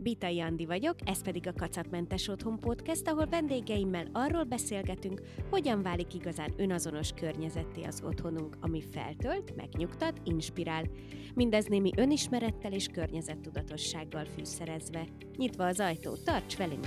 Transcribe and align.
Bitai 0.00 0.40
Andi 0.40 0.66
vagyok, 0.66 0.96
ez 1.04 1.22
pedig 1.22 1.46
a 1.46 1.52
Kacatmentes 1.52 2.28
Otthon 2.28 2.58
Podcast, 2.58 3.08
ahol 3.08 3.26
vendégeimmel 3.26 4.08
arról 4.12 4.44
beszélgetünk, 4.44 5.20
hogyan 5.50 5.82
válik 5.82 6.14
igazán 6.14 6.54
önazonos 6.56 7.12
környezetté 7.12 7.82
az 7.82 8.02
otthonunk, 8.04 8.56
ami 8.60 8.82
feltölt, 8.82 9.56
megnyugtat, 9.56 10.20
inspirál. 10.24 10.84
Mindez 11.34 11.66
némi 11.66 11.90
önismerettel 11.96 12.72
és 12.72 12.86
környezettudatossággal 12.86 14.24
fűszerezve. 14.24 15.06
Nyitva 15.36 15.66
az 15.66 15.80
ajtó, 15.80 16.16
tarts 16.16 16.56
velünk! 16.56 16.86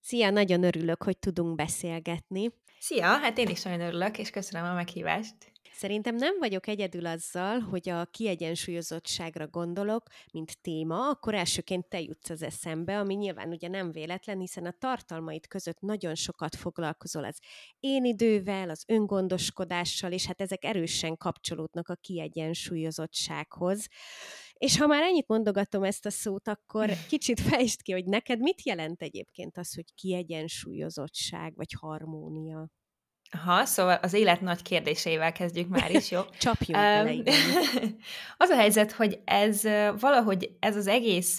Szia, 0.00 0.30
nagyon 0.30 0.62
örülök, 0.62 1.02
hogy 1.02 1.18
tudunk 1.18 1.54
beszélgetni. 1.54 2.50
Szia, 2.78 3.06
hát 3.06 3.38
én 3.38 3.48
is 3.48 3.62
nagyon 3.62 3.80
örülök, 3.80 4.18
és 4.18 4.30
köszönöm 4.30 4.70
a 4.70 4.74
meghívást. 4.74 5.49
Szerintem 5.80 6.14
nem 6.14 6.38
vagyok 6.38 6.66
egyedül 6.66 7.06
azzal, 7.06 7.60
hogy 7.60 7.88
a 7.88 8.04
kiegyensúlyozottságra 8.04 9.48
gondolok, 9.48 10.02
mint 10.32 10.60
téma, 10.60 11.08
akkor 11.08 11.34
elsőként 11.34 11.88
te 11.88 12.00
jutsz 12.00 12.30
az 12.30 12.42
eszembe, 12.42 12.98
ami 12.98 13.14
nyilván 13.14 13.48
ugye 13.48 13.68
nem 13.68 13.92
véletlen, 13.92 14.38
hiszen 14.38 14.66
a 14.66 14.74
tartalmaid 14.78 15.46
között 15.46 15.80
nagyon 15.80 16.14
sokat 16.14 16.56
foglalkozol 16.56 17.24
az 17.24 17.38
én 17.78 18.04
idővel, 18.04 18.70
az 18.70 18.84
öngondoskodással, 18.86 20.12
és 20.12 20.26
hát 20.26 20.40
ezek 20.40 20.64
erősen 20.64 21.16
kapcsolódnak 21.16 21.88
a 21.88 21.94
kiegyensúlyozottsághoz. 21.94 23.86
És 24.54 24.78
ha 24.78 24.86
már 24.86 25.02
ennyit 25.02 25.28
mondogatom 25.28 25.82
ezt 25.82 26.06
a 26.06 26.10
szót, 26.10 26.48
akkor 26.48 26.90
kicsit 27.08 27.40
fejtsd 27.40 27.82
ki, 27.82 27.92
hogy 27.92 28.04
neked 28.04 28.40
mit 28.40 28.62
jelent 28.62 29.02
egyébként 29.02 29.58
az, 29.58 29.74
hogy 29.74 29.94
kiegyensúlyozottság 29.94 31.56
vagy 31.56 31.72
harmónia? 31.78 32.70
Aha, 33.32 33.64
szóval 33.64 33.98
az 34.02 34.12
élet 34.12 34.40
nagy 34.40 34.62
kérdéseivel 34.62 35.32
kezdjük 35.32 35.68
már 35.68 35.90
is, 35.90 36.10
jó? 36.10 36.20
Bele, 36.72 37.12
igen. 37.12 37.34
az 38.36 38.48
a 38.48 38.56
helyzet, 38.56 38.92
hogy 38.92 39.20
ez 39.24 39.62
valahogy 40.00 40.50
ez 40.60 40.76
az 40.76 40.86
egész 40.86 41.38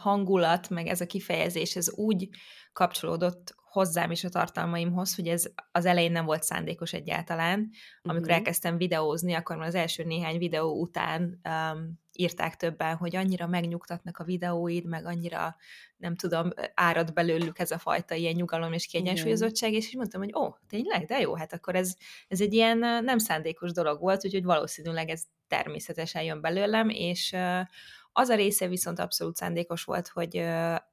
hangulat, 0.00 0.68
meg 0.70 0.86
ez 0.86 1.00
a 1.00 1.06
kifejezés, 1.06 1.76
ez 1.76 1.92
úgy 1.92 2.28
kapcsolódott 2.72 3.54
hozzám 3.76 4.10
és 4.10 4.24
a 4.24 4.28
tartalmaimhoz, 4.28 5.14
hogy 5.14 5.28
ez 5.28 5.44
az 5.72 5.84
elején 5.84 6.12
nem 6.12 6.24
volt 6.24 6.42
szándékos 6.42 6.92
egyáltalán. 6.92 7.70
Amikor 8.02 8.22
uh-huh. 8.22 8.36
elkezdtem 8.36 8.76
videózni, 8.76 9.34
akkor 9.34 9.56
már 9.56 9.66
az 9.66 9.74
első 9.74 10.04
néhány 10.04 10.38
videó 10.38 10.80
után 10.80 11.40
um, 11.44 12.00
írták 12.12 12.56
többen, 12.56 12.96
hogy 12.96 13.16
annyira 13.16 13.46
megnyugtatnak 13.46 14.18
a 14.18 14.24
videóid, 14.24 14.84
meg 14.84 15.06
annyira, 15.06 15.56
nem 15.96 16.16
tudom, 16.16 16.50
árad 16.74 17.12
belőlük 17.12 17.58
ez 17.58 17.70
a 17.70 17.78
fajta 17.78 18.14
ilyen 18.14 18.34
nyugalom 18.34 18.72
és 18.72 18.86
kiegyensúlyozottság, 18.86 19.72
és 19.72 19.86
így 19.88 19.96
mondtam, 19.96 20.20
hogy 20.20 20.34
ó, 20.34 20.54
tényleg, 20.68 21.04
de 21.04 21.20
jó, 21.20 21.34
hát 21.34 21.52
akkor 21.52 21.74
ez, 21.74 21.94
ez 22.28 22.40
egy 22.40 22.52
ilyen 22.54 22.78
nem 23.04 23.18
szándékos 23.18 23.72
dolog 23.72 24.00
volt, 24.00 24.24
úgyhogy 24.24 24.44
valószínűleg 24.44 25.08
ez 25.08 25.22
természetesen 25.48 26.22
jön 26.22 26.40
belőlem, 26.40 26.88
és 26.88 27.32
uh, 27.32 27.60
az 28.18 28.28
a 28.28 28.34
része 28.34 28.68
viszont 28.68 28.98
abszolút 28.98 29.36
szándékos 29.36 29.84
volt, 29.84 30.08
hogy 30.08 30.44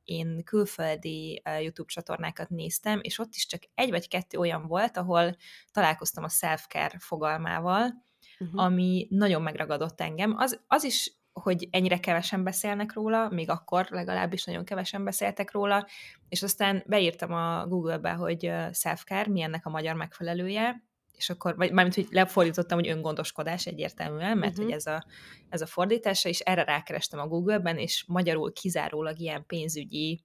én 0.04 0.44
külföldi 0.44 1.42
YouTube 1.60 1.92
csatornákat 1.92 2.50
néztem, 2.50 3.00
és 3.02 3.20
ott 3.20 3.34
is 3.34 3.46
csak 3.46 3.62
egy 3.76 3.90
vagy 3.90 4.08
kettő 4.08 4.38
olyan 4.38 4.68
volt, 4.68 4.98
ahol 4.98 5.36
találkoztam 5.72 6.24
a 6.24 6.30
self-care 6.30 7.00
fogalmával, 7.00 7.94
uh-huh. 8.40 8.64
ami 8.64 9.08
nagyon 9.10 9.42
megragadott 9.42 10.02
engem. 10.02 10.36
Az, 10.38 10.60
az 10.68 10.84
is 10.84 11.18
hogy 11.34 11.68
ennyire 11.72 12.00
kevesen 12.00 12.44
beszélnek 12.44 12.94
róla, 12.94 13.30
még 13.30 13.50
akkor 13.50 13.88
legalábbis 13.90 14.44
nagyon 14.44 14.66
kevesen 14.66 15.04
beszéltek 15.04 15.52
róla, 15.52 15.88
és 16.30 16.44
aztán 16.44 16.84
beírtam 16.86 17.34
a 17.34 17.68
Google-be, 17.68 18.12
hogy 18.12 18.52
self-care, 18.72 19.30
mi 19.30 19.42
ennek 19.42 19.66
a 19.66 19.70
magyar 19.70 19.96
megfelelője, 19.96 20.84
és 21.24 21.30
akkor, 21.30 21.56
vagy 21.56 21.72
mármint, 21.72 21.96
hogy 21.96 22.08
lefordítottam, 22.10 22.78
hogy 22.78 22.88
öngondoskodás 22.88 23.66
egyértelműen, 23.66 24.38
mert 24.38 24.52
uh-huh. 24.52 24.66
hogy 24.66 24.74
ez 24.74 24.86
a, 24.86 25.06
ez 25.50 25.62
a 25.62 25.66
fordítása, 25.66 26.30
és 26.30 26.40
erre 26.40 26.64
rákerestem 26.64 27.20
a 27.20 27.28
Google-ben, 27.28 27.78
és 27.78 28.04
magyarul 28.08 28.54
kizárólag 28.54 29.20
ilyen 29.20 29.46
pénzügyi, 29.46 30.24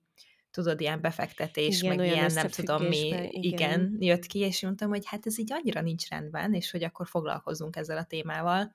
tudod, 0.50 0.80
ilyen 0.80 1.00
befektetés, 1.00 1.82
igen, 1.82 1.96
meg 1.96 2.06
ilyen 2.06 2.32
nem 2.32 2.48
tudom 2.48 2.84
mi, 2.84 3.06
igen. 3.06 3.30
igen, 3.30 3.96
jött 3.98 4.26
ki, 4.26 4.38
és 4.38 4.62
mondtam, 4.62 4.88
hogy 4.88 5.06
hát 5.06 5.26
ez 5.26 5.38
így 5.38 5.52
annyira 5.52 5.80
nincs 5.80 6.08
rendben, 6.08 6.54
és 6.54 6.70
hogy 6.70 6.84
akkor 6.84 7.06
foglalkozunk 7.06 7.76
ezzel 7.76 7.96
a 7.96 8.04
témával. 8.04 8.72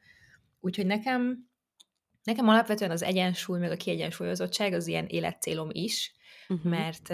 Úgyhogy 0.59 0.85
nekem, 0.85 1.49
nekem 2.23 2.47
alapvetően 2.47 2.91
az 2.91 3.03
egyensúly, 3.03 3.59
meg 3.59 3.71
a 3.71 3.75
kiegyensúlyozottság 3.75 4.73
az 4.73 4.87
ilyen 4.87 5.05
életcélom 5.05 5.69
is, 5.71 6.13
uh-huh. 6.47 6.71
mert, 6.71 7.09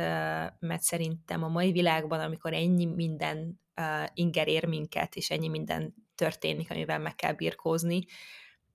mert 0.59 0.81
szerintem 0.81 1.44
a 1.44 1.47
mai 1.47 1.72
világban, 1.72 2.20
amikor 2.20 2.53
ennyi 2.53 2.86
minden 2.86 3.59
uh, 3.79 4.07
inger 4.13 4.47
ér 4.47 4.66
minket, 4.66 5.16
és 5.16 5.29
ennyi 5.29 5.47
minden 5.47 5.94
történik, 6.16 6.72
amivel 6.72 7.00
meg 7.00 7.16
kell 7.16 7.34
birkózni, 7.34 8.06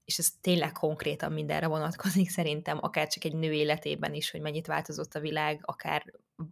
és 0.05 0.19
ez 0.19 0.29
tényleg 0.41 0.73
konkrétan 0.73 1.33
mindenre 1.33 1.67
vonatkozik 1.67 2.29
szerintem, 2.29 2.79
akár 2.81 3.09
csak 3.09 3.25
egy 3.25 3.35
nő 3.35 3.53
életében 3.53 4.15
is, 4.15 4.31
hogy 4.31 4.41
mennyit 4.41 4.67
változott 4.67 5.15
a 5.15 5.21
világ, 5.21 5.61
akár 5.63 6.05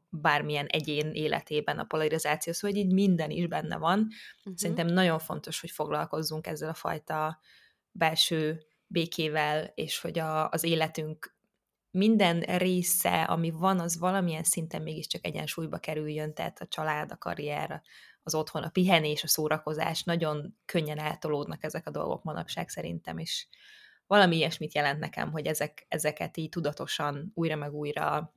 bármilyen 0.08 0.66
egyén 0.66 1.10
életében 1.12 1.78
a 1.78 1.84
polarizáció, 1.84 2.52
szóval 2.52 2.76
így 2.76 2.92
minden 2.92 3.30
is 3.30 3.46
benne 3.46 3.76
van. 3.76 3.98
Uh-huh. 3.98 4.54
Szerintem 4.56 4.86
nagyon 4.86 5.18
fontos, 5.18 5.60
hogy 5.60 5.70
foglalkozzunk 5.70 6.46
ezzel 6.46 6.68
a 6.68 6.74
fajta 6.74 7.40
belső 7.90 8.66
békével, 8.86 9.72
és 9.74 10.00
hogy 10.00 10.18
a, 10.18 10.48
az 10.48 10.64
életünk 10.64 11.36
minden 11.90 12.40
része, 12.40 13.22
ami 13.22 13.50
van, 13.50 13.80
az 13.80 13.98
valamilyen 13.98 14.44
szinten 14.44 14.82
mégiscsak 14.82 15.26
egyensúlyba 15.26 15.78
kerüljön, 15.78 16.34
tehát 16.34 16.60
a 16.60 16.66
család, 16.66 17.12
a 17.12 17.16
karrier, 17.16 17.82
az 18.22 18.34
otthon, 18.34 18.62
a 18.62 18.68
pihenés, 18.68 19.22
a 19.22 19.28
szórakozás, 19.28 20.02
nagyon 20.02 20.56
könnyen 20.64 20.98
eltolódnak 20.98 21.64
ezek 21.64 21.86
a 21.86 21.90
dolgok 21.90 22.22
manapság 22.22 22.68
szerintem, 22.68 23.18
és 23.18 23.46
valami 24.06 24.36
ilyesmit 24.36 24.74
jelent 24.74 24.98
nekem, 24.98 25.30
hogy 25.30 25.46
ezek, 25.46 25.86
ezeket 25.88 26.36
így 26.36 26.48
tudatosan 26.48 27.32
újra 27.34 27.56
meg 27.56 27.74
újra 27.74 28.32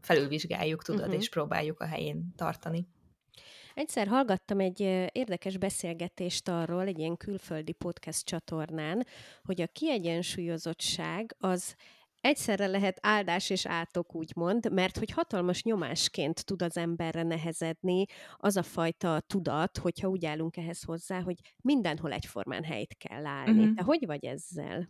felülvizsgáljuk, 0.00 0.82
tudod, 0.82 1.00
uh-huh. 1.00 1.16
és 1.16 1.28
próbáljuk 1.28 1.80
a 1.80 1.86
helyén 1.86 2.32
tartani. 2.36 2.88
Egyszer 3.74 4.06
hallgattam 4.06 4.60
egy 4.60 4.80
érdekes 5.12 5.56
beszélgetést 5.56 6.48
arról, 6.48 6.86
egy 6.86 6.98
ilyen 6.98 7.16
külföldi 7.16 7.72
podcast 7.72 8.24
csatornán, 8.24 9.06
hogy 9.44 9.60
a 9.60 9.66
kiegyensúlyozottság 9.66 11.36
az 11.38 11.76
egyszerre 12.20 12.66
lehet 12.66 12.98
áldás 13.00 13.50
és 13.50 13.66
átok, 13.66 14.14
úgymond, 14.14 14.72
mert 14.72 14.98
hogy 14.98 15.10
hatalmas 15.10 15.62
nyomásként 15.62 16.44
tud 16.44 16.62
az 16.62 16.76
emberre 16.76 17.22
nehezedni 17.22 18.04
az 18.36 18.56
a 18.56 18.62
fajta 18.62 19.20
tudat, 19.20 19.78
hogyha 19.78 20.08
úgy 20.08 20.26
állunk 20.26 20.56
ehhez 20.56 20.82
hozzá, 20.82 21.20
hogy 21.20 21.36
mindenhol 21.62 22.12
egyformán 22.12 22.64
helyt 22.64 22.96
kell 22.96 23.26
állni. 23.26 23.60
Uh-huh. 23.60 23.74
Te 23.74 23.82
hogy 23.82 24.06
vagy 24.06 24.24
ezzel? 24.24 24.88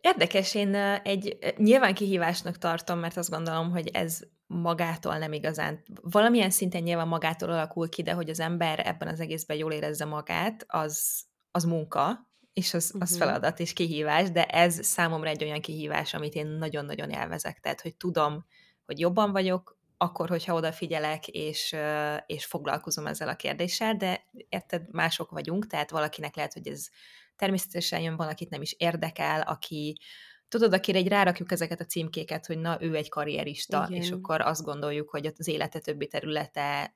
Érdekes, 0.00 0.54
én 0.54 0.74
egy 1.02 1.38
nyilván 1.56 1.94
kihívásnak 1.94 2.58
tartom, 2.58 2.98
mert 2.98 3.16
azt 3.16 3.30
gondolom, 3.30 3.70
hogy 3.70 3.88
ez 3.88 4.20
magától 4.46 5.18
nem 5.18 5.32
igazán, 5.32 5.82
valamilyen 6.02 6.50
szinten 6.50 6.82
nyilván 6.82 7.08
magától 7.08 7.50
alakul 7.50 7.88
ki, 7.88 8.02
de 8.02 8.12
hogy 8.12 8.28
az 8.28 8.40
ember 8.40 8.86
ebben 8.86 9.08
az 9.08 9.20
egészben 9.20 9.56
jól 9.56 9.72
érezze 9.72 10.04
magát, 10.04 10.64
az, 10.68 11.24
az 11.50 11.64
munka, 11.64 12.25
és 12.56 12.74
az, 12.74 12.92
az 12.98 13.12
uh-huh. 13.12 13.26
feladat 13.26 13.60
és 13.60 13.72
kihívás, 13.72 14.30
de 14.30 14.44
ez 14.46 14.84
számomra 14.84 15.28
egy 15.28 15.44
olyan 15.44 15.60
kihívás, 15.60 16.14
amit 16.14 16.34
én 16.34 16.46
nagyon-nagyon 16.46 17.10
élvezek. 17.10 17.60
Tehát, 17.60 17.80
hogy 17.80 17.96
tudom, 17.96 18.46
hogy 18.86 18.98
jobban 18.98 19.32
vagyok, 19.32 19.78
akkor, 19.96 20.28
hogyha 20.28 20.54
odafigyelek, 20.54 21.28
és, 21.28 21.76
és 22.26 22.44
foglalkozom 22.44 23.06
ezzel 23.06 23.28
a 23.28 23.36
kérdéssel, 23.36 23.96
de 23.96 24.26
érted, 24.48 24.82
mások 24.90 25.30
vagyunk, 25.30 25.66
tehát 25.66 25.90
valakinek 25.90 26.36
lehet, 26.36 26.52
hogy 26.52 26.68
ez 26.68 26.88
természetesen 27.36 28.00
jön, 28.00 28.16
valakit 28.16 28.50
nem 28.50 28.62
is 28.62 28.74
érdekel, 28.78 29.40
aki, 29.40 29.96
tudod, 30.48 30.72
akire 30.72 30.98
egy 30.98 31.08
rárakjuk 31.08 31.52
ezeket 31.52 31.80
a 31.80 31.84
címkéket, 31.86 32.46
hogy 32.46 32.58
na, 32.58 32.78
ő 32.80 32.94
egy 32.94 33.08
karrierista, 33.08 33.86
Igen. 33.88 34.02
és 34.02 34.10
akkor 34.10 34.40
azt 34.40 34.62
gondoljuk, 34.62 35.10
hogy 35.10 35.32
az 35.38 35.48
élete 35.48 35.78
többi 35.78 36.06
területe 36.06 36.95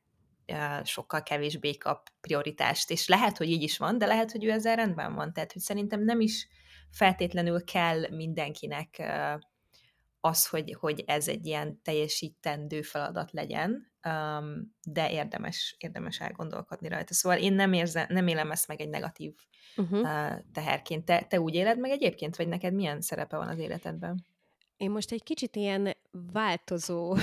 sokkal 0.85 1.23
kevésbé 1.23 1.77
kap 1.77 2.09
prioritást, 2.21 2.91
és 2.91 3.09
lehet, 3.09 3.37
hogy 3.37 3.51
így 3.51 3.63
is 3.63 3.79
van, 3.79 3.99
de 3.99 4.07
lehet, 4.07 4.33
hogy 4.33 4.45
ő 4.45 4.51
ezzel 4.51 4.77
rendben 4.77 5.15
van, 5.15 5.33
tehát 5.33 5.53
hogy 5.53 5.63
szerintem 5.63 6.05
nem 6.05 6.21
is 6.21 6.49
feltétlenül 6.91 7.65
kell 7.65 8.09
mindenkinek 8.11 9.03
az, 10.21 10.49
hogy, 10.49 10.77
hogy 10.79 11.03
ez 11.07 11.29
egy 11.29 11.47
ilyen 11.47 11.83
teljesítendő 11.83 12.83
feladat 12.83 13.33
legyen, 13.33 13.93
de 14.83 15.11
érdemes, 15.11 15.77
érdemes 15.79 16.21
elgondolkodni 16.21 16.89
rajta. 16.89 17.15
Szóval 17.15 17.39
én 17.39 17.53
nem, 17.53 17.73
érzem, 17.73 18.07
nem 18.09 18.27
élem 18.27 18.51
ezt 18.51 18.69
meg 18.69 18.81
egy 18.81 18.89
negatív 18.89 19.35
uh-huh. 19.77 20.09
teherként. 20.53 21.05
Te, 21.05 21.23
te 21.29 21.41
úgy 21.41 21.55
éled 21.55 21.79
meg 21.79 21.91
egyébként, 21.91 22.37
vagy 22.37 22.49
neked 22.49 22.75
milyen 22.75 23.01
szerepe 23.01 23.37
van 23.37 23.49
az 23.49 23.59
életedben? 23.59 24.25
Én 24.77 24.91
most 24.91 25.13
egy 25.13 25.23
kicsit 25.23 25.57
ilyen 25.57 25.97
változó 26.33 27.17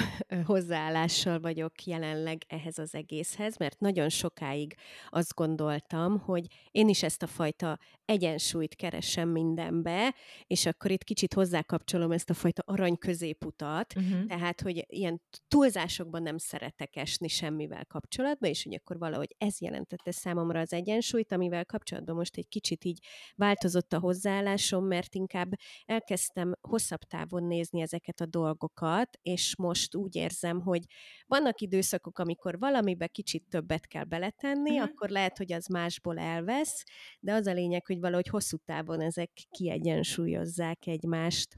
hozzáállással 0.46 1.40
vagyok 1.40 1.84
jelenleg 1.84 2.42
ehhez 2.48 2.78
az 2.78 2.96
egészhez, 2.96 3.58
mert 3.58 3.80
nagyon 3.80 4.10
sokáig 4.10 4.76
azt 5.10 5.34
gondoltam, 5.34 6.20
hogy 6.20 6.46
én 6.72 6.88
is 6.88 7.04
ezt 7.04 7.24
a 7.24 7.28
fajta 7.28 7.80
egyensúlyt 8.06 8.76
keresem 8.76 9.30
mindenbe, 9.30 10.16
és 10.48 10.66
akkor 10.66 10.92
itt 10.92 11.04
kicsit 11.04 11.34
hozzákapcsolom 11.34 12.12
ezt 12.12 12.30
a 12.30 12.34
fajta 12.34 12.64
arany 12.66 12.98
középutat, 12.98 13.94
uh-huh. 13.96 14.26
tehát, 14.26 14.62
hogy 14.62 14.86
ilyen 14.88 15.22
túlzásokban 15.48 16.22
nem 16.22 16.38
szeretek 16.38 16.96
esni 16.96 17.28
semmivel 17.28 17.86
kapcsolatban, 17.86 18.50
és 18.50 18.64
hogy 18.64 18.74
akkor 18.74 18.98
valahogy 18.98 19.36
ez 19.38 19.62
jelentette 19.62 20.12
számomra 20.12 20.60
az 20.60 20.74
egyensúlyt, 20.74 21.32
amivel 21.32 21.66
kapcsolatban 21.66 22.16
most 22.16 22.38
egy 22.38 22.48
kicsit 22.48 22.84
így 22.84 23.00
változott 23.36 23.94
a 23.94 24.00
hozzáállásom, 24.00 24.86
mert 24.86 25.16
inkább 25.16 25.52
elkezdtem 25.86 26.56
hosszabb 26.62 27.02
távon 27.02 27.44
nézni 27.44 27.82
ezeket 27.82 28.22
a 28.22 28.26
dolgokat, 28.26 28.77
és 29.22 29.56
most 29.58 29.96
úgy 29.96 30.16
érzem, 30.16 30.62
hogy 30.62 30.82
vannak 31.26 31.62
időszakok, 31.62 32.20
amikor 32.20 32.60
valamibe 32.60 33.08
kicsit 33.08 33.44
többet 33.50 33.88
kell 33.88 34.04
beletenni, 34.04 34.72
uh-huh. 34.72 34.90
akkor 34.90 35.10
lehet, 35.10 35.38
hogy 35.38 35.54
az 35.54 35.68
másból 35.68 36.18
elvesz, 36.18 36.84
de 37.20 37.34
az 37.34 37.48
a 37.48 37.54
lényeg, 37.54 37.86
hogy 37.86 38.00
valahogy 38.00 38.28
hosszú 38.28 38.58
távon 38.58 39.02
ezek 39.02 39.32
kiegyensúlyozzák 39.50 40.88
egymást. 40.88 41.58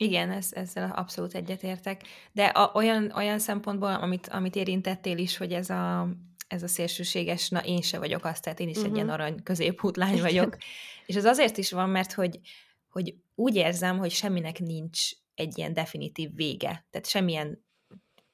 Igen, 0.00 0.30
ez, 0.30 0.48
ezzel 0.52 0.90
abszolút 0.90 1.34
egyetértek. 1.34 2.02
De 2.32 2.44
a, 2.44 2.70
olyan, 2.74 3.12
olyan 3.16 3.38
szempontból, 3.38 3.94
amit, 3.94 4.28
amit 4.28 4.56
érintettél 4.56 5.18
is, 5.18 5.36
hogy 5.36 5.52
ez 5.52 5.70
a, 5.70 6.08
ez 6.48 6.62
a 6.62 6.68
szélsőséges, 6.68 7.48
na 7.48 7.64
én 7.64 7.80
se 7.80 7.98
vagyok 7.98 8.24
azt, 8.24 8.42
tehát 8.42 8.60
én 8.60 8.68
is 8.68 8.76
uh-huh. 8.76 8.90
egy 8.90 8.94
ilyen 8.94 9.06
mhm. 9.06 9.14
arany 9.14 9.42
középútlány 9.42 10.20
vagyok. 10.20 10.56
És 11.06 11.14
ez 11.14 11.24
azért 11.24 11.56
is 11.56 11.72
van, 11.72 11.88
mert 11.88 12.12
hogy, 12.12 12.40
hogy 12.88 13.14
úgy 13.34 13.54
érzem, 13.54 13.98
hogy 13.98 14.10
semminek 14.10 14.58
nincs 14.58 15.10
egy 15.38 15.58
ilyen 15.58 15.72
definitív 15.72 16.34
vége. 16.34 16.86
Tehát 16.90 17.08
semmilyen 17.08 17.66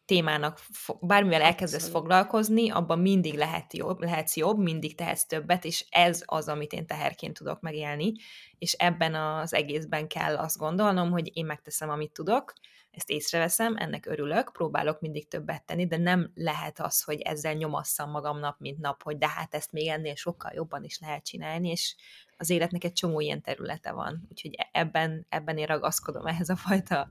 témának, 0.05 0.61
bármivel 1.01 1.43
elkezdesz 1.43 1.89
foglalkozni, 1.89 2.71
abban 2.71 2.99
mindig 2.99 3.35
lehet 3.35 3.77
jobb, 3.77 4.01
lehetsz 4.01 4.37
jobb, 4.37 4.59
mindig 4.59 4.95
tehetsz 4.95 5.25
többet, 5.27 5.65
és 5.65 5.87
ez 5.91 6.23
az, 6.25 6.49
amit 6.49 6.73
én 6.73 6.87
teherként 6.87 7.37
tudok 7.37 7.61
megélni, 7.61 8.13
és 8.59 8.73
ebben 8.73 9.15
az 9.15 9.55
egészben 9.55 10.09
kell 10.09 10.37
azt 10.37 10.59
gondolnom, 10.59 11.11
hogy 11.11 11.31
én 11.37 11.47
megteszem, 11.47 11.91
amit 11.91 12.13
tudok, 12.13 12.53
ezt 12.97 13.11
észreveszem, 13.11 13.77
ennek 13.77 14.07
örülök, 14.07 14.53
próbálok 14.53 15.01
mindig 15.01 15.29
többet 15.29 15.65
tenni, 15.65 15.87
de 15.87 15.97
nem 15.97 16.31
lehet 16.35 16.81
az, 16.81 17.03
hogy 17.03 17.21
ezzel 17.21 17.53
nyomasszam 17.53 18.11
magam 18.11 18.39
nap, 18.39 18.59
mint 18.59 18.79
nap, 18.79 19.03
hogy 19.03 19.19
de 19.19 19.29
hát 19.29 19.55
ezt 19.55 19.73
még 19.73 19.89
ennél 19.89 20.15
sokkal 20.15 20.53
jobban 20.55 20.85
is 20.85 20.99
lehet 20.99 21.25
csinálni, 21.25 21.69
és 21.69 21.95
az 22.37 22.51
életnek 22.51 22.85
egy 22.85 22.93
csomó 22.93 23.21
ilyen 23.21 23.43
területe 23.43 23.93
van. 23.93 24.27
Úgyhogy 24.31 24.55
e-, 24.57 24.69
ebben, 24.73 25.27
ebben 25.29 25.59
én 25.59 25.67
ragaszkodom 25.67 26.27
ehhez 26.27 26.49
a 26.49 26.57
fajta 26.57 27.11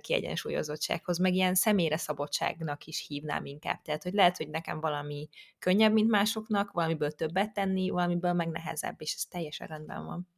kiegyensúlyozottsághoz, 0.00 1.18
meg 1.18 1.34
ilyen 1.34 1.54
személyre 1.54 1.96
szabadságnak 1.96 2.84
is 2.84 3.06
hívnám 3.06 3.44
inkább. 3.44 3.82
Tehát, 3.82 4.02
hogy 4.02 4.12
lehet, 4.12 4.36
hogy 4.36 4.48
nekem 4.48 4.80
valami 4.80 5.28
könnyebb, 5.58 5.92
mint 5.92 6.10
másoknak, 6.10 6.72
valamiből 6.72 7.10
többet 7.10 7.52
tenni, 7.52 7.90
valamiből 7.90 8.32
meg 8.32 8.48
nehezebb, 8.48 8.96
és 8.98 9.14
ez 9.14 9.24
teljesen 9.24 9.66
rendben 9.66 10.04
van. 10.04 10.28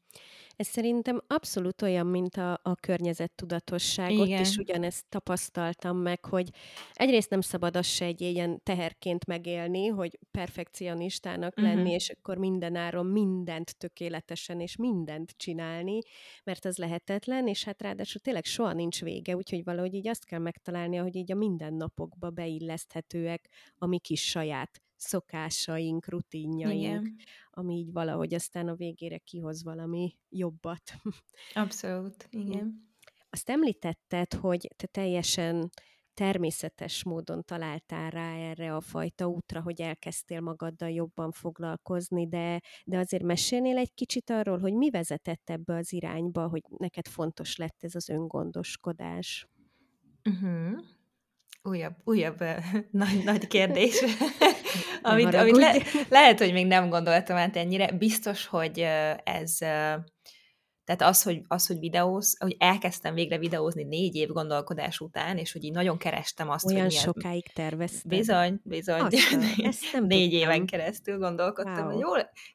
Ez 0.59 0.67
szerintem 0.67 1.23
abszolút 1.27 1.83
olyan, 1.83 2.07
mint 2.07 2.37
a, 2.37 2.61
a 2.63 2.75
környezettudatosság. 2.75 4.11
Igen. 4.11 4.41
Ott 4.41 4.47
is 4.47 4.57
ugyanezt 4.57 5.05
tapasztaltam 5.09 5.97
meg, 5.97 6.25
hogy 6.25 6.51
egyrészt 6.93 7.31
nem 7.31 7.41
szabad 7.41 7.77
az 7.77 7.87
se 7.87 8.05
egy 8.05 8.21
ilyen 8.21 8.63
teherként 8.63 9.27
megélni, 9.27 9.87
hogy 9.87 10.19
perfekcionistának 10.31 11.55
uh-huh. 11.57 11.75
lenni, 11.75 11.91
és 11.91 12.09
akkor 12.09 12.37
mindenáron 12.37 13.07
mindent 13.07 13.77
tökéletesen 13.77 14.61
és 14.61 14.77
mindent 14.77 15.35
csinálni, 15.37 15.99
mert 16.45 16.65
az 16.65 16.77
lehetetlen, 16.77 17.47
és 17.47 17.65
hát 17.65 17.83
ráadásul 17.83 18.21
tényleg 18.21 18.45
soha 18.45 18.73
nincs 18.73 19.01
vége, 19.01 19.37
úgyhogy 19.37 19.65
valahogy 19.65 19.95
így 19.95 20.09
azt 20.09 20.25
kell 20.25 20.41
megtalálni, 20.41 20.97
hogy 20.97 21.17
így 21.17 21.33
a 21.33 21.37
mindennapokba 21.37 22.31
beilleszthetőek 22.31 23.49
a 23.77 23.87
mi 23.87 23.99
kis 23.99 24.23
saját 24.23 24.83
szokásaink, 24.99 26.09
rutinjaink, 26.09 26.81
Igen. 26.81 27.17
ami 27.51 27.75
így 27.75 27.93
valahogy 27.93 28.35
aztán 28.35 28.69
a 28.69 28.75
végére 28.75 29.19
kihoz 29.19 29.63
valami 29.63 30.17
jobbat. 30.29 30.83
Abszolút, 31.55 32.29
igen. 32.47 32.87
Azt 33.31 33.51
említetted, 33.51 34.35
hogy 34.35 34.69
te 34.77 34.87
teljesen 34.87 35.71
természetes 36.15 37.05
módon 37.05 37.45
találtál 37.45 38.11
rá 38.11 38.35
erre 38.35 38.75
a 38.75 38.81
fajta 38.81 39.27
útra, 39.27 39.63
hogy 39.63 39.81
elkezdtél 39.81 40.41
magaddal 40.41 40.91
jobban 40.91 41.33
foglalkozni, 41.33 42.29
de, 42.29 42.61
de 42.85 42.99
azért 42.99 43.23
mesélnél 43.23 43.77
egy 43.77 43.95
kicsit 43.95 44.31
arról, 44.31 44.59
hogy 44.59 44.73
mi 44.73 44.91
vezetett 44.91 45.51
ebbe 45.51 45.77
az 45.77 45.93
irányba, 45.93 46.49
hogy 46.49 46.63
neked 46.79 47.07
fontos 47.07 47.57
lett 47.57 47.77
ez 47.81 47.95
az 47.95 48.09
öngondoskodás? 48.09 49.49
Uh-huh 50.25 50.79
újabb, 51.63 51.95
újabb 52.05 52.45
nagy, 52.91 53.25
nagy 53.25 53.47
kérdés, 53.47 54.03
amit, 55.03 55.35
amit 55.35 55.57
le, 55.57 55.77
lehet, 56.09 56.39
hogy 56.39 56.53
még 56.53 56.67
nem 56.67 56.89
gondoltam 56.89 57.37
át 57.37 57.57
ennyire. 57.57 57.93
Biztos, 57.93 58.47
hogy 58.47 58.79
ez, 59.25 59.57
tehát 60.85 61.03
az, 61.03 61.23
hogy, 61.23 61.41
az, 61.49 61.67
hogy 61.67 61.79
videóz, 61.79 62.37
hogy 62.39 62.57
elkezdtem 62.59 63.15
végre 63.15 63.39
videózni 63.39 63.83
négy 63.83 64.15
év 64.15 64.29
gondolkodás 64.29 65.01
után, 65.01 65.39
és 65.39 65.53
hogy 65.53 65.65
így 65.65 65.73
nagyon 65.73 65.99
kerestem 65.99 66.51
azt, 66.51 66.67
Olyan 66.67 66.81
hogy 66.81 66.89
milyen... 66.89 67.05
sokáig 67.05 67.53
terveztem. 67.53 68.19
Bizony, 68.19 68.61
bizony. 68.65 69.01
Azt, 69.01 69.15
ezt 69.57 69.93
nem 69.93 70.05
négy 70.07 70.31
tudtam. 70.31 70.51
éven 70.51 70.67
keresztül 70.67 71.19
gondolkodtam, 71.19 71.87
wow. 71.87 71.93
hogy 71.93 72.01
jó, 72.01 72.09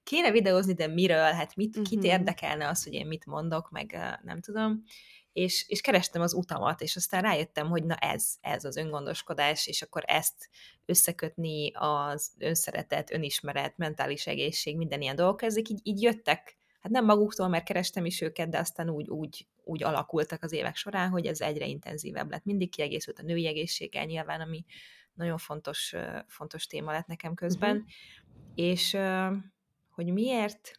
kéne 0.03 0.31
videózni, 0.31 0.73
de 0.73 0.87
miről? 0.87 1.31
Hát 1.31 1.55
mit, 1.55 1.69
uh-huh. 1.69 1.83
kit 1.83 1.99
mhm. 1.99 2.07
érdekelne 2.07 2.67
az, 2.67 2.83
hogy 2.83 2.93
én 2.93 3.07
mit 3.07 3.25
mondok, 3.25 3.69
meg 3.69 4.19
nem 4.23 4.41
tudom 4.41 4.83
és, 5.33 5.65
és 5.67 5.81
kerestem 5.81 6.21
az 6.21 6.33
utamat, 6.33 6.81
és 6.81 6.95
aztán 6.95 7.21
rájöttem, 7.21 7.67
hogy 7.67 7.83
na 7.83 7.95
ez, 7.95 8.35
ez 8.41 8.63
az 8.65 8.77
öngondoskodás, 8.77 9.67
és 9.67 9.81
akkor 9.81 10.03
ezt 10.05 10.49
összekötni 10.85 11.71
az 11.73 12.31
önszeretet, 12.37 13.13
önismeret, 13.13 13.77
mentális 13.77 14.27
egészség, 14.27 14.77
minden 14.77 15.01
ilyen 15.01 15.15
dolgok, 15.15 15.41
ezek 15.41 15.69
így, 15.69 15.79
így 15.83 16.01
jöttek, 16.01 16.57
hát 16.81 16.91
nem 16.91 17.05
maguktól, 17.05 17.47
mert 17.47 17.65
kerestem 17.65 18.05
is 18.05 18.21
őket, 18.21 18.49
de 18.49 18.57
aztán 18.57 18.89
úgy, 18.89 19.09
úgy, 19.09 19.47
úgy 19.63 19.83
alakultak 19.83 20.43
az 20.43 20.51
évek 20.51 20.75
során, 20.75 21.09
hogy 21.09 21.25
ez 21.25 21.41
egyre 21.41 21.65
intenzívebb 21.65 22.29
lett. 22.29 22.43
Mindig 22.43 22.69
kiegészült 22.69 23.19
a 23.19 23.23
női 23.23 23.47
egészséggel 23.47 24.05
nyilván, 24.05 24.41
ami 24.41 24.65
nagyon 25.13 25.37
fontos, 25.37 25.93
fontos 26.27 26.67
téma 26.67 26.91
lett 26.91 27.07
nekem 27.07 27.33
közben. 27.33 27.75
Uh-huh. 27.75 27.91
És 28.55 28.97
hogy 29.89 30.13
miért? 30.13 30.77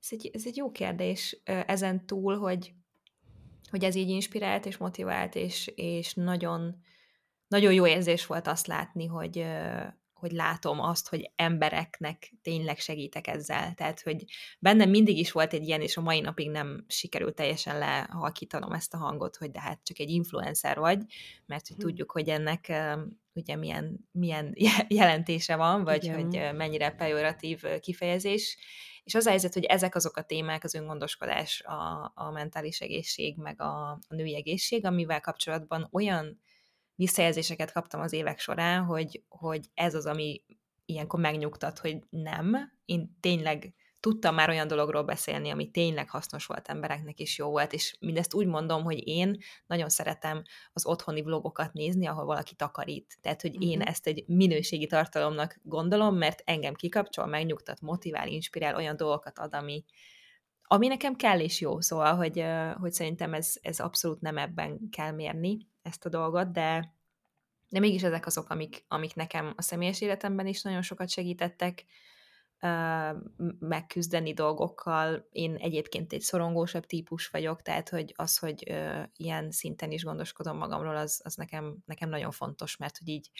Ez 0.00 0.08
egy, 0.10 0.30
ez 0.32 0.46
egy 0.46 0.56
jó 0.56 0.70
kérdés 0.70 1.40
ezen 1.44 2.06
túl, 2.06 2.38
hogy 2.38 2.74
hogy 3.74 3.84
ez 3.84 3.94
így 3.94 4.08
inspirált 4.08 4.66
és 4.66 4.76
motivált, 4.76 5.34
és, 5.34 5.72
és 5.74 6.14
nagyon, 6.14 6.76
nagyon 7.46 7.72
jó 7.72 7.86
érzés 7.86 8.26
volt 8.26 8.46
azt 8.46 8.66
látni, 8.66 9.06
hogy, 9.06 9.44
hogy 10.12 10.32
látom 10.32 10.80
azt, 10.80 11.08
hogy 11.08 11.30
embereknek 11.36 12.32
tényleg 12.42 12.78
segítek 12.78 13.26
ezzel. 13.26 13.74
Tehát, 13.74 14.00
hogy 14.00 14.24
bennem 14.58 14.90
mindig 14.90 15.18
is 15.18 15.32
volt 15.32 15.52
egy 15.52 15.66
ilyen, 15.66 15.80
és 15.80 15.96
a 15.96 16.00
mai 16.00 16.20
napig 16.20 16.50
nem 16.50 16.84
sikerült 16.88 17.34
teljesen 17.34 17.78
lehalkítanom 17.78 18.72
ezt 18.72 18.94
a 18.94 18.98
hangot, 18.98 19.36
hogy 19.36 19.50
de 19.50 19.60
hát 19.60 19.80
csak 19.82 19.98
egy 19.98 20.10
influencer 20.10 20.78
vagy, 20.78 21.02
mert 21.46 21.68
hogy 21.68 21.76
hm. 21.76 21.82
tudjuk, 21.82 22.10
hogy 22.10 22.28
ennek 22.28 22.72
ugye 23.32 23.56
milyen, 23.56 24.08
milyen 24.10 24.54
jelentése 24.88 25.56
van, 25.56 25.84
vagy 25.84 26.04
Igen. 26.04 26.14
hogy 26.14 26.56
mennyire 26.56 26.90
pejoratív 26.90 27.62
kifejezés, 27.80 28.58
és 29.04 29.14
az 29.14 29.26
a 29.26 29.30
helyzet, 29.30 29.54
hogy 29.54 29.64
ezek 29.64 29.94
azok 29.94 30.16
a 30.16 30.22
témák, 30.22 30.64
az 30.64 30.74
öngondoskodás, 30.74 31.62
a, 31.62 32.12
a 32.14 32.30
mentális 32.30 32.80
egészség, 32.80 33.36
meg 33.36 33.60
a, 33.60 33.90
a 33.90 34.00
női 34.08 34.36
egészség, 34.36 34.84
amivel 34.84 35.20
kapcsolatban 35.20 35.88
olyan 35.92 36.40
visszajelzéseket 36.94 37.72
kaptam 37.72 38.00
az 38.00 38.12
évek 38.12 38.38
során, 38.38 38.84
hogy, 38.84 39.22
hogy 39.28 39.70
ez 39.74 39.94
az, 39.94 40.06
ami 40.06 40.42
ilyenkor 40.84 41.20
megnyugtat, 41.20 41.78
hogy 41.78 41.98
nem, 42.10 42.72
én 42.84 43.16
tényleg 43.20 43.74
tudtam 44.04 44.34
már 44.34 44.48
olyan 44.48 44.66
dologról 44.66 45.02
beszélni, 45.02 45.50
ami 45.50 45.70
tényleg 45.70 46.10
hasznos 46.10 46.46
volt 46.46 46.68
embereknek 46.68 47.20
is 47.20 47.38
jó 47.38 47.50
volt, 47.50 47.72
és 47.72 47.96
mindezt 48.00 48.34
úgy 48.34 48.46
mondom, 48.46 48.82
hogy 48.82 49.06
én 49.06 49.38
nagyon 49.66 49.88
szeretem 49.88 50.42
az 50.72 50.86
otthoni 50.86 51.22
vlogokat 51.22 51.72
nézni, 51.72 52.06
ahol 52.06 52.24
valaki 52.24 52.54
takarít. 52.54 53.18
Tehát, 53.20 53.42
hogy 53.42 53.62
én 53.62 53.78
uh-huh. 53.78 53.90
ezt 53.90 54.06
egy 54.06 54.24
minőségi 54.26 54.86
tartalomnak 54.86 55.60
gondolom, 55.62 56.16
mert 56.16 56.42
engem 56.44 56.74
kikapcsol, 56.74 57.26
megnyugtat, 57.26 57.80
motivál, 57.80 58.28
inspirál, 58.28 58.76
olyan 58.76 58.96
dolgokat 58.96 59.38
ad, 59.38 59.54
ami, 59.54 59.84
ami 60.62 60.86
nekem 60.86 61.16
kell 61.16 61.40
és 61.40 61.60
jó. 61.60 61.80
Szóval, 61.80 62.14
hogy, 62.14 62.44
hogy 62.80 62.92
szerintem 62.92 63.34
ez, 63.34 63.54
ez 63.62 63.80
abszolút 63.80 64.20
nem 64.20 64.38
ebben 64.38 64.88
kell 64.90 65.10
mérni 65.10 65.68
ezt 65.82 66.04
a 66.04 66.08
dolgot, 66.08 66.52
de, 66.52 66.94
de 67.68 67.78
mégis 67.78 68.02
ezek 68.02 68.26
azok, 68.26 68.50
amik, 68.50 68.84
amik 68.88 69.14
nekem 69.14 69.52
a 69.56 69.62
személyes 69.62 70.00
életemben 70.00 70.46
is 70.46 70.62
nagyon 70.62 70.82
sokat 70.82 71.08
segítettek, 71.08 71.84
megküzdeni 73.58 74.32
dolgokkal. 74.32 75.28
Én 75.30 75.54
egyébként 75.54 76.12
egy 76.12 76.20
szorongósabb 76.20 76.86
típus 76.86 77.28
vagyok, 77.28 77.62
tehát 77.62 77.88
hogy 77.88 78.12
az, 78.16 78.38
hogy 78.38 78.74
ilyen 79.16 79.50
szinten 79.50 79.90
is 79.90 80.04
gondoskodom 80.04 80.56
magamról, 80.56 80.96
az, 80.96 81.20
az 81.24 81.34
nekem, 81.34 81.76
nekem 81.84 82.08
nagyon 82.08 82.30
fontos, 82.30 82.76
mert 82.76 82.98
hogy 82.98 83.08
így, 83.08 83.30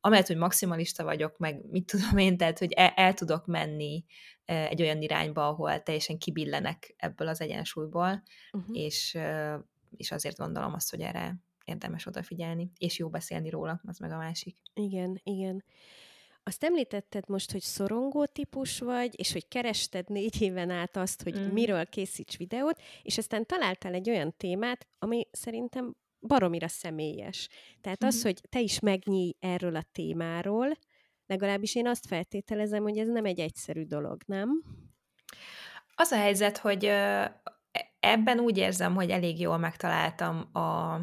amellett, 0.00 0.26
hogy 0.26 0.36
maximalista 0.36 1.04
vagyok, 1.04 1.38
meg 1.38 1.70
mit 1.70 1.86
tudom 1.86 2.18
én, 2.18 2.36
tehát 2.36 2.58
hogy 2.58 2.72
el, 2.72 2.92
el 2.94 3.14
tudok 3.14 3.46
menni 3.46 4.04
egy 4.44 4.82
olyan 4.82 5.02
irányba, 5.02 5.48
ahol 5.48 5.82
teljesen 5.82 6.18
kibillenek 6.18 6.94
ebből 6.96 7.28
az 7.28 7.40
egyensúlyból, 7.40 8.22
uh-huh. 8.52 8.76
és, 8.76 9.18
és 9.96 10.10
azért 10.10 10.36
gondolom 10.36 10.74
azt, 10.74 10.90
hogy 10.90 11.00
erre 11.00 11.36
érdemes 11.64 12.06
odafigyelni, 12.06 12.72
és 12.78 12.98
jó 12.98 13.08
beszélni 13.08 13.50
róla, 13.50 13.80
az 13.84 13.98
meg 13.98 14.10
a 14.10 14.16
másik. 14.16 14.56
Igen, 14.74 15.20
igen. 15.22 15.64
Azt 16.42 16.64
említetted 16.64 17.28
most, 17.28 17.52
hogy 17.52 17.60
szorongó 17.60 18.24
típus 18.26 18.78
vagy, 18.78 19.18
és 19.18 19.32
hogy 19.32 19.48
kerested 19.48 20.08
négy 20.08 20.42
éven 20.42 20.70
át 20.70 20.96
azt, 20.96 21.22
hogy 21.22 21.38
mm. 21.38 21.52
miről 21.52 21.86
készíts 21.86 22.36
videót, 22.36 22.80
és 23.02 23.18
aztán 23.18 23.46
találtál 23.46 23.94
egy 23.94 24.10
olyan 24.10 24.36
témát, 24.36 24.86
ami 24.98 25.28
szerintem 25.30 25.96
baromira 26.20 26.68
személyes. 26.68 27.48
Tehát 27.80 28.04
mm. 28.04 28.06
az, 28.06 28.16
mhm. 28.16 28.24
hogy 28.24 28.40
te 28.48 28.60
is 28.60 28.78
megnyíj 28.78 29.34
erről 29.40 29.76
a 29.76 29.86
témáról, 29.92 30.78
legalábbis 31.26 31.74
én 31.74 31.86
azt 31.86 32.06
feltételezem, 32.06 32.82
hogy 32.82 32.98
ez 32.98 33.08
nem 33.08 33.24
egy 33.24 33.40
egyszerű 33.40 33.84
dolog, 33.84 34.22
nem? 34.26 34.62
Az 35.94 36.10
a 36.10 36.16
helyzet, 36.16 36.58
hogy 36.58 36.84
ebben 38.00 38.40
úgy 38.40 38.58
érzem, 38.58 38.94
hogy 38.94 39.10
elég 39.10 39.40
jól 39.40 39.58
megtaláltam 39.58 40.48
a, 40.52 41.00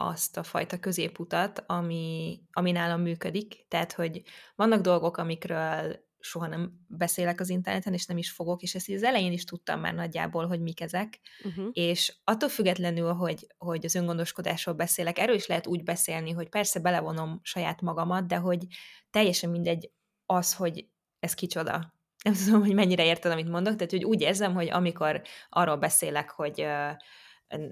azt 0.00 0.36
a 0.36 0.42
fajta 0.42 0.78
középutat, 0.78 1.64
ami, 1.66 2.40
ami 2.52 2.70
nálam 2.70 3.00
működik. 3.00 3.64
Tehát, 3.68 3.92
hogy 3.92 4.22
vannak 4.54 4.80
dolgok, 4.80 5.16
amikről 5.16 6.08
soha 6.18 6.46
nem 6.46 6.72
beszélek 6.86 7.40
az 7.40 7.48
interneten, 7.48 7.92
és 7.92 8.06
nem 8.06 8.18
is 8.18 8.30
fogok, 8.30 8.62
és 8.62 8.74
ezt 8.74 8.90
az 8.90 9.02
elején 9.02 9.32
is 9.32 9.44
tudtam 9.44 9.80
már 9.80 9.94
nagyjából, 9.94 10.46
hogy 10.46 10.60
mik 10.60 10.80
ezek, 10.80 11.20
uh-huh. 11.44 11.68
és 11.72 12.16
attól 12.24 12.48
függetlenül, 12.48 13.12
hogy, 13.12 13.46
hogy 13.58 13.84
az 13.84 13.94
öngondoskodásról 13.94 14.74
beszélek, 14.74 15.18
erről 15.18 15.34
is 15.34 15.46
lehet 15.46 15.66
úgy 15.66 15.82
beszélni, 15.82 16.30
hogy 16.30 16.48
persze 16.48 16.80
belevonom 16.80 17.40
saját 17.42 17.80
magamat, 17.80 18.26
de 18.26 18.36
hogy 18.36 18.66
teljesen 19.10 19.50
mindegy 19.50 19.90
az, 20.26 20.54
hogy 20.54 20.88
ez 21.18 21.34
kicsoda. 21.34 21.94
Nem 22.24 22.34
tudom, 22.34 22.60
hogy 22.60 22.74
mennyire 22.74 23.04
érted, 23.04 23.32
amit 23.32 23.48
mondok, 23.48 23.74
tehát 23.74 23.90
hogy 23.90 24.04
úgy 24.04 24.20
érzem, 24.20 24.54
hogy 24.54 24.70
amikor 24.70 25.22
arról 25.48 25.76
beszélek, 25.76 26.30
hogy 26.30 26.66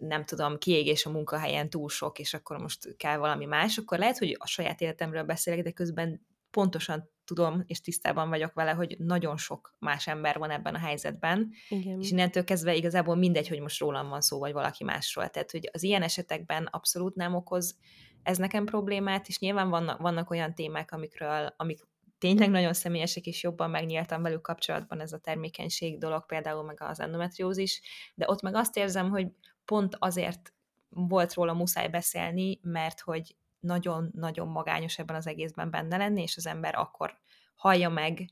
nem 0.01 0.25
tudom, 0.25 0.59
kiégés 0.59 1.07
a 1.07 1.11
munkahelyen 1.11 1.71
túl 1.71 1.89
sok, 1.89 2.19
és 2.19 2.35
akkor 2.35 2.59
most 2.59 2.97
kell 2.97 3.17
valami 3.17 3.45
más, 3.45 3.79
akkor 3.79 3.99
lehet, 3.99 4.19
hogy 4.19 4.37
a 4.39 4.47
saját 4.47 4.81
életemről 4.81 5.23
beszélek, 5.23 5.63
de 5.63 5.71
közben 5.71 6.27
pontosan 6.51 7.11
tudom, 7.25 7.63
és 7.67 7.81
tisztában 7.81 8.29
vagyok 8.29 8.53
vele, 8.55 8.71
hogy 8.71 8.97
nagyon 8.99 9.37
sok 9.37 9.75
más 9.79 10.07
ember 10.07 10.39
van 10.39 10.51
ebben 10.51 10.75
a 10.75 10.79
helyzetben, 10.79 11.51
Igen. 11.69 12.01
és 12.01 12.11
innentől 12.11 12.45
kezdve 12.45 12.75
igazából 12.75 13.17
mindegy, 13.17 13.49
hogy 13.49 13.61
most 13.61 13.81
rólam 13.81 14.09
van 14.09 14.21
szó, 14.21 14.39
vagy 14.39 14.53
valaki 14.53 14.85
másról. 14.85 15.29
Tehát, 15.29 15.51
hogy 15.51 15.71
az 15.73 15.83
ilyen 15.83 16.03
esetekben 16.03 16.65
abszolút 16.65 17.15
nem 17.15 17.35
okoz 17.35 17.77
ez 18.23 18.39
nekem 18.39 18.65
problémát, 18.65 19.29
és 19.29 19.39
nyilván 19.39 19.69
vannak, 19.69 20.01
vannak 20.01 20.31
olyan 20.31 20.55
témák, 20.55 20.93
amikről, 20.93 21.55
amik 21.57 21.81
tényleg 22.19 22.51
nagyon 22.51 22.73
személyesek, 22.73 23.27
és 23.27 23.43
jobban 23.43 23.71
megnyíltam 23.71 24.23
velük 24.23 24.41
kapcsolatban 24.41 25.01
ez 25.01 25.13
a 25.13 25.19
termékenység 25.19 25.99
dolog, 25.99 26.27
például 26.27 26.65
meg 26.65 26.83
az 26.83 27.01
endometriózis, 27.01 27.81
de 28.15 28.25
ott 28.29 28.43
meg 28.43 28.55
azt 28.55 28.77
érzem, 28.77 29.11
hogy 29.11 29.27
pont 29.69 29.97
azért 29.99 30.53
volt 30.89 31.35
róla 31.35 31.53
muszáj 31.53 31.89
beszélni, 31.89 32.59
mert 32.63 33.01
hogy 33.01 33.37
nagyon-nagyon 33.61 34.49
magányos 34.49 34.99
ebben 34.99 35.17
az 35.17 35.27
egészben 35.27 35.71
benne 35.71 35.97
lenni, 35.97 36.23
és 36.23 36.37
az 36.37 36.47
ember 36.47 36.75
akkor 36.75 37.19
hallja 37.57 37.89
meg. 37.89 38.29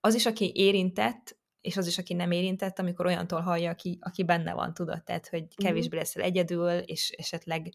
Az 0.00 0.14
is, 0.14 0.26
aki 0.26 0.52
érintett, 0.54 1.38
és 1.60 1.76
az 1.76 1.86
is, 1.86 1.98
aki 1.98 2.14
nem 2.14 2.30
érintett, 2.30 2.78
amikor 2.78 3.06
olyantól 3.06 3.40
hallja, 3.40 3.70
aki, 3.70 3.98
aki 4.00 4.24
benne 4.24 4.54
van, 4.54 4.74
tudod, 4.74 5.02
tehát, 5.02 5.28
hogy 5.28 5.42
mhm. 5.42 5.66
kevésbé 5.66 5.96
leszel 5.96 6.22
egyedül, 6.22 6.78
és 6.78 7.10
esetleg 7.10 7.72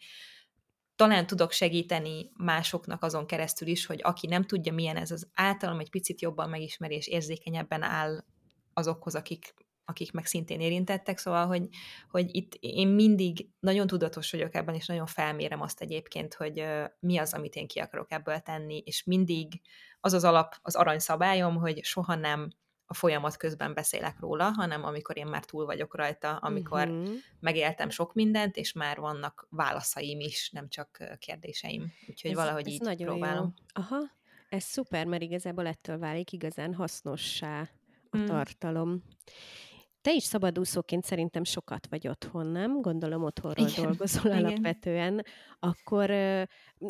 talán 0.96 1.28
tudok 1.28 1.52
segíteni 1.52 2.32
másoknak 2.38 3.04
azon 3.04 3.26
keresztül 3.26 3.68
is, 3.68 3.86
hogy 3.86 4.00
aki 4.04 4.28
nem 4.28 4.44
tudja, 4.44 4.74
milyen 4.74 4.98
ez 4.98 5.12
az 5.12 5.28
általam, 5.34 5.80
egy 5.80 5.90
picit 5.90 6.22
jobban 6.22 6.50
megismeri, 6.50 6.96
és 6.96 7.08
érzékenyebben 7.08 7.82
áll 7.82 8.24
azokhoz, 8.74 9.16
akik 9.16 9.54
akik 9.86 10.12
meg 10.12 10.26
szintén 10.26 10.60
érintettek, 10.60 11.18
szóval, 11.18 11.46
hogy, 11.46 11.68
hogy 12.10 12.36
itt 12.36 12.54
én 12.60 12.88
mindig 12.88 13.50
nagyon 13.60 13.88
tudatos 13.88 14.32
vagyok 14.32 14.56
ebben, 14.56 14.76
és 14.76 14.86
nagyon 14.86 15.06
felmérem 15.06 15.62
azt 15.62 15.82
egyébként, 15.82 16.34
hogy 16.34 16.66
mi 17.00 17.18
az, 17.18 17.34
amit 17.34 17.56
én 17.56 17.68
ki 17.68 17.80
akarok 17.80 18.12
ebből 18.12 18.40
tenni, 18.40 18.82
és 18.86 19.04
mindig 19.04 19.62
az 20.00 20.14
az 20.14 20.24
alap, 20.24 20.56
az 20.62 20.76
aranyszabályom, 20.76 21.56
hogy 21.56 21.84
soha 21.84 22.16
nem 22.16 22.50
a 22.88 22.94
folyamat 22.94 23.38
közben 23.38 23.74
beszélek 23.74 24.20
róla, 24.20 24.44
hanem 24.44 24.84
amikor 24.84 25.18
én 25.18 25.28
már 25.28 25.46
túl 25.46 25.66
vagyok 25.66 25.96
rajta, 25.96 26.36
amikor 26.36 26.88
uh-huh. 26.88 27.14
megéltem 27.40 27.90
sok 27.90 28.14
mindent, 28.14 28.58
és 28.58 28.74
már 28.74 29.00
vannak 29.00 29.48
válaszaim 29.50 30.20
is, 30.20 30.50
nem 30.50 30.70
csak 30.70 31.16
kérdéseim. 31.20 31.94
Úgyhogy 32.10 32.32
ez, 32.32 32.38
valahogy 32.38 32.68
ez 32.68 32.74
így 32.74 32.82
nagyon 32.82 33.08
próbálom. 33.08 33.54
Jó. 33.56 33.84
Aha, 33.84 33.98
ez 34.50 34.64
szuper, 34.64 35.06
mert 35.06 35.22
igazából 35.22 35.68
ettől 35.68 35.98
válik 35.98 36.32
igazán 36.32 36.74
hasznossá 36.74 37.70
a 38.10 38.18
mm. 38.18 38.26
tartalom. 38.26 39.04
Te 40.06 40.14
is 40.14 40.24
szabadúszóként 40.24 41.04
szerintem 41.04 41.44
sokat 41.44 41.88
vagy 41.88 42.08
otthon, 42.08 42.48
nem? 42.48 42.82
Gondolom 42.82 43.24
otthonról 43.24 43.68
Igen. 43.68 43.84
dolgozol 43.84 44.32
Igen. 44.32 44.46
alapvetően. 44.46 45.26
Akkor 45.60 46.10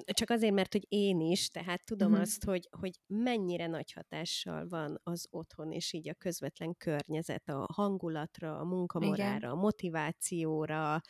csak 0.05 0.29
azért, 0.29 0.53
mert 0.53 0.71
hogy 0.71 0.85
én 0.89 1.19
is, 1.19 1.49
tehát 1.49 1.85
tudom 1.85 2.07
uh-huh. 2.07 2.21
azt, 2.21 2.43
hogy, 2.43 2.67
hogy 2.79 2.99
mennyire 3.07 3.67
nagy 3.67 3.91
hatással 3.91 4.67
van 4.67 4.99
az 5.03 5.27
otthon, 5.29 5.71
és 5.71 5.93
így 5.93 6.09
a 6.09 6.13
közvetlen 6.13 6.75
környezet 6.77 7.49
a 7.49 7.67
hangulatra, 7.73 8.57
a 8.57 8.63
munkamorára, 8.63 9.49
a 9.49 9.55
motivációra. 9.55 11.01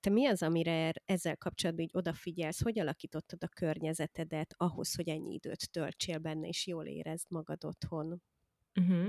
Te 0.00 0.10
mi 0.10 0.26
az, 0.26 0.42
amire 0.42 0.92
ezzel 1.04 1.36
kapcsolatban 1.36 1.84
így 1.84 1.96
odafigyelsz? 1.96 2.62
Hogy 2.62 2.78
alakítottad 2.78 3.42
a 3.42 3.48
környezetedet 3.48 4.54
ahhoz, 4.56 4.94
hogy 4.94 5.08
ennyi 5.08 5.34
időt 5.34 5.70
töltsél 5.70 6.18
benne, 6.18 6.48
és 6.48 6.66
jól 6.66 6.86
érezd 6.86 7.26
magad 7.30 7.64
otthon? 7.64 8.22
Uh-huh. 8.78 9.06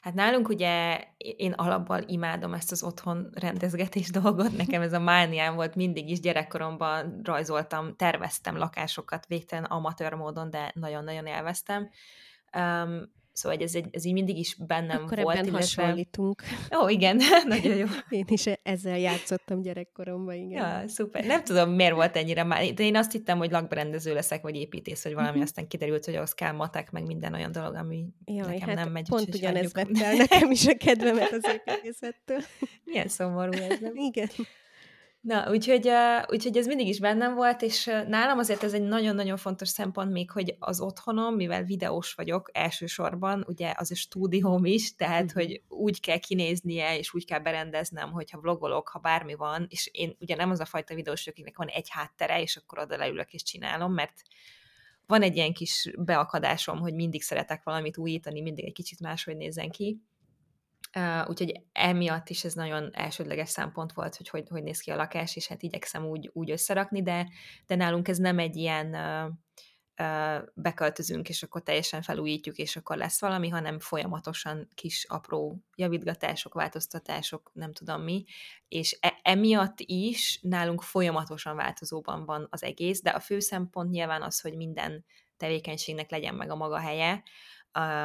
Hát 0.00 0.14
nálunk 0.14 0.48
ugye 0.48 1.04
én 1.16 1.52
alapból 1.52 2.00
imádom 2.06 2.54
ezt 2.54 2.72
az 2.72 2.82
otthon 2.82 3.30
rendezgetés 3.34 4.10
dolgot, 4.10 4.56
nekem 4.62 4.82
ez 4.82 4.92
a 4.92 5.00
mániám 5.00 5.54
volt 5.54 5.74
mindig 5.74 6.10
is, 6.10 6.20
gyerekkoromban 6.20 7.20
rajzoltam, 7.22 7.96
terveztem 7.96 8.56
lakásokat 8.56 9.26
végtelen 9.26 9.64
amatőr 9.64 10.12
módon, 10.12 10.50
de 10.50 10.72
nagyon-nagyon 10.74 11.26
élveztem. 11.26 11.90
Um, 12.56 13.12
Szóval 13.34 13.58
ez, 13.58 13.74
egy, 13.74 13.86
ez 13.90 14.04
így 14.04 14.12
mindig 14.12 14.38
is 14.38 14.56
bennem 14.66 15.02
Akkor 15.02 15.22
volt. 15.22 15.36
Ebben 15.36 15.48
illetve... 15.48 15.82
hasonlítunk. 15.82 16.42
Ó, 16.82 16.88
igen, 16.88 17.20
nagyon 17.46 17.76
jó. 17.76 17.86
Én 18.08 18.24
is 18.28 18.46
ezzel 18.62 18.98
játszottam 18.98 19.62
gyerekkoromban, 19.62 20.34
igen. 20.34 20.80
Ja, 20.80 20.88
szuper. 20.88 21.24
Nem 21.24 21.44
tudom, 21.44 21.70
miért 21.70 21.94
volt 21.94 22.16
ennyire 22.16 22.42
már, 22.42 22.64
de 22.64 22.82
én 22.82 22.96
azt 22.96 23.12
hittem, 23.12 23.38
hogy 23.38 23.50
lakberendező 23.50 24.14
leszek, 24.14 24.42
vagy 24.42 24.56
építész, 24.56 25.02
vagy 25.02 25.12
valami, 25.12 25.30
uh-huh. 25.30 25.44
aztán 25.44 25.68
kiderült, 25.68 26.04
hogy 26.04 26.14
ahhoz 26.14 26.34
kell 26.34 26.52
matek, 26.52 26.90
meg 26.90 27.06
minden 27.06 27.34
olyan 27.34 27.52
dolog, 27.52 27.74
ami 27.74 28.06
Jaj, 28.24 28.46
nekem 28.46 28.68
hát 28.68 28.76
nem 28.76 28.92
megy. 28.92 29.08
Pont 29.08 29.34
ugyanez 29.34 29.72
vett 29.72 29.98
el 29.98 30.14
nekem 30.14 30.50
is 30.50 30.66
a 30.66 30.76
kedvemet 30.76 31.32
az 31.32 31.44
építészettől. 31.56 32.38
Milyen 32.84 33.08
szomorú 33.08 33.52
ez, 33.52 33.78
nem? 33.80 33.92
Igen. 33.94 34.28
Na, 35.24 35.50
úgyhogy, 35.50 35.90
úgyhogy 36.28 36.56
ez 36.56 36.66
mindig 36.66 36.88
is 36.88 37.00
bennem 37.00 37.34
volt, 37.34 37.62
és 37.62 37.84
nálam 37.84 38.38
azért 38.38 38.62
ez 38.62 38.72
egy 38.72 38.82
nagyon-nagyon 38.82 39.36
fontos 39.36 39.68
szempont 39.68 40.10
még, 40.10 40.30
hogy 40.30 40.56
az 40.58 40.80
otthonom, 40.80 41.34
mivel 41.34 41.62
videós 41.62 42.14
vagyok 42.14 42.50
elsősorban, 42.52 43.44
ugye 43.48 43.72
az 43.76 43.90
a 43.90 43.94
stúdióm 43.94 44.64
is, 44.64 44.94
tehát, 44.94 45.24
mm. 45.24 45.34
hogy 45.34 45.62
úgy 45.68 46.00
kell 46.00 46.18
kinéznie, 46.18 46.98
és 46.98 47.14
úgy 47.14 47.24
kell 47.24 47.38
berendeznem, 47.38 48.10
hogyha 48.10 48.40
vlogolok, 48.40 48.88
ha 48.88 48.98
bármi 48.98 49.34
van, 49.34 49.66
és 49.68 49.88
én 49.92 50.16
ugye 50.20 50.36
nem 50.36 50.50
az 50.50 50.60
a 50.60 50.64
fajta 50.64 50.94
videós, 50.94 51.26
akiknek 51.26 51.56
van 51.56 51.68
egy 51.68 51.88
háttere, 51.90 52.40
és 52.40 52.56
akkor 52.56 52.78
oda 52.78 52.96
leülök 52.96 53.32
és 53.32 53.42
csinálom, 53.42 53.92
mert 53.92 54.22
van 55.06 55.22
egy 55.22 55.36
ilyen 55.36 55.52
kis 55.52 55.90
beakadásom, 55.98 56.78
hogy 56.78 56.94
mindig 56.94 57.22
szeretek 57.22 57.62
valamit 57.62 57.98
újítani, 57.98 58.40
mindig 58.40 58.64
egy 58.64 58.72
kicsit 58.72 59.00
máshogy 59.00 59.36
nézzen 59.36 59.70
ki, 59.70 60.00
Uh, 60.96 61.28
úgyhogy 61.28 61.60
emiatt 61.72 62.28
is 62.28 62.44
ez 62.44 62.54
nagyon 62.54 62.90
elsődleges 62.92 63.48
szempont 63.48 63.92
volt, 63.92 64.16
hogy, 64.16 64.28
hogy 64.28 64.48
hogy 64.48 64.62
néz 64.62 64.80
ki 64.80 64.90
a 64.90 64.96
lakás, 64.96 65.36
és 65.36 65.46
hát 65.46 65.62
igyekszem 65.62 66.04
úgy, 66.04 66.30
úgy 66.32 66.50
összerakni, 66.50 67.02
de, 67.02 67.28
de 67.66 67.74
nálunk 67.74 68.08
ez 68.08 68.18
nem 68.18 68.38
egy 68.38 68.56
ilyen 68.56 68.86
uh, 68.94 69.32
uh, 70.06 70.42
beköltözünk, 70.54 71.28
és 71.28 71.42
akkor 71.42 71.62
teljesen 71.62 72.02
felújítjuk, 72.02 72.56
és 72.56 72.76
akkor 72.76 72.96
lesz 72.96 73.20
valami, 73.20 73.48
hanem 73.48 73.78
folyamatosan 73.78 74.68
kis 74.74 75.04
apró 75.08 75.64
javítgatások, 75.76 76.54
változtatások, 76.54 77.50
nem 77.54 77.72
tudom 77.72 78.02
mi, 78.02 78.24
és 78.68 78.98
e- 79.00 79.20
emiatt 79.22 79.80
is 79.80 80.38
nálunk 80.42 80.82
folyamatosan 80.82 81.56
változóban 81.56 82.24
van 82.24 82.46
az 82.50 82.62
egész, 82.62 83.02
de 83.02 83.10
a 83.10 83.20
fő 83.20 83.38
szempont 83.38 83.90
nyilván 83.90 84.22
az, 84.22 84.40
hogy 84.40 84.56
minden 84.56 85.04
tevékenységnek 85.36 86.10
legyen 86.10 86.34
meg 86.34 86.50
a 86.50 86.56
maga 86.56 86.78
helye, 86.78 87.22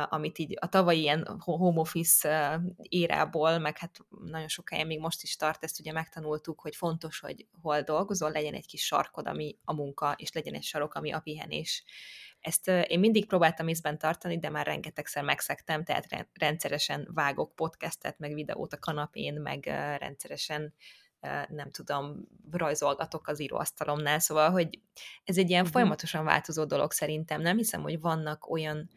amit 0.09 0.37
így 0.37 0.57
a 0.59 0.69
tavalyi 0.69 0.99
ilyen 0.99 1.35
home 1.39 1.79
office 1.79 2.61
érából, 2.81 3.57
meg 3.57 3.77
hát 3.77 3.97
nagyon 4.09 4.47
sok 4.47 4.69
helyen 4.69 4.87
még 4.87 4.99
most 4.99 5.23
is 5.23 5.35
tart, 5.35 5.63
ezt 5.63 5.79
ugye 5.79 5.91
megtanultuk, 5.91 6.59
hogy 6.59 6.75
fontos, 6.75 7.19
hogy 7.19 7.47
hol 7.61 7.81
dolgozol, 7.81 8.31
legyen 8.31 8.53
egy 8.53 8.67
kis 8.67 8.85
sarkod, 8.85 9.27
ami 9.27 9.57
a 9.63 9.73
munka, 9.73 10.13
és 10.17 10.31
legyen 10.31 10.53
egy 10.53 10.63
sarok, 10.63 10.93
ami 10.93 11.11
a 11.11 11.19
pihenés. 11.19 11.83
Ezt 12.39 12.67
én 12.67 12.99
mindig 12.99 13.25
próbáltam 13.25 13.67
észben 13.67 13.97
tartani, 13.97 14.39
de 14.39 14.49
már 14.49 14.65
rengetegszer 14.65 15.23
megszektem, 15.23 15.83
tehát 15.83 16.27
rendszeresen 16.33 17.07
vágok 17.13 17.55
podcastet, 17.55 18.19
meg 18.19 18.33
videót 18.33 18.73
a 18.73 18.79
kanapén, 18.79 19.33
meg 19.41 19.65
rendszeresen 19.97 20.73
nem 21.49 21.71
tudom, 21.71 22.27
rajzolgatok 22.51 23.27
az 23.27 23.39
íróasztalomnál, 23.41 24.19
szóval, 24.19 24.49
hogy 24.49 24.79
ez 25.23 25.37
egy 25.37 25.49
ilyen 25.49 25.61
uh-huh. 25.61 25.75
folyamatosan 25.75 26.25
változó 26.25 26.65
dolog 26.65 26.91
szerintem. 26.91 27.41
Nem 27.41 27.57
hiszem, 27.57 27.81
hogy 27.81 27.99
vannak 27.99 28.49
olyan 28.49 28.89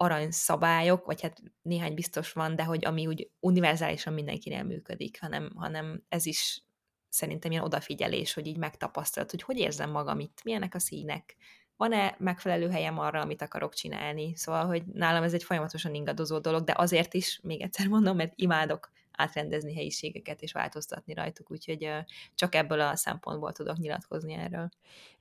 aranyszabályok, 0.00 1.04
vagy 1.06 1.20
hát 1.20 1.42
néhány 1.62 1.94
biztos 1.94 2.32
van, 2.32 2.56
de 2.56 2.64
hogy 2.64 2.84
ami 2.84 3.06
úgy 3.06 3.30
univerzálisan 3.40 4.12
mindenkinél 4.12 4.62
működik, 4.62 5.20
hanem, 5.20 5.52
hanem 5.54 6.02
ez 6.08 6.26
is 6.26 6.62
szerintem 7.08 7.50
ilyen 7.50 7.62
odafigyelés, 7.62 8.34
hogy 8.34 8.46
így 8.46 8.56
megtapasztalt, 8.56 9.30
hogy 9.30 9.42
hogy 9.42 9.58
érzem 9.58 9.90
magam 9.90 10.20
itt, 10.20 10.40
milyenek 10.44 10.74
a 10.74 10.78
színek, 10.78 11.36
van-e 11.76 12.16
megfelelő 12.18 12.70
helyem 12.70 12.98
arra, 12.98 13.20
amit 13.20 13.42
akarok 13.42 13.74
csinálni. 13.74 14.36
Szóval, 14.36 14.66
hogy 14.66 14.84
nálam 14.84 15.22
ez 15.22 15.34
egy 15.34 15.44
folyamatosan 15.44 15.94
ingadozó 15.94 16.38
dolog, 16.38 16.64
de 16.64 16.74
azért 16.76 17.14
is, 17.14 17.40
még 17.42 17.60
egyszer 17.60 17.86
mondom, 17.86 18.16
mert 18.16 18.32
imádok 18.36 18.90
átrendezni 19.18 19.74
helyiségeket 19.74 20.42
és 20.42 20.52
változtatni 20.52 21.14
rajtuk, 21.14 21.50
úgyhogy 21.50 21.90
csak 22.34 22.54
ebből 22.54 22.80
a 22.80 22.96
szempontból 22.96 23.52
tudok 23.52 23.76
nyilatkozni 23.76 24.32
erről. 24.32 24.68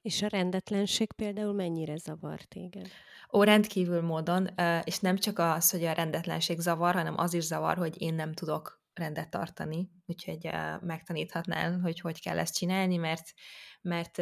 És 0.01 0.22
a 0.22 0.27
rendetlenség 0.27 1.12
például 1.12 1.54
mennyire 1.54 1.98
zavar 1.98 2.42
téged? 2.42 2.88
Ó, 3.34 3.44
rendkívül 3.44 4.01
módon, 4.01 4.50
és 4.84 5.00
nem 5.00 5.18
csak 5.18 5.39
az, 5.39 5.72
hogy 5.72 5.84
a 5.84 5.92
rendetlenség 5.92 6.60
zavar, 6.60 6.94
hanem 6.94 7.18
az 7.18 7.34
is 7.34 7.44
zavar, 7.44 7.77
hogy 7.77 8.01
én 8.01 8.13
nem 8.13 8.34
tudok 8.34 8.82
rendet 8.94 9.30
tartani, 9.30 9.89
úgyhogy 10.06 10.50
megtaníthatnál, 10.82 11.80
hogy 11.80 12.00
hogy 12.00 12.22
kell 12.22 12.39
ezt 12.39 12.56
csinálni, 12.56 12.98
mert, 12.98 13.34
mert 13.82 14.18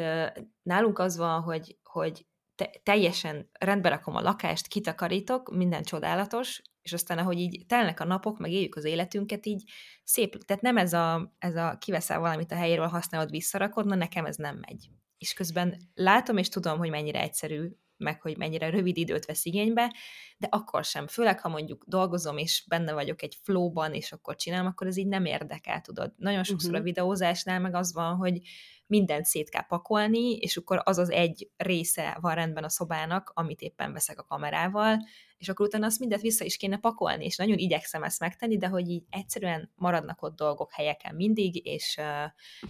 nálunk 0.61 0.99
az 0.99 1.17
van, 1.17 1.41
hogy, 1.41 1.77
hogy 1.83 2.25
te, 2.55 2.69
teljesen 2.83 3.49
rendbe 3.59 3.89
rakom 3.89 4.15
a 4.15 4.21
lakást, 4.21 4.67
kitakarítok, 4.67 5.55
minden 5.55 5.83
csodálatos, 5.83 6.61
és 6.85 6.93
aztán 6.93 7.17
ahogy 7.17 7.39
így 7.39 7.65
telnek 7.67 7.99
a 7.99 8.05
napok, 8.05 8.39
meg 8.39 8.51
éljük 8.51 8.75
az 8.75 8.83
életünket, 8.83 9.45
így 9.45 9.63
szép, 10.03 10.43
tehát 10.43 10.63
nem 10.63 10.77
ez 10.77 10.93
a, 10.93 11.35
ez 11.39 11.55
a 11.55 11.77
kiveszel 11.79 12.19
valamit 12.19 12.51
a 12.51 12.55
helyéről, 12.55 12.87
használod, 12.87 13.29
visszarakod, 13.29 13.85
na 13.85 13.95
nekem 13.95 14.25
ez 14.25 14.35
nem 14.35 14.57
megy. 14.57 14.89
És 15.17 15.33
közben 15.33 15.77
látom 15.93 16.37
és 16.37 16.49
tudom, 16.49 16.77
hogy 16.77 16.89
mennyire 16.89 17.21
egyszerű, 17.21 17.69
meg 17.97 18.21
hogy 18.21 18.37
mennyire 18.37 18.69
rövid 18.69 18.97
időt 18.97 19.25
vesz 19.25 19.45
igénybe, 19.45 19.95
de 20.37 20.47
akkor 20.51 20.83
sem. 20.83 21.07
Főleg, 21.07 21.39
ha 21.39 21.49
mondjuk 21.49 21.83
dolgozom, 21.87 22.37
és 22.37 22.63
benne 22.67 22.93
vagyok 22.93 23.21
egy 23.21 23.37
flowban, 23.41 23.93
és 23.93 24.11
akkor 24.11 24.35
csinálom, 24.35 24.67
akkor 24.67 24.87
ez 24.87 24.97
így 24.97 25.07
nem 25.07 25.25
érdekel, 25.25 25.81
tudod. 25.81 26.13
Nagyon 26.17 26.43
sokszor 26.43 26.69
uh-huh. 26.69 26.85
a 26.85 26.85
videózásnál 26.85 27.59
meg 27.59 27.75
az 27.75 27.93
van, 27.93 28.15
hogy 28.15 28.41
mindent 28.87 29.25
szét 29.25 29.49
kell 29.49 29.65
pakolni, 29.67 30.35
és 30.35 30.57
akkor 30.57 30.81
az 30.83 30.97
az 30.97 31.11
egy 31.11 31.49
része 31.57 32.17
van 32.21 32.35
rendben 32.35 32.63
a 32.63 32.69
szobának, 32.69 33.31
amit 33.33 33.61
éppen 33.61 33.93
veszek 33.93 34.19
a 34.19 34.23
kamerával, 34.23 34.97
és 35.37 35.49
akkor 35.49 35.65
utána 35.65 35.85
azt 35.85 35.99
mindet 35.99 36.21
vissza 36.21 36.45
is 36.45 36.57
kéne 36.57 36.77
pakolni, 36.77 37.25
és 37.25 37.35
nagyon 37.35 37.57
igyekszem 37.57 38.03
ezt 38.03 38.19
megtenni, 38.19 38.57
de 38.57 38.67
hogy 38.67 38.89
így 38.89 39.03
egyszerűen 39.09 39.71
maradnak 39.75 40.21
ott 40.21 40.35
dolgok 40.35 40.71
helyeken 40.71 41.15
mindig, 41.15 41.65
és, 41.65 41.99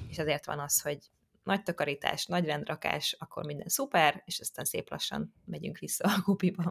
és 0.07 0.19
azért 0.19 0.45
van 0.45 0.59
az, 0.59 0.81
hogy 0.81 0.97
nagy 1.45 1.63
takarítás, 1.63 2.25
nagy 2.25 2.45
rendrakás, 2.45 3.15
akkor 3.19 3.45
minden 3.45 3.67
szuper, 3.67 4.21
és 4.25 4.39
aztán 4.39 4.65
szép 4.65 4.89
lassan 4.89 5.33
megyünk 5.45 5.77
vissza 5.77 6.03
a 6.17 6.21
kupiba. 6.23 6.63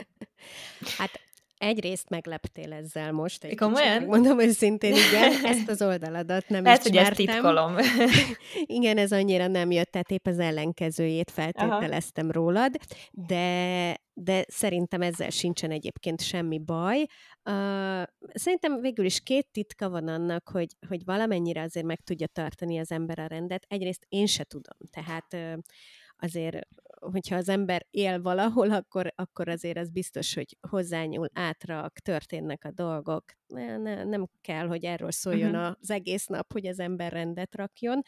Hát 0.99 1.21
Egyrészt 1.64 2.09
megleptél 2.09 2.73
ezzel 2.73 3.12
most. 3.12 3.44
Egy 3.44 3.56
Komolyan? 3.56 4.02
Mondom 4.02 4.40
őszintén, 4.40 4.94
igen, 4.94 5.33
ezt 5.52 5.68
az 5.68 5.83
oldaladat 5.83 6.49
nem 6.49 6.64
Lehet, 6.64 6.83
hogy 6.83 6.97
ezt 6.97 7.14
titkolom. 7.14 7.76
igen, 8.78 8.99
ez 8.99 9.12
annyira 9.12 9.47
nem 9.47 9.71
jött, 9.71 9.90
tehát 9.90 10.11
épp 10.11 10.26
az 10.26 10.38
ellenkezőjét 10.38 11.30
feltételeztem 11.30 12.25
Aha. 12.25 12.33
rólad, 12.33 12.76
de, 13.11 13.97
de 14.12 14.44
szerintem 14.49 15.02
ezzel 15.02 15.30
sincsen 15.30 15.71
egyébként 15.71 16.23
semmi 16.23 16.59
baj. 16.59 16.99
Uh, 16.99 18.02
szerintem 18.35 18.80
végül 18.80 19.04
is 19.04 19.21
két 19.21 19.47
titka 19.52 19.88
van 19.88 20.09
annak, 20.09 20.49
hogy, 20.49 20.68
hogy 20.88 21.04
valamennyire 21.04 21.62
azért 21.62 21.87
meg 21.87 22.00
tudja 22.00 22.26
tartani 22.26 22.78
az 22.78 22.90
ember 22.90 23.18
a 23.18 23.26
rendet. 23.26 23.64
Egyrészt 23.68 24.06
én 24.09 24.26
se 24.26 24.44
tudom, 24.44 24.78
tehát 24.90 25.26
uh, 25.33 25.59
azért 26.16 26.66
hogyha 27.11 27.37
az 27.37 27.49
ember 27.49 27.87
él 27.90 28.23
valahol, 28.23 28.71
akkor, 28.71 29.12
akkor 29.14 29.49
azért 29.49 29.78
az 29.78 29.90
biztos, 29.90 30.35
hogy 30.35 30.56
hozzányúl, 30.68 31.28
átrak, 31.33 31.99
történnek 31.99 32.64
a 32.64 32.71
dolgok. 32.71 33.25
Ne, 33.47 33.76
ne, 33.76 34.04
nem 34.04 34.28
kell, 34.40 34.66
hogy 34.66 34.85
erről 34.85 35.11
szóljon 35.11 35.54
uh-huh. 35.54 35.76
az 35.80 35.90
egész 35.90 36.26
nap, 36.26 36.52
hogy 36.52 36.66
az 36.66 36.78
ember 36.78 37.12
rendet 37.12 37.54
rakjon. 37.54 38.02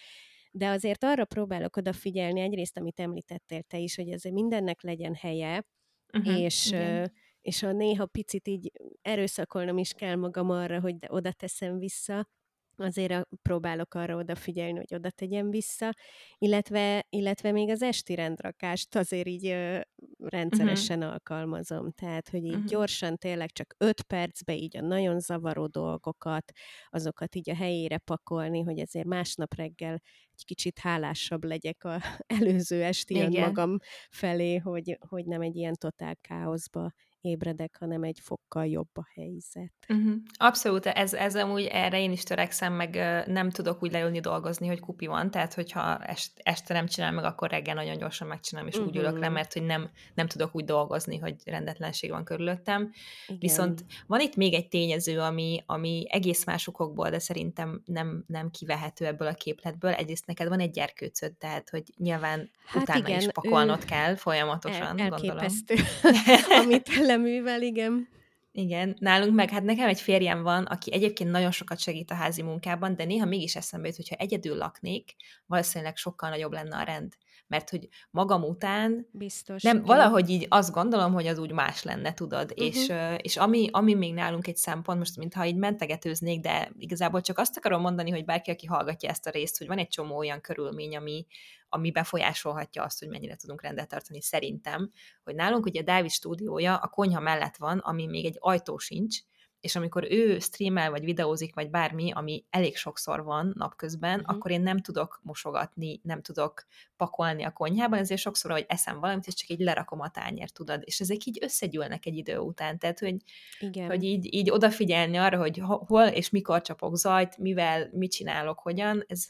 De 0.50 0.68
azért 0.68 1.04
arra 1.04 1.24
próbálok 1.24 1.76
odafigyelni, 1.76 2.40
egyrészt, 2.40 2.76
amit 2.76 3.00
említettél 3.00 3.62
te 3.62 3.78
is, 3.78 3.96
hogy 3.96 4.12
azért 4.12 4.34
mindennek 4.34 4.82
legyen 4.82 5.14
helye, 5.14 5.64
uh-huh, 6.12 6.40
és, 6.40 6.66
igen. 6.66 7.12
és 7.40 7.60
ha 7.60 7.72
néha 7.72 8.06
picit 8.06 8.48
így 8.48 8.72
erőszakolnom 9.02 9.78
is 9.78 9.92
kell 9.92 10.16
magam 10.16 10.50
arra, 10.50 10.80
hogy 10.80 10.98
de 10.98 11.06
oda 11.10 11.32
teszem 11.32 11.78
vissza, 11.78 12.28
azért 12.76 13.28
próbálok 13.42 13.94
arra 13.94 14.16
odafigyelni, 14.16 14.76
hogy 14.76 14.94
oda 14.94 15.10
tegyem 15.10 15.50
vissza, 15.50 15.94
illetve, 16.38 17.06
illetve 17.08 17.52
még 17.52 17.70
az 17.70 17.82
esti 17.82 18.14
rendrakást 18.14 18.96
azért 18.96 19.26
így 19.26 19.46
ö, 19.46 19.80
rendszeresen 20.18 20.98
uh-huh. 20.98 21.12
alkalmazom, 21.12 21.90
tehát, 21.90 22.28
hogy 22.28 22.44
így 22.44 22.52
uh-huh. 22.52 22.64
gyorsan 22.64 23.16
tényleg 23.16 23.52
csak 23.52 23.74
öt 23.78 24.02
percbe 24.02 24.54
így 24.56 24.76
a 24.76 24.80
nagyon 24.80 25.20
zavaró 25.20 25.66
dolgokat, 25.66 26.52
azokat 26.88 27.34
így 27.34 27.50
a 27.50 27.54
helyére 27.54 27.98
pakolni, 27.98 28.60
hogy 28.60 28.78
ezért 28.78 29.06
másnap 29.06 29.54
reggel 29.54 30.00
egy 30.32 30.44
kicsit 30.44 30.78
hálásabb 30.78 31.44
legyek 31.44 31.84
a 31.84 32.00
előző 32.40 32.82
esti 32.82 33.38
magam 33.38 33.76
felé, 34.10 34.56
hogy, 34.56 34.98
hogy 35.08 35.26
nem 35.26 35.40
egy 35.40 35.56
ilyen 35.56 35.74
totál 35.74 36.16
káoszba 36.16 36.92
ébredek, 37.26 37.76
hanem 37.78 38.02
egy 38.02 38.18
fokkal 38.22 38.66
jobb 38.66 38.96
a 38.96 39.06
helyzet. 39.14 39.72
Uh-huh. 39.88 40.14
Abszolút, 40.36 40.86
ez, 40.86 41.14
ez 41.14 41.36
amúgy 41.36 41.64
erre 41.64 42.00
én 42.00 42.12
is 42.12 42.22
törekszem, 42.22 42.72
meg 42.72 42.94
nem 43.26 43.50
tudok 43.50 43.82
úgy 43.82 43.92
leülni 43.92 44.20
dolgozni, 44.20 44.66
hogy 44.66 44.80
kupi 44.80 45.06
van, 45.06 45.30
tehát 45.30 45.54
hogyha 45.54 45.98
est, 45.98 46.32
este 46.42 46.74
nem 46.74 46.86
csinálom 46.86 47.14
meg, 47.14 47.24
akkor 47.24 47.50
reggel 47.50 47.74
nagyon 47.74 47.98
gyorsan 47.98 48.28
megcsinálom, 48.28 48.68
és 48.68 48.74
uh-huh. 48.74 48.90
úgy 48.90 48.96
ülök 48.98 49.18
le, 49.18 49.26
mhm. 49.26 49.34
mert 49.34 49.52
hogy 49.52 49.62
nem, 49.62 49.90
nem 50.14 50.26
tudok 50.26 50.54
úgy 50.54 50.64
dolgozni, 50.64 51.18
hogy 51.18 51.34
rendetlenség 51.44 52.10
van 52.10 52.24
körülöttem. 52.24 52.92
Igen. 53.26 53.38
Viszont 53.40 53.84
van 54.06 54.20
itt 54.20 54.36
még 54.36 54.54
egy 54.54 54.68
tényező, 54.68 55.20
ami, 55.20 55.62
ami 55.66 56.06
egész 56.08 56.44
más 56.44 56.66
okokból, 56.66 57.10
de 57.10 57.18
szerintem 57.18 57.82
nem, 57.84 58.24
nem 58.26 58.50
kivehető 58.50 59.06
ebből 59.06 59.28
a 59.28 59.34
képletből. 59.34 59.90
Egyrészt 59.90 60.26
neked 60.26 60.48
van 60.48 60.60
egy 60.60 60.70
gyerkőcöd, 60.70 61.32
tehát 61.32 61.70
hogy 61.70 61.82
nyilván 61.96 62.50
hát 62.66 62.82
utána 62.82 63.08
igen, 63.08 63.20
is 63.20 63.26
pakolnod 63.26 63.82
ő... 63.82 63.84
kell 63.84 64.14
folyamatosan, 64.14 64.98
el, 64.98 65.12
elképesztő, 65.12 65.74
amit 66.62 66.88
művel, 67.18 67.62
igen. 67.62 68.08
Igen, 68.52 68.96
nálunk 68.98 69.34
meg, 69.34 69.50
hát 69.50 69.62
nekem 69.62 69.88
egy 69.88 70.00
férjem 70.00 70.42
van, 70.42 70.64
aki 70.64 70.92
egyébként 70.92 71.30
nagyon 71.30 71.50
sokat 71.50 71.78
segít 71.78 72.10
a 72.10 72.14
házi 72.14 72.42
munkában, 72.42 72.96
de 72.96 73.04
néha 73.04 73.26
mégis 73.26 73.56
eszembe 73.56 73.86
jut, 73.86 73.96
hogyha 73.96 74.16
egyedül 74.16 74.56
laknék, 74.56 75.14
valószínűleg 75.46 75.96
sokkal 75.96 76.30
nagyobb 76.30 76.52
lenne 76.52 76.76
a 76.76 76.82
rend 76.82 77.12
mert 77.48 77.70
hogy 77.70 77.88
magam 78.10 78.42
után 78.42 79.06
Biztos, 79.12 79.62
nem, 79.62 79.76
igen. 79.76 79.86
valahogy 79.86 80.30
így 80.30 80.46
azt 80.48 80.72
gondolom, 80.72 81.12
hogy 81.12 81.26
az 81.26 81.38
úgy 81.38 81.52
más 81.52 81.82
lenne, 81.82 82.14
tudod, 82.14 82.52
uh-huh. 82.52 82.66
és, 82.66 82.92
és 83.16 83.36
ami, 83.36 83.68
ami 83.72 83.94
még 83.94 84.14
nálunk 84.14 84.46
egy 84.46 84.56
szempont, 84.56 84.98
most 84.98 85.16
mintha 85.16 85.46
így 85.46 85.56
mentegetőznék, 85.56 86.40
de 86.40 86.72
igazából 86.78 87.20
csak 87.20 87.38
azt 87.38 87.56
akarom 87.56 87.80
mondani, 87.80 88.10
hogy 88.10 88.24
bárki, 88.24 88.50
aki 88.50 88.66
hallgatja 88.66 89.08
ezt 89.08 89.26
a 89.26 89.30
részt, 89.30 89.58
hogy 89.58 89.66
van 89.66 89.78
egy 89.78 89.88
csomó 89.88 90.16
olyan 90.16 90.40
körülmény, 90.40 90.96
ami, 90.96 91.26
ami 91.68 91.90
befolyásolhatja 91.90 92.82
azt, 92.82 92.98
hogy 92.98 93.08
mennyire 93.08 93.36
tudunk 93.36 93.62
rendet 93.62 93.88
tartani 93.88 94.22
szerintem, 94.22 94.90
hogy 95.24 95.34
nálunk 95.34 95.64
ugye 95.64 95.80
a 95.80 95.84
Dávid 95.84 96.10
stúdiója 96.10 96.76
a 96.76 96.88
konyha 96.88 97.20
mellett 97.20 97.56
van, 97.56 97.78
ami 97.78 98.06
még 98.06 98.24
egy 98.24 98.36
ajtó 98.38 98.78
sincs, 98.78 99.18
és 99.66 99.76
amikor 99.76 100.06
ő 100.10 100.38
streamel, 100.38 100.90
vagy 100.90 101.04
videózik, 101.04 101.54
vagy 101.54 101.70
bármi, 101.70 102.12
ami 102.12 102.44
elég 102.50 102.76
sokszor 102.76 103.24
van 103.24 103.52
napközben, 103.56 104.20
uh-huh. 104.20 104.36
akkor 104.36 104.50
én 104.50 104.60
nem 104.60 104.78
tudok 104.78 105.20
mosogatni, 105.22 106.00
nem 106.02 106.22
tudok 106.22 106.66
pakolni 106.96 107.44
a 107.44 107.52
konyhában, 107.52 107.98
ezért 107.98 108.20
sokszor, 108.20 108.50
hogy 108.50 108.64
eszem 108.68 109.00
valamit, 109.00 109.26
és 109.26 109.34
csak 109.34 109.48
így 109.48 109.60
lerakom 109.60 110.00
a 110.00 110.10
tányért, 110.10 110.54
tudod, 110.54 110.82
és 110.84 111.00
ezek 111.00 111.24
így 111.24 111.38
összegyűlnek 111.40 112.06
egy 112.06 112.16
idő 112.16 112.38
után, 112.38 112.78
tehát, 112.78 112.98
hogy, 112.98 113.16
Igen. 113.58 113.86
hogy 113.86 114.02
így, 114.02 114.34
így 114.34 114.50
odafigyelni 114.50 115.16
arra, 115.16 115.38
hogy 115.38 115.62
hol 115.64 116.06
és 116.06 116.30
mikor 116.30 116.60
csapok 116.60 116.96
zajt, 116.96 117.38
mivel, 117.38 117.90
mit 117.92 118.10
csinálok, 118.10 118.58
hogyan, 118.58 119.04
ez 119.06 119.26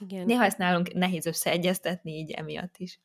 igen. 0.00 0.24
néha 0.26 0.44
ezt 0.44 0.58
nálunk 0.58 0.92
nehéz 0.92 1.26
összeegyeztetni 1.26 2.12
így 2.12 2.30
emiatt 2.30 2.74
is 2.76 2.98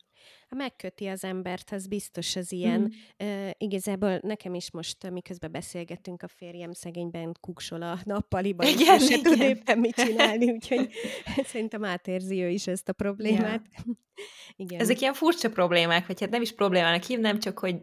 megköti 0.48 1.06
az 1.06 1.24
embert, 1.24 1.70
az 1.72 1.86
biztos 1.86 2.36
az 2.36 2.52
ilyen. 2.52 2.80
Mm. 2.80 3.26
Uh, 3.28 3.50
igazából 3.58 4.18
nekem 4.22 4.54
is 4.54 4.70
most, 4.70 5.10
miközben 5.10 5.52
beszélgettünk, 5.52 6.22
a 6.22 6.28
férjem 6.28 6.72
szegényben 6.72 7.36
kuksol 7.40 7.82
a 7.82 7.98
nappaliban, 8.04 8.66
igen, 8.66 9.00
és 9.00 9.06
se 9.06 9.20
tud 9.20 9.40
éppen 9.40 9.78
mit 9.78 9.94
csinálni, 9.94 10.50
úgyhogy 10.50 10.90
szerintem 11.52 11.84
átérzi 11.84 12.42
ő 12.42 12.48
is 12.48 12.66
ezt 12.66 12.88
a 12.88 12.92
problémát. 12.92 13.62
Ja. 13.76 13.82
igen. 14.64 14.80
Ezek 14.80 15.00
ilyen 15.00 15.14
furcsa 15.14 15.50
problémák, 15.50 16.06
vagy 16.06 16.20
hát 16.20 16.30
nem 16.30 16.42
is 16.42 16.52
problémának 16.52 17.02
hívnám, 17.02 17.38
csak 17.38 17.58
hogy 17.58 17.76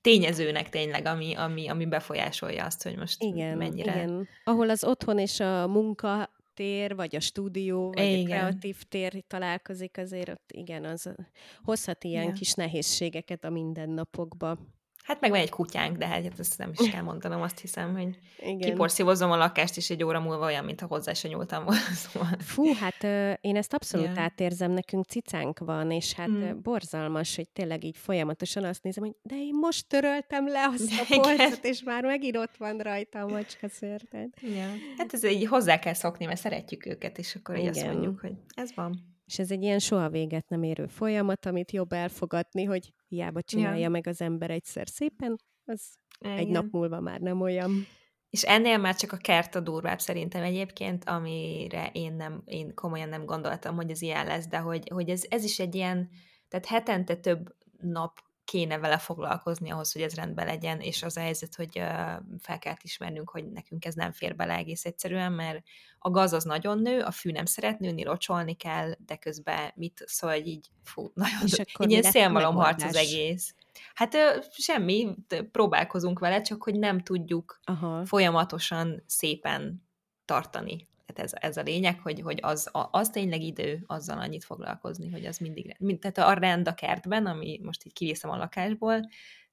tényezőnek 0.00 0.68
tényleg, 0.68 1.06
ami, 1.06 1.34
ami, 1.34 1.68
ami 1.68 1.86
befolyásolja 1.86 2.64
azt, 2.64 2.82
hogy 2.82 2.96
most 2.96 3.22
igen, 3.22 3.56
mennyire... 3.56 3.94
Igen, 3.94 4.28
ahol 4.44 4.70
az 4.70 4.84
otthon 4.84 5.18
és 5.18 5.40
a 5.40 5.66
munka 5.66 6.30
tér, 6.56 6.94
vagy 6.94 7.16
a 7.16 7.20
stúdió, 7.20 7.92
vagy 7.92 8.04
igen. 8.04 8.24
a 8.24 8.26
kreatív 8.26 8.82
tér 8.82 9.24
találkozik, 9.26 9.98
azért 9.98 10.28
ott 10.28 10.52
igen, 10.52 10.84
az 10.84 11.14
hozhat 11.64 12.04
ilyen 12.04 12.22
igen. 12.22 12.34
kis 12.34 12.52
nehézségeket 12.52 13.44
a 13.44 13.50
mindennapokba. 13.50 14.58
Hát 15.06 15.20
meg 15.20 15.30
van 15.30 15.40
egy 15.40 15.50
kutyánk, 15.50 15.96
de 15.96 16.06
hát 16.06 16.38
ezt 16.38 16.58
nem 16.58 16.70
is 16.78 16.90
kell 16.90 17.02
mondanom, 17.02 17.42
azt 17.42 17.58
hiszem, 17.60 17.92
hogy 17.96 18.18
Igen. 18.38 18.58
kiporszívozom 18.58 19.30
a 19.30 19.36
lakást, 19.36 19.76
és 19.76 19.90
egy 19.90 20.04
óra 20.04 20.20
múlva 20.20 20.44
olyan, 20.44 20.64
mintha 20.64 20.86
hozzá 20.86 21.12
se 21.12 21.28
nyúltam 21.28 21.64
volna. 21.64 21.80
Szóval. 22.06 22.28
Fú, 22.38 22.72
hát 22.74 23.02
én 23.40 23.56
ezt 23.56 23.72
abszolút 23.74 24.16
Ja. 24.16 24.22
átérzem, 24.22 24.70
nekünk 24.70 25.04
cicánk 25.04 25.58
van, 25.58 25.90
és 25.90 26.12
hát 26.12 26.28
Mm. 26.28 26.60
borzalmas, 26.62 27.36
hogy 27.36 27.48
tényleg 27.48 27.84
így 27.84 27.96
folyamatosan 27.96 28.64
azt 28.64 28.82
nézem, 28.82 29.04
hogy 29.04 29.14
de 29.22 29.34
én 29.34 29.54
most 29.54 29.86
töröltem 29.86 30.48
le 30.48 30.64
azt 30.74 30.90
a 30.90 31.02
Igen. 31.14 31.36
polcot, 31.36 31.64
és 31.64 31.82
már 31.82 32.04
megint 32.04 32.36
ott 32.36 32.56
van 32.56 32.78
rajta 32.78 33.18
a 33.20 33.26
macska 33.26 33.68
szőrted. 33.68 34.28
Ja. 34.40 34.68
Hát 34.98 35.12
ez 35.12 35.24
így 35.24 35.46
hozzá 35.46 35.78
kell 35.78 35.94
szokni, 35.94 36.24
mert 36.26 36.40
szeretjük 36.40 36.86
őket, 36.86 37.18
és 37.18 37.34
akkor 37.34 37.56
így 37.58 37.66
azt 37.66 37.78
Igen. 37.78 37.90
mondjuk, 37.92 38.20
hogy 38.20 38.32
ez 38.54 38.74
van. 38.74 39.14
És 39.26 39.38
ez 39.38 39.50
egy 39.50 39.62
ilyen 39.62 39.78
soha 39.78 40.08
véget 40.08 40.48
nem 40.48 40.62
érő 40.62 40.86
folyamat, 40.86 41.46
amit 41.46 41.72
jobb 41.72 41.92
elfogadni, 41.92 42.64
hogy 42.64 42.92
hiába 43.08 43.42
csinálja 43.42 43.80
Ja. 43.80 43.88
meg 43.88 44.06
az 44.06 44.20
ember 44.20 44.50
egyszer 44.50 44.88
szépen, 44.88 45.36
az 45.64 45.82
Igen. 46.18 46.36
egy 46.36 46.48
nap 46.48 46.66
múlva 46.70 47.00
már 47.00 47.20
nem 47.20 47.40
olyan. 47.40 47.86
És 48.30 48.42
ennél 48.42 48.78
már 48.78 48.94
csak 48.94 49.12
a 49.12 49.16
kert 49.16 49.54
a 49.54 49.60
durvább 49.60 49.98
szerintem 49.98 50.42
egyébként, 50.42 51.04
amire 51.04 51.90
én, 51.92 52.12
nem, 52.12 52.42
én 52.44 52.74
komolyan 52.74 53.08
nem 53.08 53.24
gondoltam, 53.24 53.76
hogy 53.76 53.90
ez 53.90 54.02
ilyen 54.02 54.26
lesz, 54.26 54.46
de 54.46 54.58
hogy, 54.58 54.88
hogy 54.88 55.08
ez, 55.08 55.22
ez 55.28 55.44
is 55.44 55.58
egy 55.58 55.74
ilyen, 55.74 56.10
tehát 56.48 56.66
hetente 56.66 57.16
több 57.16 57.54
nap 57.78 58.18
kéne 58.46 58.78
vele 58.78 58.98
foglalkozni 58.98 59.70
ahhoz, 59.70 59.92
hogy 59.92 60.02
ez 60.02 60.14
rendben 60.14 60.46
legyen, 60.46 60.80
és 60.80 61.02
az 61.02 61.16
a 61.16 61.20
helyzet, 61.20 61.54
hogy 61.54 61.72
fel 62.38 62.58
kellett 62.58 62.82
ismernünk, 62.82 63.30
hogy 63.30 63.52
nekünk 63.52 63.84
ez 63.84 63.94
nem 63.94 64.12
fér 64.12 64.36
bele 64.36 64.54
egész 64.54 64.84
egyszerűen, 64.84 65.32
mert 65.32 65.62
a 65.98 66.10
gaz 66.10 66.32
az 66.32 66.44
nagyon 66.44 66.78
nő, 66.78 67.00
a 67.00 67.10
fű 67.10 67.30
nem 67.30 67.44
szeret 67.44 67.78
nőni, 67.78 68.04
locsolni 68.04 68.54
kell, 68.54 68.92
de 69.06 69.16
közben 69.16 69.72
mit, 69.74 70.02
szóval 70.06 70.36
így, 70.36 70.70
fú, 70.82 71.10
nagyon, 71.14 71.40
És 71.44 71.58
akkor 71.58 71.88
ilyen 71.88 72.02
szélmalomharc 72.02 72.82
az 72.82 72.96
egész. 72.96 73.54
Hát 73.94 74.16
semmi, 74.50 75.14
próbálkozunk 75.52 76.18
vele, 76.18 76.40
csak 76.40 76.62
hogy 76.62 76.78
nem 76.78 77.00
tudjuk 77.02 77.60
Aha. 77.64 78.06
folyamatosan 78.06 79.02
szépen 79.06 79.88
tartani. 80.24 80.88
Tehát 81.06 81.32
ez, 81.32 81.38
ez 81.40 81.56
a 81.56 81.62
lényeg, 81.62 82.00
hogy, 82.00 82.20
hogy 82.20 82.38
az, 82.42 82.70
az 82.90 83.10
tényleg 83.10 83.42
idő 83.42 83.84
azzal 83.86 84.18
annyit 84.18 84.44
foglalkozni, 84.44 85.10
hogy 85.10 85.24
az 85.24 85.38
mindig, 85.38 85.76
mind, 85.78 85.98
tehát 85.98 86.30
a 86.30 86.40
rend 86.40 86.68
a 86.68 86.74
kertben, 86.74 87.26
ami 87.26 87.60
most 87.62 87.84
így 87.84 87.92
kivészem 87.92 88.30
a 88.30 88.36
lakásból, 88.36 89.00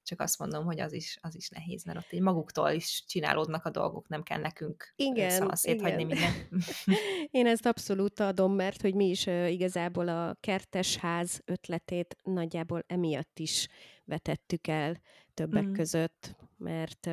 csak 0.04 0.20
azt 0.20 0.38
mondom, 0.38 0.64
hogy 0.64 0.80
az 0.80 0.92
is, 0.92 1.18
az 1.20 1.34
is 1.34 1.48
nehéz, 1.48 1.84
mert 1.84 1.98
ott 1.98 2.12
így 2.12 2.20
maguktól 2.20 2.70
is 2.70 3.04
csinálódnak 3.06 3.64
a 3.64 3.70
dolgok, 3.70 4.08
nem 4.08 4.22
kell 4.22 4.40
nekünk 4.40 4.92
Igen, 4.96 5.50
széthagyni 5.54 6.02
igen. 6.02 6.06
mindent. 6.06 6.48
Én 7.30 7.46
ezt 7.46 7.66
abszolút 7.66 8.20
adom, 8.20 8.52
mert 8.52 8.80
hogy 8.80 8.94
mi 8.94 9.08
is 9.08 9.26
uh, 9.26 9.52
igazából 9.52 10.08
a 10.08 10.36
kertes 10.40 10.96
ház 10.96 11.40
ötletét 11.44 12.16
nagyjából 12.22 12.84
emiatt 12.86 13.38
is 13.38 13.68
vetettük 14.04 14.66
el 14.66 15.00
többek 15.34 15.64
Mm. 15.64 15.72
között, 15.72 16.36
mert, 16.64 17.06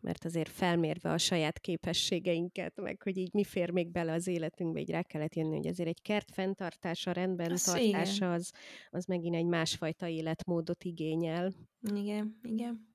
mert 0.00 0.24
azért 0.24 0.48
felmérve 0.48 1.10
a 1.10 1.18
saját 1.18 1.58
képességeinket, 1.58 2.80
meg 2.80 3.02
hogy 3.02 3.16
így 3.16 3.32
mi 3.32 3.44
fér 3.44 3.70
még 3.70 3.90
bele 3.90 4.12
az 4.12 4.26
életünkbe, 4.26 4.80
így 4.80 4.90
rá 4.90 5.02
kellett 5.02 5.34
jönni, 5.34 5.56
hogy 5.56 5.66
azért 5.66 5.88
egy 5.88 6.02
kert 6.02 6.30
fenntartása, 6.32 7.12
rendben 7.12 7.50
Az 7.50 7.62
tartása, 7.62 8.32
az, 8.32 8.52
az 8.90 9.04
megint 9.04 9.34
egy 9.34 9.46
másfajta 9.46 10.08
életmódot 10.08 10.84
igényel. 10.84 11.52
Igen, 11.94 12.38
igen. 12.42 12.94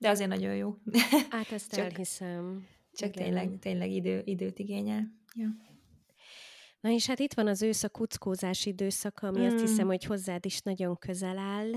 De 0.00 0.08
azért 0.08 0.28
nagyon 0.28 0.54
jó. 0.56 0.74
Hát 1.30 1.52
ezt 1.52 1.70
Csak- 1.74 1.84
elhiszem. 1.84 2.66
Csak 2.92 3.16
Igen. 3.16 3.24
tényleg, 3.24 3.58
tényleg 3.58 3.90
idő, 3.90 4.22
időt 4.24 4.58
igényel. 4.58 5.12
Ja. 5.34 5.48
Na 6.80 6.90
és 6.90 7.06
hát 7.06 7.18
itt 7.18 7.34
van 7.34 7.46
az 7.46 7.62
ősz 7.62 7.82
a 7.82 7.88
kuckózás 7.88 8.66
időszaka, 8.66 9.26
ami 9.26 9.46
azt 9.46 9.56
Mm. 9.56 9.60
hiszem, 9.60 9.86
hogy 9.86 10.04
hozzád 10.04 10.44
is 10.44 10.60
nagyon 10.60 10.96
közel 10.96 11.38
áll. 11.38 11.70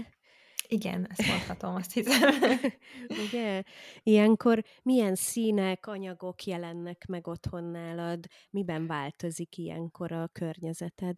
Igen, 0.74 1.08
ezt 1.10 1.28
mondhatom, 1.28 1.76
azt 1.76 1.94
hiszem. 1.94 2.30
Ugye? 3.28 3.64
Ilyenkor 4.04 4.64
milyen 4.84 5.16
színek, 5.16 5.88
anyagok 5.88 6.44
jelennek 6.44 7.06
meg 7.08 7.28
otthon 7.28 7.64
nálad? 7.64 8.26
Miben 8.50 8.88
változik 8.88 9.58
ilyenkor 9.58 10.12
a 10.12 10.30
környezeted? 10.32 11.18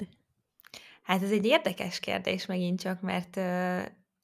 Hát 1.01 1.21
ez 1.21 1.31
egy 1.31 1.45
érdekes 1.45 1.99
kérdés 1.99 2.45
megint 2.45 2.81
csak, 2.81 3.01
mert 3.01 3.37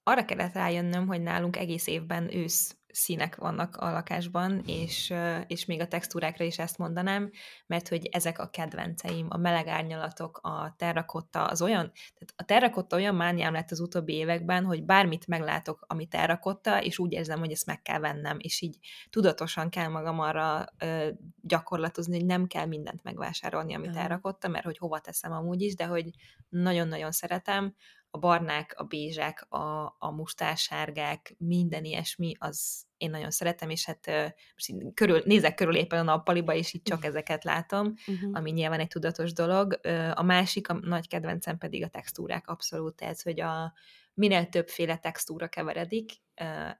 arra 0.03 0.25
kellett 0.25 0.53
rájönnöm, 0.53 1.07
hogy 1.07 1.21
nálunk 1.21 1.55
egész 1.55 1.87
évben 1.87 2.35
ősz 2.35 2.77
színek 2.91 3.35
vannak 3.35 3.75
a 3.75 3.91
lakásban, 3.91 4.63
és, 4.65 5.13
és 5.47 5.65
még 5.65 5.81
a 5.81 5.87
textúrákra 5.87 6.45
is 6.45 6.59
ezt 6.59 6.77
mondanám, 6.77 7.31
mert 7.67 7.87
hogy 7.87 8.05
ezek 8.11 8.39
a 8.39 8.49
kedvenceim, 8.49 9.27
a 9.29 9.37
meleg 9.37 9.67
árnyalatok, 9.67 10.39
a 10.43 10.73
terrakotta, 10.77 11.45
az 11.45 11.61
olyan, 11.61 11.91
tehát 11.91 12.33
a 12.35 12.43
terrakotta 12.43 12.95
olyan 12.95 13.15
mániám 13.15 13.53
lett 13.53 13.71
az 13.71 13.79
utóbbi 13.79 14.13
években, 14.13 14.65
hogy 14.65 14.83
bármit 14.83 15.27
meglátok, 15.27 15.85
ami 15.87 16.05
terrakotta, 16.05 16.83
és 16.83 16.99
úgy 16.99 17.11
érzem, 17.11 17.39
hogy 17.39 17.51
ezt 17.51 17.65
meg 17.65 17.81
kell 17.81 17.99
vennem, 17.99 18.37
és 18.39 18.61
így 18.61 18.77
tudatosan 19.09 19.69
kell 19.69 19.87
magam 19.87 20.19
arra 20.19 20.65
uh, 20.83 21.07
gyakorlatozni, 21.41 22.17
hogy 22.17 22.25
nem 22.25 22.47
kell 22.47 22.65
mindent 22.65 23.03
megvásárolni, 23.03 23.73
ami 23.73 23.87
Aha. 23.87 23.95
terrakotta, 23.95 24.47
mert 24.47 24.65
hogy 24.65 24.77
hova 24.77 24.99
teszem 24.99 25.31
amúgy 25.31 25.61
is, 25.61 25.75
de 25.75 25.85
hogy 25.85 26.09
nagyon-nagyon 26.49 27.11
szeretem. 27.11 27.75
A 28.11 28.17
barnák, 28.17 28.73
a 28.77 28.83
bézsek, 28.83 29.45
a, 29.51 29.95
a 29.99 30.11
mustársárgák, 30.11 31.35
minden 31.37 31.83
ilyesmi, 31.83 32.33
az 32.39 32.87
én 32.97 33.09
nagyon 33.09 33.31
szeretem, 33.31 33.69
és 33.69 33.85
hát 33.85 34.05
most 34.53 34.69
így 34.69 34.93
körül, 34.93 35.21
nézek 35.25 35.55
körül 35.55 35.75
éppen 35.75 35.99
a 35.99 36.03
nappaliba, 36.03 36.53
és 36.53 36.73
így 36.73 36.81
csak 36.81 37.05
ezeket 37.05 37.43
látom, 37.43 37.93
Uh-huh. 38.07 38.31
ami 38.33 38.51
nyilván 38.51 38.79
egy 38.79 38.87
tudatos 38.87 39.33
dolog. 39.33 39.79
A 40.13 40.23
másik, 40.23 40.69
a 40.69 40.73
nagy 40.73 41.07
kedvencem 41.07 41.57
pedig 41.57 41.83
a 41.83 41.87
textúrák 41.87 42.47
abszolút, 42.47 42.95
tehát, 42.95 43.21
hogy 43.21 43.39
a 43.39 43.73
minél 44.13 44.49
többféle 44.49 44.97
textúra 44.97 45.47
keveredik 45.47 46.11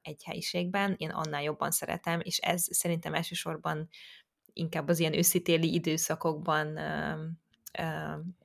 egy 0.01 0.23
helyiségben, 0.23 0.95
én 0.97 1.09
annál 1.09 1.43
jobban 1.43 1.71
szeretem, 1.71 2.19
és 2.23 2.37
ez 2.37 2.65
szerintem 2.69 3.13
elsősorban 3.13 3.89
inkább 4.53 4.87
az 4.87 4.99
ilyen 4.99 5.13
őszi-téli 5.13 5.73
időszakokban 5.73 6.79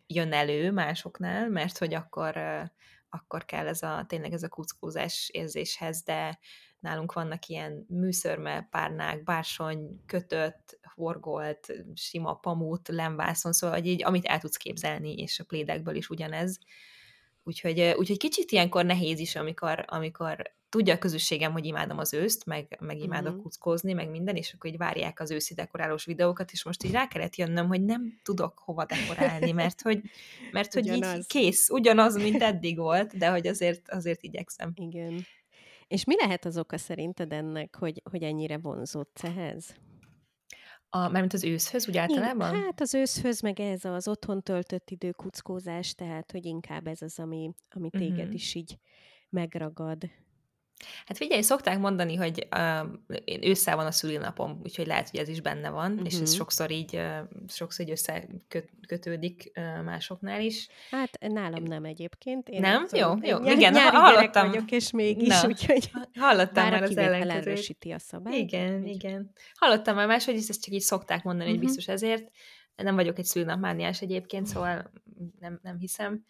jön 0.07 0.33
elő 0.33 0.71
másoknál, 0.71 1.49
mert 1.49 1.79
hogy 1.79 1.95
akkor, 1.95 2.37
akkor 3.09 3.45
kell 3.45 3.67
ez 3.67 3.83
a, 3.83 4.05
tényleg 4.09 4.33
ez 4.33 4.43
a 4.43 4.49
kuckózás 4.49 5.29
érzéshez, 5.33 6.03
de 6.03 6.39
nálunk 6.79 7.13
vannak 7.13 7.47
ilyen 7.47 7.85
műszörme, 7.89 8.69
párnák, 8.71 9.23
bársony, 9.23 10.03
kötött, 10.07 10.79
horgolt, 10.95 11.73
sima 11.95 12.35
pamut, 12.35 12.89
lemvászon, 12.89 13.53
szóval 13.53 13.77
hogy 13.77 13.87
így, 13.87 14.05
amit 14.05 14.25
el 14.25 14.39
tudsz 14.39 14.57
képzelni, 14.57 15.15
és 15.15 15.41
a 15.41 15.45
plédekből 15.45 15.95
is 15.95 16.11
ugyanez. 16.11 16.59
Úgyhogy, 17.45 17.81
úgyhogy 17.81 18.17
kicsit 18.19 18.51
ilyenkor 18.51 18.85
nehéz 18.85 19.19
is, 19.19 19.37
amikor, 19.37 19.85
amikor 19.87 20.53
tudja 20.69 20.95
a 20.95 20.99
közösségem, 20.99 21.53
hogy 21.53 21.65
imádom 21.65 21.99
az 21.99 22.15
őszt, 22.15 22.47
meg, 22.47 22.77
meg 22.81 22.99
imádok 22.99 23.33
Mhm. 23.33 23.43
kuckózni, 23.43 23.93
meg 23.93 24.11
minden, 24.11 24.37
és 24.37 24.53
akkor 24.53 24.71
így 24.71 24.77
várják 24.77 25.21
az 25.21 25.31
őszi 25.31 25.55
dekorálós 25.55 26.05
videókat, 26.05 26.53
és 26.53 26.65
most 26.65 26.85
így 26.85 26.91
rá 26.91 27.09
kellett 27.09 27.37
jönnöm, 27.37 27.67
hogy 27.67 27.85
nem 27.85 28.19
tudok 28.23 28.59
hova 28.59 28.85
dekorálni, 28.85 29.53
mert 29.53 29.81
hogy, 29.83 30.01
mert 30.53 30.73
hogy 30.75 30.87
így 30.87 31.27
kész, 31.27 31.71
ugyanaz, 31.71 32.17
mint 32.17 32.43
eddig 32.43 32.77
volt, 32.79 33.17
de 33.17 33.31
hogy 33.31 33.47
azért, 33.47 33.91
azért 33.91 34.23
igyekszem. 34.23 34.73
Igen. 34.75 35.27
És 35.89 36.05
mi 36.05 36.15
lehet 36.17 36.45
az 36.45 36.59
oka 36.59 36.79
szerinted 36.79 37.33
ennek, 37.33 37.77
hogy, 37.79 38.03
hogy 38.11 38.23
ennyire 38.23 38.59
vonzódsz 38.59 39.25
ehhez? 39.25 39.75
A, 40.95 41.09
mármint 41.09 41.33
az 41.33 41.45
őszhöz, 41.45 41.89
úgy 41.89 41.97
általában? 41.97 42.55
Hát 42.63 42.81
az 42.81 42.95
őszhöz, 42.95 43.41
meg 43.41 43.61
ez 43.61 43.85
az 43.85 44.09
otthon 44.09 44.43
töltött 44.43 44.91
idő 44.91 45.11
kuckózás, 45.11 45.95
tehát 45.95 46.31
hogy 46.33 46.45
inkább 46.45 46.87
ez 46.87 47.03
az, 47.03 47.19
ami, 47.19 47.51
ami 47.69 47.91
téged 47.91 48.27
Mhm. 48.27 48.35
is 48.35 48.55
így 48.55 48.79
megragad. 49.29 50.03
Hát 51.07 51.17
figyelj, 51.17 51.43
szokták 51.43 51.79
mondani, 51.79 52.15
hogy 52.15 52.47
uh, 52.57 52.87
én 53.25 53.41
ősszel 53.43 53.77
van 53.77 53.87
a 53.87 53.91
szülinapom, 53.91 54.61
úgyhogy 54.63 54.87
lehet, 54.87 55.11
hogy 55.11 55.21
ez 55.21 55.29
is 55.29 55.41
benne 55.41 55.71
van, 55.71 55.91
uh-huh. 55.93 56.07
és 56.07 56.13
ez 56.13 56.19
Mhm. 56.31 56.39
sokszor 56.39 56.71
így, 56.71 56.97
uh, 56.97 57.19
sokszor 57.49 57.87
így 57.87 57.91
összekötődik 57.93 59.51
uh, 59.57 59.83
másoknál 59.85 60.41
is. 60.41 60.69
Hát 60.91 61.19
nálam 61.21 61.63
nem 61.63 61.85
egyébként. 61.85 62.49
Én 62.49 62.61
Nem? 62.61 62.87
Jó, 62.93 63.13
jó. 63.23 63.43
egy 63.45 63.57
Igen, 63.57 63.73
nyári 63.73 63.97
hallottam. 63.97 64.49
vagyok, 64.49 64.71
és 64.71 64.91
mégis, 64.91 65.29
Na. 65.43 65.49
úgyhogy 65.49 65.91
Hallottam 66.19 66.69
már 66.71 66.83
az 66.83 66.97
erősíti 66.97 67.91
a 67.91 67.99
szabályt. 67.99 68.37
Igen, 68.37 68.85
igen. 68.87 69.33
Hallottam 69.55 69.95
már 69.95 70.07
máshogy 70.07 70.35
is, 70.37 70.49
ezt 70.49 70.63
csak 70.63 70.75
így 70.75 70.81
szokták 70.81 71.23
mondani, 71.23 71.49
hogy 71.49 71.59
Mhm. 71.59 71.67
biztos 71.67 71.89
ezért. 71.89 72.31
Nem 72.77 72.95
vagyok 72.95 73.19
egy 73.19 73.25
szülinapmániás 73.25 74.03
egyébként, 74.03 74.47
szóval 74.47 74.91
nem, 75.41 75.59
nem 75.63 75.79
hiszem. 75.79 76.25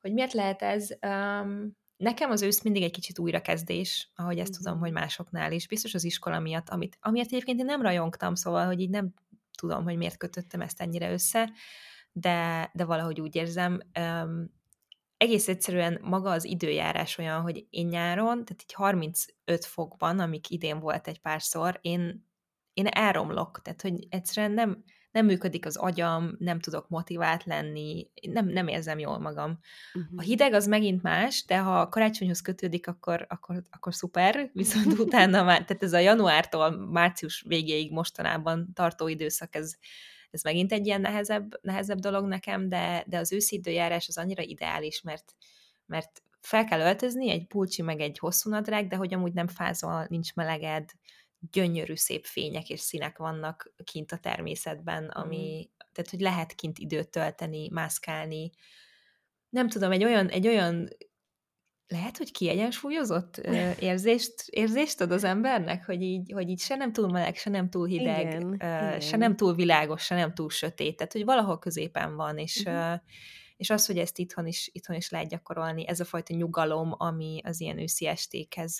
Hogy 0.00 0.12
miért 0.12 0.32
lehet 0.32 0.62
ez? 0.62 0.88
Um, 1.06 1.78
nekem 2.00 2.30
az 2.30 2.42
ősz 2.42 2.62
mindig 2.62 2.82
egy 2.82 2.90
kicsit 2.90 3.18
újrakezdés, 3.18 4.10
ahogy 4.14 4.38
ezt 4.38 4.56
tudom, 4.56 4.72
Mhm. 4.72 4.82
hogy 4.82 4.92
másoknál 4.92 5.52
is. 5.52 5.68
Biztos 5.68 5.94
az 5.94 6.04
iskola 6.04 6.38
miatt, 6.38 6.68
amit, 6.68 6.98
amiért 7.00 7.32
egyébként 7.32 7.58
én 7.58 7.64
nem 7.64 7.82
rajongtam, 7.82 8.34
szóval, 8.34 8.66
hogy 8.66 8.80
így 8.80 8.90
nem 8.90 9.14
tudom, 9.58 9.84
hogy 9.84 9.96
miért 9.96 10.16
kötöttem 10.16 10.60
ezt 10.60 10.80
ennyire 10.80 11.12
össze, 11.12 11.50
de, 12.12 12.70
de 12.74 12.84
valahogy 12.84 13.20
úgy 13.20 13.36
érzem. 13.36 13.80
Um, 14.00 14.58
egész 15.16 15.48
egyszerűen 15.48 15.98
maga 16.02 16.30
az 16.30 16.44
időjárás 16.44 17.18
olyan, 17.18 17.40
hogy 17.40 17.66
én 17.70 17.86
nyáron, 17.86 18.44
tehát 18.44 18.62
így 18.62 18.72
35 18.72 19.64
fokban, 19.64 20.18
amik 20.18 20.50
idén 20.50 20.78
volt 20.78 21.08
egy 21.08 21.20
párszor, 21.20 21.78
én, 21.82 22.28
én 22.72 22.86
elromlok, 22.86 23.62
tehát 23.62 23.82
hogy 23.82 24.06
egyszerűen 24.08 24.52
nem, 24.52 24.84
nem 25.10 25.26
működik 25.26 25.66
az 25.66 25.76
agyam, 25.76 26.34
nem 26.38 26.60
tudok 26.60 26.88
motivált 26.88 27.44
lenni, 27.44 28.10
nem, 28.22 28.46
nem 28.46 28.68
érzem 28.68 28.98
jól 28.98 29.18
magam. 29.18 29.58
Uh-huh. 29.94 30.12
A 30.16 30.22
hideg 30.22 30.52
az 30.52 30.66
megint 30.66 31.02
más, 31.02 31.44
de 31.44 31.58
ha 31.58 31.80
a 31.80 31.88
karácsonyhoz 31.88 32.40
kötődik, 32.40 32.86
akkor, 32.86 33.26
akkor, 33.28 33.62
akkor 33.70 33.94
szuper, 33.94 34.50
viszont 34.52 34.98
utána 34.98 35.42
már, 35.42 35.64
tehát 35.64 35.82
ez 35.82 35.92
a 35.92 35.98
januártól 35.98 36.70
március 36.70 37.44
végéig 37.46 37.92
mostanában 37.92 38.70
tartó 38.74 39.08
időszak, 39.08 39.54
ez, 39.54 39.74
ez 40.30 40.42
megint 40.42 40.72
egy 40.72 40.86
ilyen 40.86 41.00
nehezebb, 41.00 41.58
nehezebb 41.62 41.98
dolog 41.98 42.26
nekem, 42.26 42.68
de, 42.68 43.04
de 43.06 43.18
az 43.18 43.32
őszi 43.32 43.56
időjárás 43.56 44.08
az 44.08 44.18
annyira 44.18 44.42
ideális, 44.42 45.02
mert, 45.02 45.34
mert 45.86 46.22
fel 46.40 46.64
kell 46.64 46.80
öltözni, 46.80 47.30
egy 47.30 47.46
pulcsi 47.46 47.82
meg 47.82 48.00
egy 48.00 48.18
hosszú 48.18 48.50
nadrág, 48.50 48.86
de 48.86 48.96
hogy 48.96 49.14
amúgy 49.14 49.32
nem 49.32 49.48
fázol, 49.48 50.06
nincs 50.08 50.34
meleged, 50.34 50.90
gyönyörű 51.52 51.94
szép 51.94 52.24
fények 52.24 52.68
és 52.68 52.80
színek 52.80 53.18
vannak 53.18 53.72
kint 53.84 54.12
a 54.12 54.16
természetben, 54.16 55.08
ami, 55.08 55.58
mm. 55.58 55.86
tehát 55.92 56.10
hogy 56.10 56.20
lehet 56.20 56.54
kint 56.54 56.78
időt 56.78 57.08
tölteni, 57.08 57.68
mászkálni. 57.72 58.50
Nem 59.48 59.68
tudom, 59.68 59.90
egy 59.90 60.04
olyan, 60.04 60.28
egy 60.28 60.46
olyan 60.46 60.88
lehet, 61.90 62.16
hogy 62.16 62.32
kiegyensúlyozott 62.32 63.36
érzést, 63.90 64.34
érzést 64.46 65.00
ad 65.00 65.12
az 65.12 65.24
embernek, 65.24 65.86
hogy 65.86 66.02
így, 66.02 66.32
hogy 66.32 66.48
így 66.48 66.60
se 66.60 66.74
nem 66.74 66.92
túl 66.92 67.10
meleg, 67.10 67.36
se 67.36 67.50
nem 67.50 67.70
túl 67.70 67.86
hideg, 67.86 68.26
igen, 68.26 68.46
uh, 68.46 68.54
igen. 68.54 69.00
se 69.00 69.16
nem 69.16 69.36
túl 69.36 69.54
világos, 69.54 70.04
se 70.04 70.14
nem 70.14 70.34
túl 70.34 70.50
sötét, 70.50 70.96
tehát 70.96 71.12
hogy 71.12 71.24
valahol 71.24 71.58
középen 71.58 72.16
van, 72.16 72.38
és, 72.38 72.62
uh-huh. 72.66 72.92
uh, 72.92 73.00
és 73.60 73.70
az, 73.70 73.86
hogy 73.86 73.98
ezt 73.98 74.18
itthon 74.18 74.46
is, 74.46 74.70
itthon 74.72 74.96
is 74.96 75.10
lehet 75.10 75.28
gyakorolni, 75.28 75.88
ez 75.88 76.00
a 76.00 76.04
fajta 76.04 76.34
nyugalom, 76.34 76.94
ami 76.96 77.40
az 77.44 77.60
ilyen 77.60 77.78
őszi 77.78 78.06
estékhez 78.06 78.78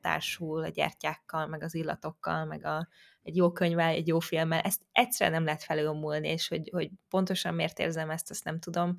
társul, 0.00 0.62
a 0.62 0.68
gyertyákkal, 0.68 1.46
meg 1.46 1.62
az 1.62 1.74
illatokkal, 1.74 2.44
meg 2.44 2.64
a, 2.64 2.88
egy 3.22 3.36
jó 3.36 3.52
könyvvel, 3.52 3.88
egy 3.88 4.06
jó 4.06 4.18
filmmel, 4.18 4.60
ezt 4.60 4.80
egyszerűen 4.92 5.36
nem 5.36 5.44
lehet 5.44 5.62
felülmúlni, 5.62 6.28
és 6.28 6.48
hogy, 6.48 6.68
hogy 6.72 6.90
pontosan 7.08 7.54
miért 7.54 7.78
érzem 7.78 8.10
ezt, 8.10 8.30
azt 8.30 8.44
nem 8.44 8.58
tudom. 8.58 8.98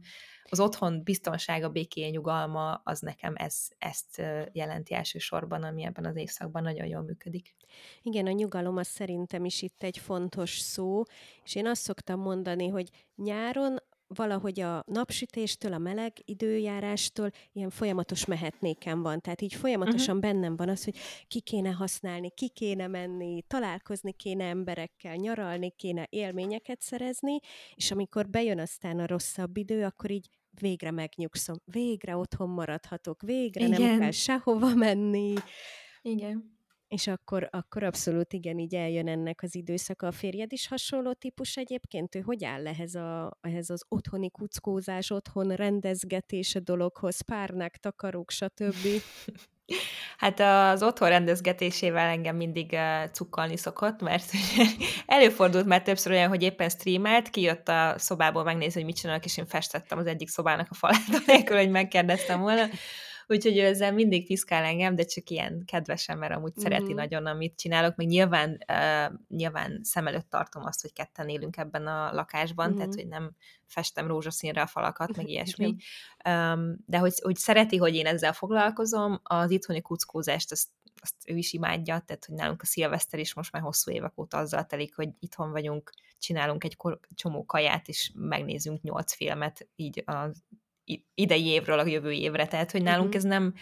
Az 0.50 0.60
otthon 0.60 1.04
biztonsága, 1.04 1.70
békéje, 1.70 2.10
nyugalma, 2.10 2.82
az 2.84 3.00
nekem 3.00 3.34
ez, 3.36 3.68
ezt 3.78 4.22
jelenti 4.52 4.94
elsősorban, 4.94 5.64
ami 5.64 5.84
ebben 5.84 6.06
az 6.06 6.16
évszakban 6.16 6.64
nagyon 6.64 6.88
jól 6.88 7.02
működik. 7.02 7.56
Igen, 8.02 8.28
a 8.28 8.32
nyugalom 8.32 8.78
az 8.78 8.88
szerintem 8.88 9.46
is 9.46 9.62
itt 9.62 9.84
egy 9.84 9.98
fontos 9.98 10.58
szó, 10.58 11.04
és 11.44 11.56
én 11.56 11.68
azt 11.68 11.82
szoktam 11.82 12.20
mondani, 12.20 12.68
hogy 12.68 12.90
nyáron 13.16 13.78
valahogy 14.14 14.60
a 14.60 14.84
napsütéstől, 14.88 15.74
a 15.74 15.78
meleg 15.78 16.14
időjárástól 16.26 17.32
ilyen 17.54 17.70
folyamatos 17.70 18.26
mehetnéken 18.26 19.02
van. 19.02 19.22
Tehát 19.22 19.42
így 19.42 19.54
folyamatosan 19.54 20.16
uh-huh. 20.16 20.32
bennem 20.32 20.56
van 20.56 20.70
az, 20.70 20.84
hogy 20.84 20.96
ki 21.28 21.40
kéne 21.40 21.70
használni, 21.70 22.32
ki 22.32 22.50
kéne 22.50 22.88
menni, 22.88 23.44
találkozni 23.48 24.14
kéne 24.14 24.44
emberekkel, 24.44 25.16
nyaralni 25.16 25.72
kéne, 25.72 26.08
élményeket 26.10 26.82
szerezni, 26.82 27.40
és 27.76 27.92
amikor 27.92 28.30
bejön 28.30 28.60
aztán 28.60 29.00
a 29.00 29.06
rosszabb 29.06 29.58
idő, 29.58 29.84
akkor 29.84 30.12
így 30.12 30.30
végre 30.60 30.92
megnyugszom, 30.92 31.56
végre 31.66 32.16
otthon 32.16 32.50
maradhatok, 32.50 33.22
végre 33.22 33.66
Igen. 33.66 33.82
nem 33.82 34.00
kell 34.00 34.12
sehova 34.12 34.76
menni. 34.76 35.34
Igen. 36.02 36.53
És 36.94 37.08
akkor, 37.08 37.48
akkor 37.52 37.84
abszolút 37.84 38.34
igen, 38.34 38.60
így 38.60 38.76
eljön 38.76 39.08
ennek 39.08 39.40
az 39.44 39.56
időszaka. 39.56 40.08
A 40.08 40.12
férjed 40.12 40.52
is 40.52 40.68
hasonló 40.68 41.14
típus 41.14 41.58
egyébként? 41.58 42.16
Ő 42.16 42.20
hogy 42.20 42.44
áll 42.44 42.68
ehhez, 42.68 42.96
a, 42.96 43.38
ehhez 43.42 43.70
az 43.70 43.84
otthoni 43.88 44.32
kuckózás, 44.32 45.12
otthon 45.12 45.56
rendezgetése 45.56 46.60
dologhoz, 46.60 47.22
párnák, 47.22 47.78
takarók, 47.78 48.32
stb.? 48.32 48.88
Hát 50.18 50.40
az 50.40 50.84
otthon 50.84 51.10
rendezgetésével 51.10 52.08
engem 52.10 52.36
mindig 52.36 52.78
cukkalni 53.12 53.58
szokott, 53.58 54.02
mert 54.02 54.32
előfordult 55.06 55.66
már 55.66 55.82
többször 55.82 56.12
olyan, 56.12 56.30
hogy 56.30 56.44
éppen 56.44 56.70
streamelt, 56.70 57.30
kijött 57.30 57.68
a 57.70 57.94
szobából 57.98 58.44
megnézni, 58.44 58.74
hogy 58.74 58.90
mit 58.90 59.00
csinálok, 59.00 59.26
és 59.26 59.38
én 59.38 59.46
festettem 59.46 59.98
az 59.98 60.06
egyik 60.06 60.30
szobának 60.30 60.68
a 60.70 60.74
falát, 60.74 61.08
nélkül, 61.26 61.58
hogy 61.58 61.70
megkérdeztem 61.70 62.40
volna 62.40 62.66
úgyhogy 63.28 63.58
ő 63.58 63.66
ezzel 63.66 63.94
mindig 63.94 64.26
piszkál 64.26 64.64
engem, 64.64 64.96
de 64.96 65.04
csak 65.04 65.30
ilyen 65.30 65.64
kedvesen, 65.66 66.18
mert 66.18 66.34
amúgy 66.34 66.52
mm-hmm. 66.52 66.62
szereti 66.62 66.94
nagyon, 66.94 67.26
amit 67.26 67.58
csinálok, 67.58 67.96
meg 67.96 68.08
nyilván, 68.08 68.58
uh, 68.68 69.20
nyilván 69.28 69.80
szem 69.84 70.08
előtt 70.08 70.30
tartom 70.30 70.64
azt, 70.64 70.82
hogy 70.82 70.94
ketten 70.94 71.30
élünk 71.30 71.58
ebben 71.58 71.88
a 71.88 72.14
lakásban, 72.14 72.68
mm-hmm. 72.68 72.78
tehát 72.78 72.94
hogy 72.94 73.08
nem 73.08 73.32
festem 73.66 74.08
rózsaszínre 74.08 74.62
a 74.62 74.68
falakat, 74.68 75.16
meg 75.16 75.30
ilyesmi, 75.34 75.76
um, 76.30 76.76
de 76.86 76.98
hogy, 76.98 77.14
hogy 77.22 77.36
szereti, 77.36 77.78
hogy 77.78 77.96
én 77.96 78.06
ezzel 78.06 78.34
foglalkozom, 78.34 79.20
az 79.24 79.52
itthoni 79.52 79.82
kuckózást 79.82 80.52
azt 80.52 80.68
azt 81.04 81.16
ő 81.26 81.36
is 81.36 81.54
imádja, 81.54 82.00
tehát 82.06 82.26
hogy 82.26 82.36
nálunk 82.36 82.62
a 82.62 82.66
szilveszter 82.66 83.20
is 83.20 83.34
most 83.34 83.52
már 83.52 83.62
hosszú 83.62 83.92
évek 83.92 84.20
óta 84.20 84.38
azzal 84.38 84.66
telik, 84.66 84.96
hogy 84.96 85.10
itthon 85.20 85.52
vagyunk, 85.52 85.92
csinálunk 86.20 86.64
egy 86.64 86.78
csomó 87.16 87.46
kaját, 87.46 87.88
és 87.88 88.12
megnézünk 88.16 88.82
nyolc 88.82 89.14
filmet 89.14 89.68
így 89.76 90.04
a 90.06 90.32
idei 91.16 91.46
évről 91.46 91.80
a 91.80 91.86
jövő 91.86 92.12
évre, 92.12 92.48
tehát 92.48 92.72
hogy 92.72 92.82
nálunk 92.82 93.14
uh-huh. 93.14 93.24
ez 93.24 93.30
nem, 93.30 93.54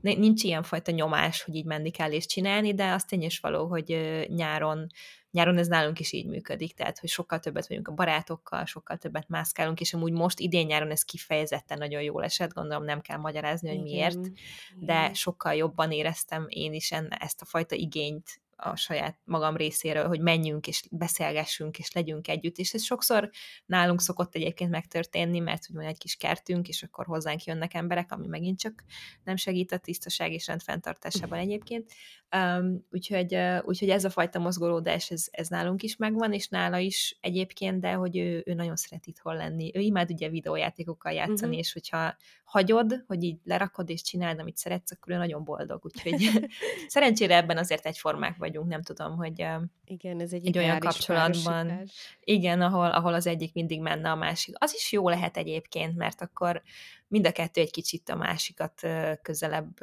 nincs 0.00 0.42
ilyen 0.42 0.62
fajta 0.62 0.90
nyomás, 0.90 1.42
hogy 1.42 1.54
így 1.54 1.64
menni 1.64 1.90
kell 1.90 2.12
és 2.12 2.26
csinálni, 2.26 2.74
de 2.74 2.92
az 2.92 3.04
tény 3.04 3.22
is 3.22 3.40
való, 3.40 3.66
hogy 3.66 3.98
nyáron, 4.28 4.86
nyáron 5.30 5.58
ez 5.58 5.68
nálunk 5.68 6.00
is 6.00 6.12
így 6.12 6.26
működik, 6.26 6.74
tehát 6.74 6.98
hogy 6.98 7.08
sokkal 7.08 7.38
többet 7.38 7.66
vagyunk 7.66 7.88
a 7.88 7.92
barátokkal, 7.92 8.64
sokkal 8.64 8.96
többet 8.96 9.28
mászkálunk, 9.28 9.80
és 9.80 9.94
amúgy 9.94 10.12
most 10.12 10.40
idén 10.40 10.66
nyáron 10.66 10.90
ez 10.90 11.02
kifejezetten 11.02 11.78
nagyon 11.78 12.02
jól 12.02 12.24
esett, 12.24 12.52
gondolom 12.52 12.84
nem 12.84 13.00
kell 13.00 13.18
magyarázni, 13.18 13.68
hogy 13.68 13.82
miért, 13.82 14.14
Igen. 14.14 14.34
de 14.78 15.14
sokkal 15.14 15.54
jobban 15.54 15.92
éreztem 15.92 16.46
én 16.48 16.72
is 16.72 16.92
enne, 16.92 17.16
ezt 17.16 17.42
a 17.42 17.44
fajta 17.44 17.74
igényt 17.74 18.39
a 18.60 18.76
saját 18.76 19.18
magam 19.24 19.56
részéről, 19.56 20.06
hogy 20.06 20.20
menjünk 20.20 20.66
és 20.66 20.82
beszélgessünk 20.90 21.78
és 21.78 21.92
legyünk 21.92 22.28
együtt, 22.28 22.56
és 22.56 22.74
ez 22.74 22.82
sokszor 22.82 23.30
nálunk 23.66 24.00
szokott 24.00 24.34
egyébként 24.34 24.70
megtörténni, 24.70 25.38
mert 25.38 25.66
hogy 25.66 25.76
van 25.76 25.84
egy 25.84 25.98
kis 25.98 26.16
kertünk, 26.16 26.68
és 26.68 26.82
akkor 26.82 27.06
hozzánk 27.06 27.44
jönnek 27.44 27.74
emberek, 27.74 28.12
ami 28.12 28.26
megint 28.26 28.58
csak 28.58 28.84
nem 29.24 29.36
segít 29.36 29.72
a 29.72 29.78
tisztaság 29.78 30.32
és 30.32 30.46
rendfenntartásában 30.46 31.38
egyébként. 31.38 31.92
Um, 32.36 32.86
úgyhogy, 32.90 33.34
uh, 33.34 33.58
úgyhogy 33.64 33.88
ez 33.88 34.04
a 34.04 34.10
fajta 34.10 34.38
mozgolódás, 34.38 35.10
ez, 35.10 35.26
ez 35.30 35.48
nálunk 35.48 35.82
is 35.82 35.96
megvan, 35.96 36.32
és 36.32 36.48
nála 36.48 36.78
is 36.78 37.16
egyébként, 37.20 37.80
de 37.80 37.92
hogy 37.92 38.16
ő, 38.16 38.42
ő 38.46 38.54
nagyon 38.54 38.76
szeret 38.76 39.06
itthon 39.06 39.36
lenni. 39.36 39.70
Ő 39.74 39.80
imád 39.80 40.10
ugye 40.10 40.28
videójátékokkal 40.28 41.12
játszani, 41.12 41.40
uh-huh. 41.40 41.58
és 41.58 41.72
hogyha 41.72 42.16
hagyod, 42.44 43.04
hogy 43.06 43.22
így 43.22 43.38
lerakod 43.44 43.90
és 43.90 44.02
csináld, 44.02 44.40
amit 44.40 44.56
szeretsz, 44.56 44.90
akkor 44.90 45.12
ő 45.12 45.16
nagyon 45.16 45.44
boldog. 45.44 45.84
Úgyhogy 45.84 46.30
szerencsére 46.86 47.36
ebben 47.36 47.58
azért 47.58 47.86
egyformák 47.86 48.36
vagyunk, 48.36 48.68
nem 48.68 48.82
tudom, 48.82 49.16
hogy 49.16 49.46
igen, 49.84 50.20
ez 50.20 50.32
egy, 50.32 50.46
egy 50.46 50.58
olyan 50.58 50.78
kapcsolatban, 50.78 51.90
igen, 52.20 52.60
ahol, 52.60 52.90
ahol 52.90 53.14
az 53.14 53.26
egyik 53.26 53.52
mindig 53.52 53.80
menne 53.80 54.10
a 54.10 54.16
másik. 54.16 54.54
Az 54.58 54.74
is 54.74 54.92
jó 54.92 55.08
lehet 55.08 55.36
egyébként, 55.36 55.96
mert 55.96 56.20
akkor 56.20 56.62
mind 57.08 57.26
a 57.26 57.32
kettő 57.32 57.60
egy 57.60 57.70
kicsit 57.70 58.08
a 58.08 58.16
másikat 58.16 58.80
közelebb 59.22 59.78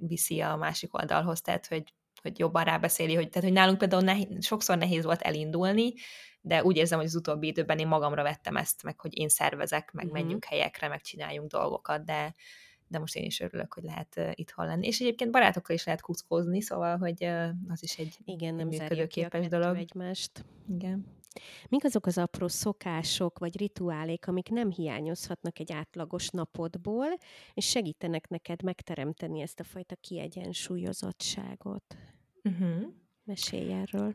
viszi 0.00 0.40
a 0.40 0.56
másik 0.56 0.94
oldalhoz, 0.94 1.40
tehát 1.40 1.66
hogy, 1.66 1.94
hogy 2.22 2.38
jobban 2.38 2.64
rábeszéli, 2.64 3.14
hogy, 3.14 3.28
tehát, 3.28 3.48
hogy 3.48 3.56
nálunk 3.56 3.78
például 3.78 4.02
nehéz, 4.02 4.44
sokszor 4.44 4.78
nehéz 4.78 5.04
volt 5.04 5.22
elindulni, 5.22 5.92
de 6.40 6.64
úgy 6.64 6.76
érzem, 6.76 6.98
hogy 6.98 7.06
az 7.06 7.14
utóbbi 7.14 7.46
időben 7.46 7.78
én 7.78 7.86
magamra 7.86 8.22
vettem 8.22 8.56
ezt, 8.56 8.82
meg 8.82 9.00
hogy 9.00 9.18
én 9.18 9.28
szervezek, 9.28 9.92
meg 9.92 10.04
uh-huh. 10.04 10.20
menjünk 10.20 10.44
helyekre, 10.44 10.88
meg 10.88 11.00
csináljunk 11.00 11.50
dolgokat, 11.50 12.04
de, 12.04 12.34
de 12.88 12.98
most 12.98 13.16
én 13.16 13.24
is 13.24 13.40
örülök, 13.40 13.74
hogy 13.74 13.82
lehet 13.82 14.14
uh, 14.16 14.30
itthon 14.34 14.66
lenni. 14.66 14.86
És 14.86 15.00
egyébként 15.00 15.30
barátokkal 15.30 15.74
is 15.76 15.84
lehet 15.84 16.00
kuckózni, 16.00 16.60
szóval, 16.60 16.96
hogy 16.96 17.24
uh, 17.24 17.48
az 17.68 17.82
is 17.82 17.98
egy 17.98 18.16
Igen, 18.24 18.54
nem 18.54 18.68
működőképes 18.68 19.48
dolog. 19.48 19.76
Egymást. 19.76 20.44
Igen. 20.74 21.06
Mik 21.68 21.84
azok 21.84 22.06
az 22.06 22.18
apró 22.18 22.48
szokások 22.48 23.38
vagy 23.38 23.58
rituálék, 23.58 24.26
amik 24.26 24.48
nem 24.48 24.70
hiányozhatnak 24.70 25.58
egy 25.58 25.72
átlagos 25.72 26.28
napodból, 26.28 27.06
és 27.54 27.68
segítenek 27.68 28.28
neked 28.28 28.62
megteremteni 28.62 29.40
ezt 29.40 29.60
a 29.60 29.64
fajta 29.64 29.96
kiegyensúlyozottságot? 29.96 31.96
Uh-huh. 32.42 32.82
Mesélj 33.24 33.72
erről. 33.72 34.14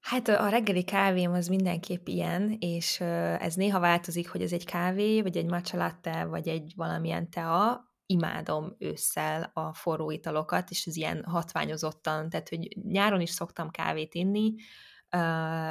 Hát 0.00 0.28
a 0.28 0.48
reggeli 0.48 0.84
kávém 0.84 1.32
az 1.32 1.46
mindenképp 1.46 2.06
ilyen, 2.06 2.56
és 2.58 3.00
ez 3.00 3.54
néha 3.54 3.80
változik, 3.80 4.28
hogy 4.28 4.42
ez 4.42 4.52
egy 4.52 4.64
kávé, 4.64 5.22
vagy 5.22 5.36
egy 5.36 5.46
matcha 5.46 5.76
latte, 5.76 6.24
vagy 6.24 6.48
egy 6.48 6.72
valamilyen 6.76 7.30
tea. 7.30 7.90
Imádom 8.06 8.76
ősszel 8.78 9.50
a 9.54 9.74
forró 9.74 10.10
italokat, 10.10 10.70
és 10.70 10.86
ez 10.86 10.96
ilyen 10.96 11.24
hatványozottan, 11.24 12.28
tehát 12.28 12.48
hogy 12.48 12.76
nyáron 12.82 13.20
is 13.20 13.30
szoktam 13.30 13.70
kávét 13.70 14.14
inni, 14.14 14.54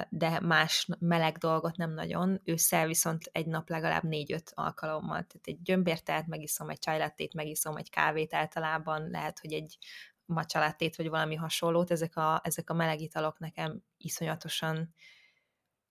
de 0.09 0.39
más 0.41 0.87
meleg 0.99 1.37
dolgot 1.37 1.77
nem 1.77 1.93
nagyon. 1.93 2.41
Ősszel 2.43 2.87
viszont 2.87 3.29
egy 3.31 3.45
nap 3.45 3.69
legalább 3.69 4.03
négy-öt 4.03 4.51
alkalommal. 4.55 5.09
Tehát 5.09 5.41
egy 5.43 5.61
gyömbértelt 5.61 6.27
megiszom, 6.27 6.69
egy 6.69 6.79
csajlattét 6.79 7.33
megiszom, 7.33 7.77
egy 7.77 7.89
kávét 7.89 8.33
általában, 8.33 9.09
lehet, 9.09 9.39
hogy 9.39 9.53
egy 9.53 9.77
macsalátét, 10.25 10.95
vagy 10.95 11.09
valami 11.09 11.35
hasonlót, 11.35 11.91
ezek 11.91 12.15
a, 12.17 12.41
ezek 12.43 12.69
a 12.69 12.73
meleg 12.73 13.01
italok 13.01 13.39
nekem 13.39 13.83
iszonyatosan 13.97 14.93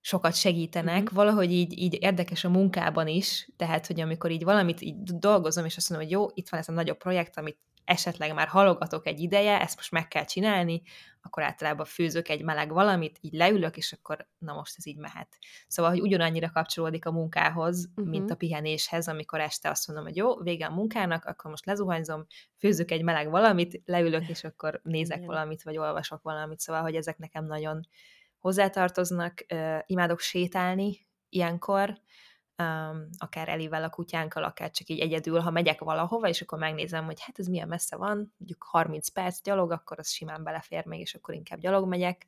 sokat 0.00 0.34
segítenek, 0.34 1.02
mm-hmm. 1.02 1.14
valahogy 1.14 1.52
így, 1.52 1.78
így 1.78 1.98
érdekes 2.00 2.44
a 2.44 2.48
munkában 2.48 3.06
is, 3.06 3.48
tehát, 3.56 3.86
hogy 3.86 4.00
amikor 4.00 4.30
így 4.30 4.44
valamit 4.44 4.80
így 4.80 5.02
dolgozom, 5.02 5.64
és 5.64 5.76
azt 5.76 5.90
mondom, 5.90 6.08
hogy 6.08 6.16
jó, 6.16 6.26
itt 6.34 6.48
van 6.48 6.60
ez 6.60 6.68
a 6.68 6.72
nagyobb 6.72 6.98
projekt, 6.98 7.38
amit 7.38 7.58
esetleg 7.84 8.34
már 8.34 8.48
halogatok 8.48 9.06
egy 9.06 9.20
ideje, 9.20 9.60
ezt 9.60 9.76
most 9.76 9.90
meg 9.90 10.08
kell 10.08 10.24
csinálni, 10.24 10.82
akkor 11.22 11.42
általában 11.42 11.86
főzök 11.86 12.28
egy 12.28 12.42
meleg 12.42 12.72
valamit, 12.72 13.18
így 13.20 13.32
leülök, 13.32 13.76
és 13.76 13.92
akkor 13.92 14.28
na 14.38 14.54
most 14.54 14.74
ez 14.76 14.86
így 14.86 14.96
mehet. 14.96 15.38
Szóval, 15.68 15.90
hogy 15.90 16.00
ugyanannyira 16.00 16.50
kapcsolódik 16.50 17.06
a 17.06 17.12
munkához, 17.12 17.88
uh-huh. 17.88 18.10
mint 18.10 18.30
a 18.30 18.34
pihenéshez, 18.34 19.08
amikor 19.08 19.40
este 19.40 19.70
azt 19.70 19.86
mondom, 19.86 20.06
hogy 20.06 20.16
jó, 20.16 20.36
vége 20.36 20.66
a 20.66 20.74
munkának, 20.74 21.24
akkor 21.24 21.50
most 21.50 21.66
lezuhanyzom, 21.66 22.26
főzök 22.58 22.90
egy 22.90 23.02
meleg 23.02 23.30
valamit, 23.30 23.82
leülök, 23.84 24.28
és 24.28 24.44
akkor 24.44 24.80
nézek 24.82 25.16
Igen. 25.16 25.28
valamit, 25.28 25.62
vagy 25.62 25.78
olvasok 25.78 26.22
valamit, 26.22 26.60
szóval, 26.60 26.82
hogy 26.82 26.94
ezek 26.94 27.18
nekem 27.18 27.44
nagyon 27.44 27.80
hozzátartoznak. 28.38 29.44
Uh, 29.54 29.78
imádok 29.86 30.20
sétálni 30.20 31.08
ilyenkor, 31.28 32.00
um, 32.60 33.08
akár 33.18 33.48
Elivel 33.48 33.84
a 33.84 33.90
kutyánkkal, 33.90 34.44
akár 34.44 34.70
csak 34.70 34.88
így 34.88 35.00
egyedül, 35.00 35.40
ha 35.40 35.50
megyek 35.50 35.80
valahova, 35.80 36.28
és 36.28 36.40
akkor 36.40 36.58
megnézem, 36.58 37.04
hogy 37.04 37.20
hát 37.20 37.38
ez 37.38 37.46
milyen 37.46 37.68
messze 37.68 37.96
van, 37.96 38.34
mondjuk 38.38 38.62
30 38.62 39.08
perc 39.08 39.42
gyalog, 39.42 39.70
akkor 39.70 39.98
az 39.98 40.10
simán 40.10 40.42
belefér 40.42 40.84
még, 40.86 41.00
és 41.00 41.14
akkor 41.14 41.34
inkább 41.34 41.60
gyalog 41.60 41.88
megyek. 41.88 42.26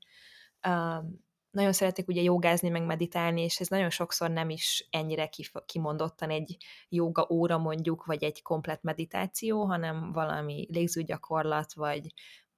Um, 0.68 1.30
nagyon 1.50 1.72
szeretek 1.72 2.08
ugye 2.08 2.22
jogázni, 2.22 2.68
meg 2.68 2.84
meditálni, 2.84 3.42
és 3.42 3.60
ez 3.60 3.68
nagyon 3.68 3.90
sokszor 3.90 4.30
nem 4.30 4.50
is 4.50 4.88
ennyire 4.90 5.30
kimondottan 5.66 6.30
egy 6.30 6.56
joga 6.88 7.26
óra 7.30 7.58
mondjuk, 7.58 8.04
vagy 8.04 8.24
egy 8.24 8.42
komplet 8.42 8.82
meditáció, 8.82 9.64
hanem 9.64 10.12
valami 10.12 10.66
légzőgyakorlat, 10.70 11.72
vagy 11.72 12.12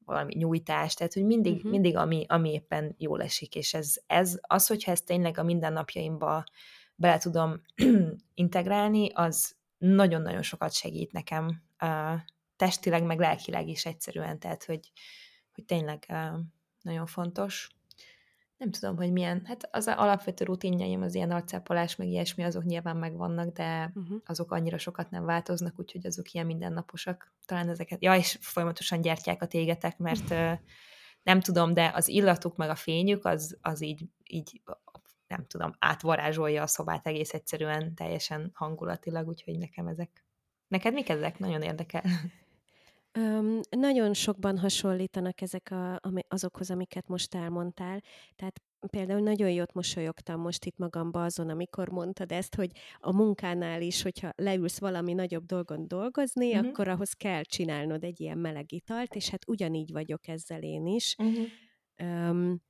valami 0.05 0.35
nyújtás, 0.35 0.95
tehát 0.95 1.13
hogy 1.13 1.25
mindig, 1.25 1.55
uh-huh. 1.55 1.71
mindig 1.71 1.97
ami, 1.97 2.25
ami 2.29 2.53
éppen 2.53 2.95
jól 2.99 3.23
esik, 3.23 3.55
és 3.55 3.75
ez, 3.75 3.95
ez 4.07 4.39
az, 4.41 4.67
hogyha 4.67 4.91
ez 4.91 5.03
tényleg 5.03 5.39
a 5.39 5.43
mindennapjaimba 5.43 6.45
bele 6.97 7.19
tudom 7.19 7.63
integrálni, 8.35 9.11
az 9.13 9.57
nagyon-nagyon 9.79 10.43
sokat 10.43 10.73
segít 10.73 11.13
nekem 11.13 11.63
uh, 11.83 12.21
testileg, 12.57 13.05
meg 13.05 13.19
lelkileg 13.19 13.69
is 13.69 13.87
egyszerűen, 13.87 14.39
tehát 14.39 14.65
hogy, 14.65 14.93
hogy 15.55 15.65
tényleg 15.65 16.07
uh, 16.09 16.41
nagyon 16.81 17.07
fontos. 17.07 17.69
Nem 18.57 18.71
tudom, 18.71 18.97
hogy 18.97 19.13
milyen, 19.13 19.43
hát 19.45 19.69
az 19.71 19.89
alapvető 19.89 20.45
rutinjaim, 20.45 21.03
az 21.03 21.15
ilyen 21.15 21.31
arcápolás, 21.31 21.97
meg 21.97 22.09
ilyesmi, 22.09 22.45
azok 22.45 22.65
nyilván 22.65 22.97
megvannak, 22.97 23.53
de 23.53 23.93
uh-huh. 23.95 24.21
azok 24.25 24.53
annyira 24.53 24.79
sokat 24.79 25.11
nem 25.11 25.25
változnak, 25.25 25.79
úgyhogy 25.79 26.07
azok 26.07 26.33
ilyen 26.33 26.47
mindennaposak. 26.47 27.33
Talán 27.45 27.69
ezeket, 27.69 28.03
ja, 28.03 28.17
és 28.17 28.39
folyamatosan 28.41 29.01
a 29.39 29.47
tégetek, 29.47 29.99
mert 29.99 30.31
uh, 30.31 30.53
nem 31.23 31.41
tudom, 31.41 31.75
de 31.75 31.91
az 31.95 32.09
illatuk 32.09 32.57
meg 32.57 32.69
a 32.69 32.75
fényük, 32.75 33.25
az, 33.25 33.59
az 33.61 33.83
így, 33.83 34.05
így 34.23 34.63
nem 35.27 35.47
tudom, 35.47 35.73
átvarázsolja 35.79 36.63
a 36.63 36.67
szobát 36.67 37.07
egész 37.07 37.33
egyszerűen 37.35 37.95
teljesen 37.95 38.51
hangulatilag, 38.55 39.29
úgyhogy 39.29 39.59
nekem 39.59 39.87
ezek. 39.87 40.25
Neked 40.69 40.93
mik 40.93 41.09
ezek? 41.09 41.39
Nagyon 41.39 41.63
érdekel. 41.63 42.03
Um, 43.19 43.61
nagyon 43.71 44.15
sokban 44.15 44.59
hasonlítanak 44.59 45.41
ezek 45.41 45.71
a, 45.71 46.01
azokhoz, 46.29 46.71
amiket 46.71 47.09
most 47.09 47.35
elmondtál. 47.35 48.01
Tehát 48.37 48.61
például 48.91 49.21
nagyon 49.21 49.51
jót 49.51 49.73
mosolyogtam 49.73 50.41
most 50.41 50.65
itt 50.65 50.77
magamba 50.77 51.25
azon, 51.25 51.49
amikor 51.49 51.89
mondtad 51.89 52.33
ezt, 52.33 52.55
hogy 52.55 52.71
a 52.99 53.13
munkánál 53.13 53.83
is, 53.83 54.03
hogyha 54.03 54.33
leülsz 54.37 54.79
valami 54.79 55.13
nagyobb 55.13 55.45
dolgon 55.45 55.89
dolgozni, 55.89 56.55
uh-huh. 56.55 56.69
akkor 56.69 56.89
ahhoz 56.89 57.13
kell 57.13 57.43
csinálnod 57.43 58.05
egy 58.05 58.21
ilyen 58.21 58.39
meleg 58.39 58.73
italt, 58.73 59.15
és 59.15 59.29
hát 59.29 59.49
ugyanígy 59.49 59.93
vagyok 59.93 60.29
ezzel 60.29 60.63
én 60.63 60.87
is. 60.87 61.17
Uh-huh. 61.19 61.47
Um, 62.29 62.63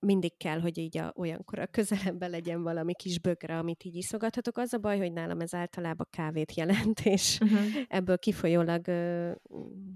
mindig 0.00 0.36
kell, 0.36 0.60
hogy 0.60 0.78
így 0.78 0.98
a, 0.98 1.12
olyankor 1.16 1.58
a 1.58 1.66
közelemben 1.66 2.30
legyen 2.30 2.62
valami 2.62 2.94
kis 2.94 3.18
bögre, 3.18 3.58
amit 3.58 3.84
így 3.84 3.94
iszogathatok. 3.94 4.56
Az 4.56 4.72
a 4.72 4.78
baj, 4.78 4.98
hogy 4.98 5.12
nálam 5.12 5.40
ez 5.40 5.54
általában 5.54 6.06
kávét 6.10 6.54
jelent, 6.54 7.00
és 7.16 7.38
uh-huh. 7.40 7.60
ebből 7.88 8.18
kifolyólag 8.18 8.86
uh, 8.88 9.32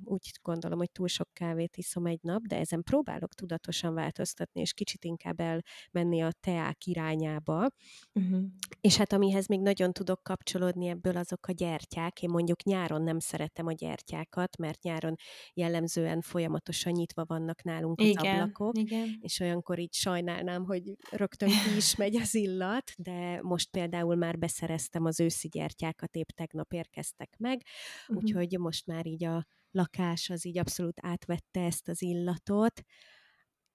úgy 0.04 0.30
gondolom, 0.42 0.78
hogy 0.78 0.90
túl 0.90 1.08
sok 1.08 1.28
kávét 1.32 1.76
iszom 1.76 2.06
egy 2.06 2.18
nap, 2.22 2.42
de 2.42 2.58
ezen 2.58 2.82
próbálok 2.82 3.34
tudatosan 3.34 3.94
változtatni, 3.94 4.60
és 4.60 4.72
kicsit 4.72 5.04
inkább 5.04 5.40
elmenni 5.40 6.22
a 6.22 6.32
teák 6.40 6.86
irányába. 6.86 7.68
Uh-huh. 8.12 8.42
És 8.80 8.96
hát 8.96 9.12
amihez 9.12 9.46
még 9.46 9.60
nagyon 9.60 9.92
tudok 9.92 10.22
kapcsolódni 10.22 10.86
ebből 10.86 11.16
azok 11.16 11.46
a 11.46 11.52
gyertyák. 11.52 12.22
Én 12.22 12.30
mondjuk 12.30 12.62
nyáron 12.62 13.02
nem 13.02 13.18
szeretem 13.18 13.66
a 13.66 13.72
gyertyákat, 13.72 14.56
mert 14.56 14.82
nyáron 14.82 15.14
jellemzően 15.54 16.20
folyamatosan 16.20 16.92
nyitva 16.92 17.24
vannak 17.26 17.62
nálunk 17.62 18.00
az 18.00 18.06
igen, 18.06 18.40
ablakok, 18.40 18.78
igen. 18.78 19.18
és 19.20 19.40
olyankor 19.40 19.78
így 19.78 19.93
sajnálnám, 19.94 20.64
hogy 20.64 20.82
rögtön 21.10 21.48
ki 21.48 21.76
is 21.76 21.96
megy 22.02 22.16
az 22.16 22.34
illat, 22.34 22.92
de 22.96 23.38
most 23.42 23.70
például 23.70 24.14
már 24.14 24.38
beszereztem 24.38 25.04
az 25.04 25.20
őszi 25.20 25.48
gyertyákat, 25.48 26.16
épp 26.16 26.28
tegnap 26.28 26.72
érkeztek 26.72 27.34
meg, 27.38 27.62
uh-huh. 28.02 28.16
úgyhogy 28.16 28.58
most 28.58 28.86
már 28.86 29.06
így 29.06 29.24
a 29.24 29.46
lakás 29.70 30.30
az 30.30 30.46
így 30.46 30.58
abszolút 30.58 30.98
átvette 31.02 31.64
ezt 31.64 31.88
az 31.88 32.02
illatot, 32.02 32.82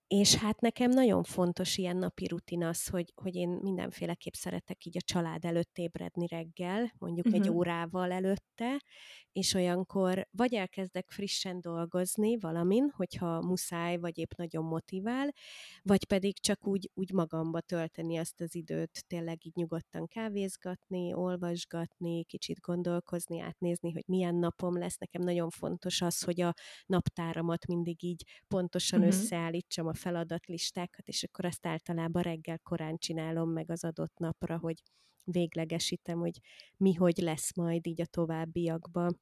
és 0.07 0.35
hát 0.35 0.61
nekem 0.61 0.89
nagyon 0.89 1.23
fontos 1.23 1.77
ilyen 1.77 1.97
napi 1.97 2.27
rutin 2.27 2.63
az, 2.63 2.87
hogy, 2.87 3.13
hogy 3.15 3.35
én 3.35 3.49
mindenféleképp 3.49 4.33
szeretek 4.33 4.85
így 4.85 4.97
a 4.97 5.01
család 5.01 5.45
előtt 5.45 5.77
ébredni 5.77 6.27
reggel, 6.27 6.93
mondjuk 6.97 7.25
uh-huh. 7.25 7.41
egy 7.41 7.49
órával 7.49 8.11
előtte, 8.59 8.85
és 9.31 9.53
olyankor 9.53 10.27
vagy 10.31 10.53
elkezdek 10.53 11.09
frissen 11.11 11.61
dolgozni 11.61 12.37
valamin, 12.37 12.89
hogyha 12.95 13.41
muszáj, 13.41 13.97
vagy 13.97 14.17
épp 14.17 14.31
nagyon 14.37 14.63
motivál, 14.63 15.33
vagy 15.81 16.05
pedig 16.05 16.39
csak 16.39 16.67
úgy, 16.67 16.89
úgy 16.93 17.11
magamba 17.11 17.61
tölteni 17.61 18.17
azt 18.17 18.41
az 18.41 18.55
időt, 18.55 19.03
tényleg 19.07 19.45
így 19.45 19.55
nyugodtan 19.55 20.07
kávézgatni, 20.07 21.13
olvasgatni, 21.13 22.23
kicsit 22.23 22.59
gondolkozni, 22.59 23.39
átnézni, 23.39 23.91
hogy 23.91 24.03
milyen 24.07 24.35
napom 24.35 24.77
lesz. 24.77 24.97
Nekem 24.97 25.21
nagyon 25.21 25.49
fontos 25.49 26.01
az, 26.01 26.23
hogy 26.23 26.41
a 26.41 26.53
naptáramat 26.85 27.67
mindig 27.67 28.03
így 28.03 28.23
pontosan 28.47 28.99
uh-huh. 28.99 29.15
összeállítsam 29.15 29.87
a 29.87 29.93
feladatlistákat, 29.93 31.07
és 31.07 31.23
akkor 31.23 31.45
azt 31.45 31.65
általában 31.65 32.21
reggel 32.21 32.59
korán 32.59 32.97
csinálom 32.97 33.49
meg 33.49 33.71
az 33.71 33.83
adott 33.83 34.17
napra, 34.17 34.57
hogy 34.57 34.81
véglegesítem, 35.23 36.19
hogy 36.19 36.39
mi 36.77 36.93
hogy 36.93 37.17
lesz 37.17 37.55
majd 37.55 37.87
így 37.87 38.01
a 38.01 38.05
továbbiakban. 38.05 39.21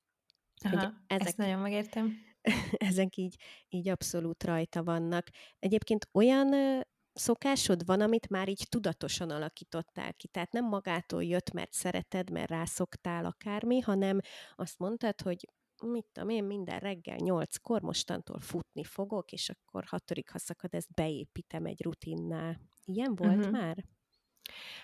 Aha, 0.63 0.93
ezek, 1.07 1.27
ezt 1.27 1.37
nagyon 1.37 1.59
megértem. 1.59 2.13
ezek 2.89 3.17
így, 3.17 3.35
így 3.69 3.89
abszolút 3.89 4.43
rajta 4.43 4.83
vannak. 4.83 5.27
Egyébként 5.59 6.07
olyan 6.11 6.83
szokásod 7.13 7.85
van, 7.85 8.01
amit 8.01 8.29
már 8.29 8.49
így 8.49 8.65
tudatosan 8.69 9.29
alakítottál 9.29 10.13
ki. 10.13 10.27
Tehát 10.27 10.51
nem 10.51 10.65
magától 10.65 11.23
jött, 11.23 11.51
mert 11.51 11.73
szereted, 11.73 12.29
mert 12.29 12.49
rászoktál 12.49 13.25
akármi, 13.25 13.79
hanem 13.79 14.19
azt 14.55 14.79
mondtad, 14.79 15.21
hogy 15.21 15.47
mit 15.83 16.05
tudom 16.11 16.29
én, 16.29 16.43
minden 16.43 16.79
reggel 16.79 17.17
nyolckor 17.17 17.81
mostantól 17.81 18.39
futni 18.39 18.83
fogok, 18.83 19.31
és 19.31 19.49
akkor 19.49 19.83
hatodik, 19.83 20.29
ha 20.29 20.37
szakad, 20.37 20.73
ezt 20.73 20.93
beépítem 20.93 21.65
egy 21.65 21.81
rutinná. 21.83 22.57
Ilyen 22.85 23.15
volt 23.15 23.37
uh-huh. 23.37 23.51
már? 23.51 23.85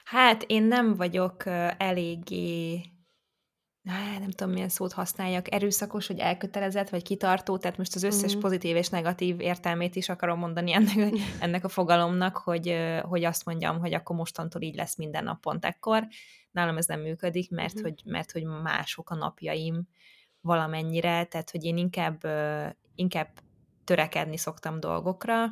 Hát 0.03 0.43
én 0.43 0.63
nem 0.63 0.95
vagyok 0.95 1.45
eléggé 1.77 2.81
nem 4.19 4.29
tudom, 4.29 4.53
milyen 4.53 4.69
szót 4.69 4.93
használjak, 4.93 5.53
erőszakos, 5.53 6.07
vagy 6.07 6.19
elkötelezett, 6.19 6.89
vagy 6.89 7.03
kitartó, 7.03 7.57
tehát 7.57 7.77
most 7.77 7.95
az 7.95 8.03
összes 8.03 8.35
mm. 8.35 8.39
pozitív 8.39 8.75
és 8.75 8.89
negatív 8.89 9.39
értelmét 9.39 9.95
is 9.95 10.09
akarom 10.09 10.39
mondani 10.39 10.73
ennek, 10.73 11.13
ennek 11.39 11.63
a 11.63 11.69
fogalomnak, 11.69 12.37
hogy, 12.37 12.75
hogy 13.01 13.23
azt 13.23 13.45
mondjam, 13.45 13.79
hogy 13.79 13.93
akkor 13.93 14.15
mostantól 14.15 14.61
így 14.61 14.75
lesz 14.75 14.95
minden 14.95 15.23
nap 15.23 15.41
pont 15.41 15.65
ekkor. 15.65 16.07
Nálam 16.51 16.77
ez 16.77 16.85
nem 16.85 16.99
működik, 16.99 17.51
mert, 17.51 17.79
mm. 17.79 17.81
hogy, 17.81 18.01
mert 18.05 18.31
hogy 18.31 18.43
mások 18.43 19.09
a 19.09 19.15
napjaim 19.15 19.87
valamennyire, 20.41 21.23
tehát 21.23 21.49
hogy 21.49 21.63
én 21.63 21.77
inkább, 21.77 22.23
inkább 22.95 23.29
törekedni 23.83 24.37
szoktam 24.37 24.79
dolgokra, 24.79 25.45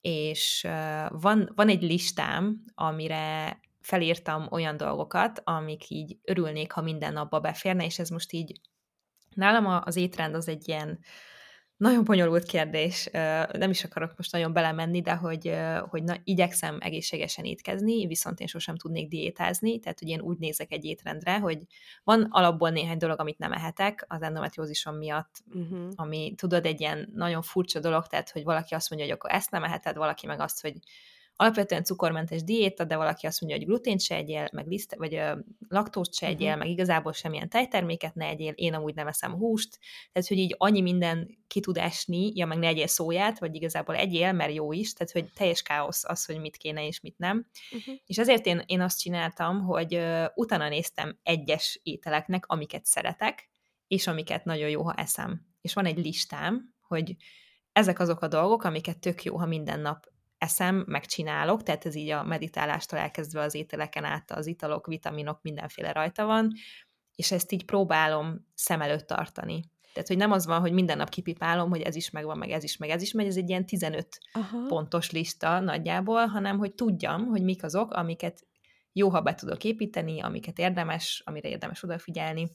és 0.00 0.66
van, 1.08 1.52
van 1.54 1.68
egy 1.68 1.82
listám, 1.82 2.62
amire 2.74 3.60
felírtam 3.80 4.46
olyan 4.50 4.76
dolgokat, 4.76 5.40
amik 5.44 5.90
így 5.90 6.18
örülnék, 6.24 6.72
ha 6.72 6.80
minden 6.80 7.12
napba 7.12 7.40
beférne, 7.40 7.84
és 7.84 7.98
ez 7.98 8.08
most 8.08 8.32
így 8.32 8.60
nálam 9.34 9.80
az 9.84 9.96
étrend 9.96 10.34
az 10.34 10.48
egy 10.48 10.68
ilyen 10.68 10.98
nagyon 11.80 12.04
bonyolult 12.04 12.44
kérdés, 12.44 13.08
nem 13.52 13.70
is 13.70 13.84
akarok 13.84 14.12
most 14.16 14.32
nagyon 14.32 14.52
belemenni, 14.52 15.00
de 15.00 15.14
hogy, 15.14 15.54
hogy 15.88 16.02
na, 16.02 16.14
igyekszem 16.24 16.78
egészségesen 16.80 17.44
étkezni, 17.44 18.06
viszont 18.06 18.40
én 18.40 18.46
sosem 18.46 18.76
tudnék 18.76 19.08
diétázni, 19.08 19.78
tehát 19.78 19.98
hogy 19.98 20.08
én 20.08 20.20
úgy 20.20 20.38
nézek 20.38 20.72
egy 20.72 20.84
étrendre, 20.84 21.38
hogy 21.38 21.58
van 22.04 22.26
alapból 22.30 22.70
néhány 22.70 22.96
dolog, 22.96 23.20
amit 23.20 23.38
nem 23.38 23.52
ehetek 23.52 24.04
az 24.08 24.22
endometriózisom 24.22 24.96
miatt, 24.96 25.36
uh-huh. 25.54 25.88
ami 25.94 26.34
tudod, 26.36 26.66
egy 26.66 26.80
ilyen 26.80 27.10
nagyon 27.14 27.42
furcsa 27.42 27.80
dolog, 27.80 28.06
tehát 28.06 28.30
hogy 28.30 28.44
valaki 28.44 28.74
azt 28.74 28.90
mondja, 28.90 29.08
hogy 29.08 29.16
akkor 29.16 29.30
ezt 29.30 29.50
nem 29.50 29.64
eheted, 29.64 29.96
valaki 29.96 30.26
meg 30.26 30.40
azt, 30.40 30.60
hogy 30.60 30.74
alapvetően 31.40 31.84
cukormentes 31.84 32.44
diéta, 32.44 32.84
de 32.84 32.96
valaki 32.96 33.26
azt 33.26 33.40
mondja, 33.40 33.58
hogy 33.58 33.68
glutént 33.68 34.00
se 34.00 34.14
egyél, 34.14 34.48
meg 34.52 34.66
liszt, 34.66 34.94
vagy 34.94 35.22
laktózt 35.68 36.14
se 36.14 36.26
egyél, 36.26 36.46
uh-huh. 36.46 36.62
meg 36.62 36.70
igazából 36.70 37.12
semmilyen 37.12 37.48
tejterméket 37.48 38.14
ne 38.14 38.26
egyél, 38.26 38.52
én 38.52 38.74
amúgy 38.74 38.94
nem 38.94 39.06
eszem 39.06 39.32
húst, 39.32 39.78
tehát 40.12 40.28
hogy 40.28 40.38
így 40.38 40.54
annyi 40.58 40.80
minden 40.80 41.38
ki 41.46 41.60
tud 41.60 41.76
esni, 41.76 42.32
ja 42.34 42.46
meg 42.46 42.58
ne 42.58 42.66
egyél 42.66 42.86
szóját, 42.86 43.38
vagy 43.38 43.54
igazából 43.54 43.96
egyél, 43.96 44.32
mert 44.32 44.54
jó 44.54 44.72
is, 44.72 44.92
tehát 44.92 45.12
hogy 45.12 45.32
teljes 45.34 45.62
káosz 45.62 46.04
az, 46.04 46.24
hogy 46.24 46.40
mit 46.40 46.56
kéne 46.56 46.86
és 46.86 47.00
mit 47.00 47.18
nem. 47.18 47.46
Uh-huh. 47.72 47.94
És 48.06 48.18
ezért 48.18 48.46
én, 48.46 48.62
én 48.66 48.80
azt 48.80 49.00
csináltam, 49.00 49.60
hogy 49.60 49.94
uh, 49.94 50.24
utána 50.34 50.68
néztem 50.68 51.18
egyes 51.22 51.80
ételeknek, 51.82 52.46
amiket 52.46 52.84
szeretek, 52.84 53.50
és 53.86 54.06
amiket 54.06 54.44
nagyon 54.44 54.68
jó, 54.68 54.82
ha 54.82 54.94
eszem. 54.94 55.46
És 55.60 55.74
van 55.74 55.86
egy 55.86 55.98
listám, 55.98 56.74
hogy 56.80 57.16
ezek 57.72 57.98
azok 57.98 58.22
a 58.22 58.28
dolgok, 58.28 58.62
amiket 58.62 58.98
tök 58.98 59.22
jó, 59.22 59.36
ha 59.36 59.46
minden 59.46 59.80
nap 59.80 60.06
eszem, 60.40 60.84
megcsinálok, 60.86 61.62
tehát 61.62 61.86
ez 61.86 61.94
így 61.94 62.10
a 62.10 62.24
meditálástól 62.24 62.98
elkezdve 62.98 63.40
az 63.40 63.54
ételeken 63.54 64.04
át, 64.04 64.30
az 64.30 64.46
italok, 64.46 64.86
vitaminok, 64.86 65.42
mindenféle 65.42 65.92
rajta 65.92 66.24
van, 66.24 66.52
és 67.14 67.30
ezt 67.30 67.52
így 67.52 67.64
próbálom 67.64 68.46
szem 68.54 68.80
előtt 68.80 69.06
tartani. 69.06 69.62
Tehát, 69.92 70.08
hogy 70.08 70.16
nem 70.16 70.32
az 70.32 70.46
van, 70.46 70.60
hogy 70.60 70.72
minden 70.72 70.96
nap 70.96 71.08
kipipálom, 71.08 71.70
hogy 71.70 71.80
ez 71.80 71.94
is 71.94 72.10
megvan, 72.10 72.38
meg 72.38 72.50
ez 72.50 72.64
is, 72.64 72.76
meg 72.76 72.90
ez 72.90 73.02
is 73.02 73.12
megy, 73.12 73.26
ez 73.26 73.36
egy 73.36 73.48
ilyen 73.48 73.66
15 73.66 74.18
Aha. 74.32 74.66
pontos 74.66 75.10
lista 75.10 75.60
nagyjából, 75.60 76.26
hanem 76.26 76.58
hogy 76.58 76.74
tudjam, 76.74 77.26
hogy 77.26 77.42
mik 77.42 77.62
azok, 77.62 77.92
amiket 77.92 78.46
jó, 78.92 79.08
ha 79.08 79.20
be 79.20 79.34
tudok 79.34 79.64
építeni, 79.64 80.20
amiket 80.20 80.58
érdemes, 80.58 81.22
amire 81.24 81.48
érdemes 81.48 81.82
odafigyelni. 81.82 82.50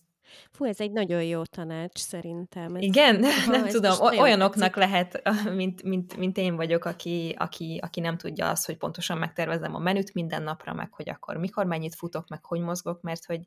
Fú, 0.51 0.65
ez 0.65 0.79
egy 0.79 0.91
nagyon 0.91 1.23
jó 1.23 1.43
tanács 1.43 1.99
szerintem. 1.99 2.75
Ez, 2.75 2.81
Igen, 2.81 3.23
ha, 3.23 3.51
nem 3.51 3.67
tudom, 3.67 3.99
olyanoknak 3.99 4.75
lehet, 4.75 5.21
mint, 5.55 5.83
mint, 5.83 6.17
mint 6.17 6.37
én 6.37 6.55
vagyok, 6.55 6.85
aki, 6.85 7.35
aki, 7.37 7.79
aki 7.83 7.99
nem 7.99 8.17
tudja 8.17 8.49
azt, 8.49 8.65
hogy 8.65 8.77
pontosan 8.77 9.17
megtervezem 9.17 9.75
a 9.75 9.79
menüt 9.79 10.13
minden 10.13 10.43
napra, 10.43 10.73
meg 10.73 10.93
hogy 10.93 11.09
akkor 11.09 11.37
mikor 11.37 11.65
mennyit 11.65 11.95
futok, 11.95 12.27
meg 12.27 12.45
hogy 12.45 12.59
mozgok, 12.59 13.01
mert 13.01 13.25
hogy 13.25 13.39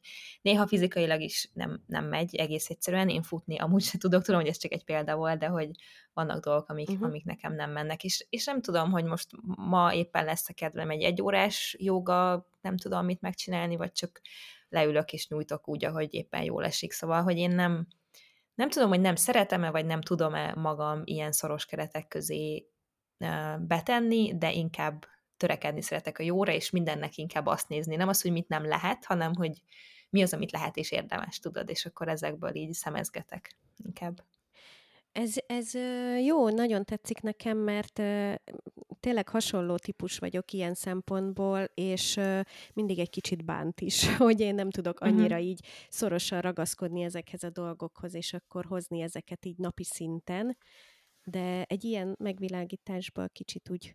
néha 0.43 0.67
fizikailag 0.67 1.21
is 1.21 1.51
nem, 1.53 1.83
nem 1.87 2.05
megy 2.05 2.37
egész 2.37 2.71
egyszerűen, 2.71 3.09
én 3.09 3.23
futni 3.23 3.59
amúgy 3.59 3.83
se 3.83 3.99
tudok, 3.99 4.23
tudom, 4.23 4.41
hogy 4.41 4.51
ez 4.51 4.59
csak 4.59 4.73
egy 4.73 4.85
példa 4.85 5.17
volt, 5.17 5.39
de 5.39 5.47
hogy 5.47 5.71
vannak 6.13 6.45
dolgok, 6.45 6.69
amik, 6.69 6.89
uh-huh. 6.89 7.07
amik 7.07 7.25
nekem 7.25 7.55
nem 7.55 7.71
mennek, 7.71 8.05
és, 8.05 8.27
és 8.31 8.45
nem 8.45 8.61
tudom, 8.61 8.91
hogy 8.91 9.05
most 9.05 9.29
ma 9.57 9.95
éppen 9.95 10.25
lesz 10.25 10.49
a 10.49 10.53
kedvem 10.53 10.91
egy 10.91 11.03
egyórás 11.03 11.77
joga, 11.79 12.49
nem 12.61 12.77
tudom 12.77 13.05
mit 13.05 13.21
megcsinálni, 13.21 13.77
vagy 13.77 13.93
csak 13.93 14.21
leülök 14.69 15.13
és 15.13 15.29
nyújtok 15.29 15.69
úgy, 15.69 15.85
ahogy 15.85 16.15
éppen 16.15 16.43
jól 16.43 16.65
esik. 16.65 16.93
Szóval, 16.93 17.23
hogy 17.23 17.37
én 17.37 17.51
nem, 17.51 17.87
nem 18.55 18.69
tudom, 18.71 18.89
hogy 18.89 19.01
nem 19.01 19.15
szeretem-e, 19.15 19.71
vagy 19.71 19.87
nem 19.87 20.01
tudom-e 20.01 20.55
magam 20.55 21.03
ilyen 21.05 21.33
szoros 21.33 21.67
keretek 21.67 22.09
közé 22.09 22.69
betenni, 23.59 24.39
de 24.39 24.53
inkább 24.53 25.05
törekedni 25.37 25.83
szeretek 25.83 26.19
a 26.19 26.23
jóra, 26.23 26.53
és 26.53 26.71
mindennek 26.71 27.17
inkább 27.17 27.47
azt 27.47 27.69
nézni. 27.69 27.97
Nem 27.97 28.09
az, 28.09 28.23
hogy 28.23 28.33
mit 28.33 28.49
nem 28.49 28.67
lehet, 28.67 29.05
hanem 29.05 29.35
hogy 29.35 29.63
mi 30.11 30.23
az, 30.23 30.33
amit 30.33 30.53
lehet 30.53 30.77
és 30.77 30.91
érdemes, 30.91 31.39
tudod, 31.39 31.71
és 31.71 31.87
akkor 31.87 32.09
ezekből 32.09 32.55
így 32.55 32.73
szemezgetek 32.73 33.57
inkább. 33.77 34.23
Ez, 35.19 35.35
ez 35.47 35.75
jó, 36.25 36.49
nagyon 36.49 36.85
tetszik 36.85 37.21
nekem, 37.21 37.59
mert 37.59 38.01
tényleg 39.01 39.29
hasonló 39.29 39.77
típus 39.77 40.19
vagyok 40.19 40.53
ilyen 40.53 40.75
szempontból, 40.75 41.65
és 41.75 42.21
mindig 42.75 42.99
egy 42.99 43.11
kicsit 43.11 43.45
bánt 43.45 43.81
is, 43.81 44.07
hogy 44.17 44.41
én 44.41 44.55
nem 44.55 44.71
tudok 44.71 45.01
mhm. 45.01 45.09
annyira 45.09 45.35
uh-huh. 45.35 45.49
így 45.49 45.67
szorosan 45.89 46.41
ragaszkodni 46.41 47.03
ezekhez 47.03 47.43
a 47.43 47.51
dolgokhoz, 47.51 48.15
és 48.15 48.33
akkor 48.33 48.65
hozni 48.65 49.01
ezeket 49.01 49.45
így 49.45 49.59
napi 49.59 49.85
szinten. 49.85 50.57
De 51.25 51.63
egy 51.63 51.85
ilyen 51.85 52.17
megvilágításból 52.19 53.29
kicsit 53.29 53.71
úgy 53.71 53.93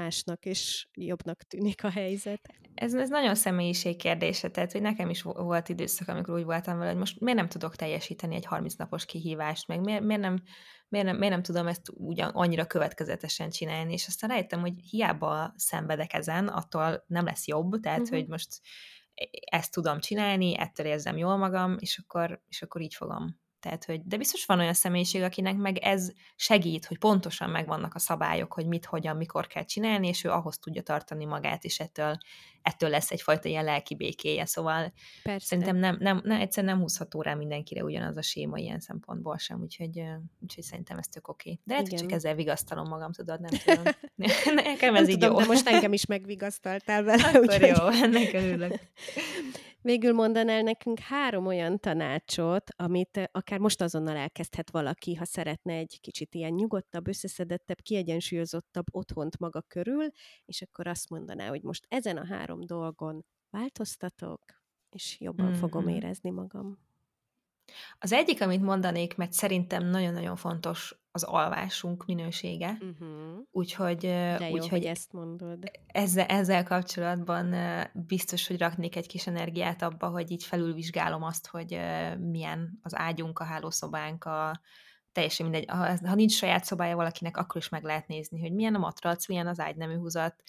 másnak 0.00 0.44
és 0.44 0.88
jobbnak 0.94 1.42
tűnik 1.42 1.84
a 1.84 1.90
helyzet. 1.90 2.40
Ez, 2.74 2.94
ez 2.94 3.08
nagyon 3.08 3.34
személyiség 3.34 3.96
kérdése, 3.96 4.50
tehát 4.50 4.72
hogy 4.72 4.80
nekem 4.80 5.10
is 5.10 5.22
volt 5.22 5.68
időszak, 5.68 6.08
amikor 6.08 6.34
úgy 6.34 6.44
voltam 6.44 6.78
vele, 6.78 6.90
hogy 6.90 6.98
most 6.98 7.20
miért 7.20 7.38
nem 7.38 7.48
tudok 7.48 7.76
teljesíteni 7.76 8.34
egy 8.34 8.44
30 8.44 8.74
napos 8.74 9.04
kihívást, 9.04 9.66
meg 9.66 9.80
miért, 9.80 10.02
miért, 10.02 10.20
nem, 10.20 10.42
miért, 10.88 11.06
nem, 11.06 11.16
miért 11.16 11.32
nem 11.32 11.42
tudom 11.42 11.66
ezt 11.66 11.90
ugyan 11.94 12.30
annyira 12.30 12.66
következetesen 12.66 13.50
csinálni, 13.50 13.92
és 13.92 14.06
aztán 14.06 14.30
rájöttem, 14.30 14.60
hogy 14.60 14.74
hiába 14.90 15.52
szenvedek 15.56 16.12
ezen, 16.12 16.48
attól 16.48 17.04
nem 17.06 17.24
lesz 17.24 17.46
jobb, 17.46 17.80
tehát 17.80 18.00
uh-huh. 18.00 18.18
hogy 18.18 18.28
most 18.28 18.60
ezt 19.50 19.72
tudom 19.72 20.00
csinálni, 20.00 20.58
ettől 20.58 20.86
érzem 20.86 21.16
jól 21.16 21.36
magam, 21.36 21.76
és 21.78 21.98
akkor, 21.98 22.42
és 22.48 22.62
akkor 22.62 22.80
így 22.80 22.94
fogom 22.94 23.40
tehát, 23.60 23.84
hogy, 23.84 24.00
de 24.04 24.16
biztos 24.16 24.46
van 24.46 24.58
olyan 24.58 24.74
személyiség, 24.74 25.22
akinek 25.22 25.56
meg 25.56 25.78
ez 25.78 26.12
segít, 26.36 26.86
hogy 26.86 26.98
pontosan 26.98 27.50
megvannak 27.50 27.94
a 27.94 27.98
szabályok, 27.98 28.52
hogy 28.52 28.66
mit, 28.66 28.84
hogyan, 28.84 29.16
mikor 29.16 29.46
kell 29.46 29.64
csinálni, 29.64 30.08
és 30.08 30.24
ő 30.24 30.30
ahhoz 30.30 30.58
tudja 30.58 30.82
tartani 30.82 31.24
magát, 31.24 31.64
és 31.64 31.80
ettől, 31.80 32.18
ettől 32.62 32.90
lesz 32.90 33.10
egyfajta 33.10 33.48
ilyen 33.48 33.64
lelki 33.64 33.94
békéje. 33.94 34.44
Szóval 34.44 34.92
Persze. 35.22 35.46
szerintem 35.46 35.76
nem, 35.76 35.96
nem, 36.00 36.20
nem, 36.24 36.40
egyszerűen 36.40 36.72
nem 36.72 36.82
húzható 36.82 37.22
rá 37.22 37.34
mindenkire 37.34 37.84
ugyanaz 37.84 38.16
a 38.16 38.22
séma 38.22 38.58
ilyen 38.58 38.80
szempontból 38.80 39.38
sem, 39.38 39.60
úgyhogy, 39.60 40.02
úgyhogy 40.40 40.64
szerintem 40.64 40.98
ez 40.98 41.06
tök 41.06 41.28
oké. 41.28 41.50
Okay. 41.50 41.62
De 41.64 41.72
lehet, 41.72 41.88
hogy 41.88 41.98
csak 41.98 42.12
ezzel 42.12 42.34
vigasztalom 42.34 42.88
magam, 42.88 43.12
tudod, 43.12 43.40
nem 43.40 43.60
tudom. 43.64 43.84
Nekem 44.64 44.94
ez 44.94 45.06
nem 45.06 45.10
így 45.10 45.18
tudom, 45.18 45.30
jó. 45.30 45.38
De 45.40 45.46
most 45.46 45.68
engem 45.68 45.92
is 45.92 46.06
megvigasztaltál 46.06 47.02
vele. 47.02 47.28
Akkor 47.28 47.40
úgyhogy... 47.40 47.76
jó, 47.76 47.86
ennek 48.04 48.32
örülök. 48.32 48.74
Végül 49.82 50.12
mondanál 50.12 50.62
nekünk 50.62 50.98
három 50.98 51.46
olyan 51.46 51.78
tanácsot, 51.78 52.70
amit 52.76 53.28
akár 53.32 53.58
most 53.58 53.80
azonnal 53.80 54.16
elkezdhet 54.16 54.70
valaki, 54.70 55.14
ha 55.14 55.24
szeretne 55.24 55.72
egy 55.72 55.98
kicsit 56.00 56.34
ilyen 56.34 56.52
nyugodtabb, 56.52 57.08
összeszedettebb, 57.08 57.80
kiegyensúlyozottabb 57.80 58.84
otthont 58.90 59.38
maga 59.38 59.60
körül, 59.62 60.06
és 60.44 60.62
akkor 60.62 60.86
azt 60.86 61.10
mondaná, 61.10 61.48
hogy 61.48 61.62
most 61.62 61.86
ezen 61.88 62.16
a 62.16 62.26
három 62.26 62.60
dolgon 62.60 63.24
változtatok, 63.50 64.44
és 64.90 65.20
jobban 65.20 65.46
mm-hmm. 65.46 65.58
fogom 65.58 65.88
érezni 65.88 66.30
magam. 66.30 66.89
Az 67.98 68.12
egyik, 68.12 68.42
amit 68.42 68.62
mondanék, 68.62 69.16
mert 69.16 69.32
szerintem 69.32 69.86
nagyon-nagyon 69.86 70.36
fontos 70.36 70.94
az 71.12 71.22
alvásunk 71.22 72.06
minősége. 72.06 72.78
Uh-huh. 72.80 73.38
Úgyhogy, 73.50 73.96
De 73.96 74.48
jó, 74.48 74.52
úgyhogy 74.52 74.68
hogy 74.68 74.84
ezt 74.84 75.12
mondod. 75.12 75.70
Ezzel, 75.86 76.26
ezzel 76.26 76.64
kapcsolatban 76.64 77.54
biztos, 77.92 78.46
hogy 78.46 78.58
raknék 78.58 78.96
egy 78.96 79.06
kis 79.06 79.26
energiát 79.26 79.82
abba, 79.82 80.08
hogy 80.08 80.30
így 80.30 80.44
felülvizsgálom 80.44 81.22
azt, 81.22 81.46
hogy 81.46 81.80
milyen 82.18 82.78
az 82.82 82.96
ágyunk, 82.96 83.38
a 83.38 83.44
hálószobánk, 83.44 84.24
a, 84.24 84.60
teljesen 85.12 85.46
mindegy, 85.46 85.70
ha, 85.70 86.06
ha 86.06 86.14
nincs 86.14 86.32
saját 86.32 86.64
szobája 86.64 86.96
valakinek, 86.96 87.36
akkor 87.36 87.56
is 87.56 87.68
meg 87.68 87.82
lehet 87.82 88.06
nézni, 88.06 88.40
hogy 88.40 88.52
milyen 88.52 88.74
a 88.74 88.78
matrac, 88.78 89.28
milyen 89.28 89.46
az 89.46 89.60
ágynemű 89.60 89.96
húzat, 89.96 90.42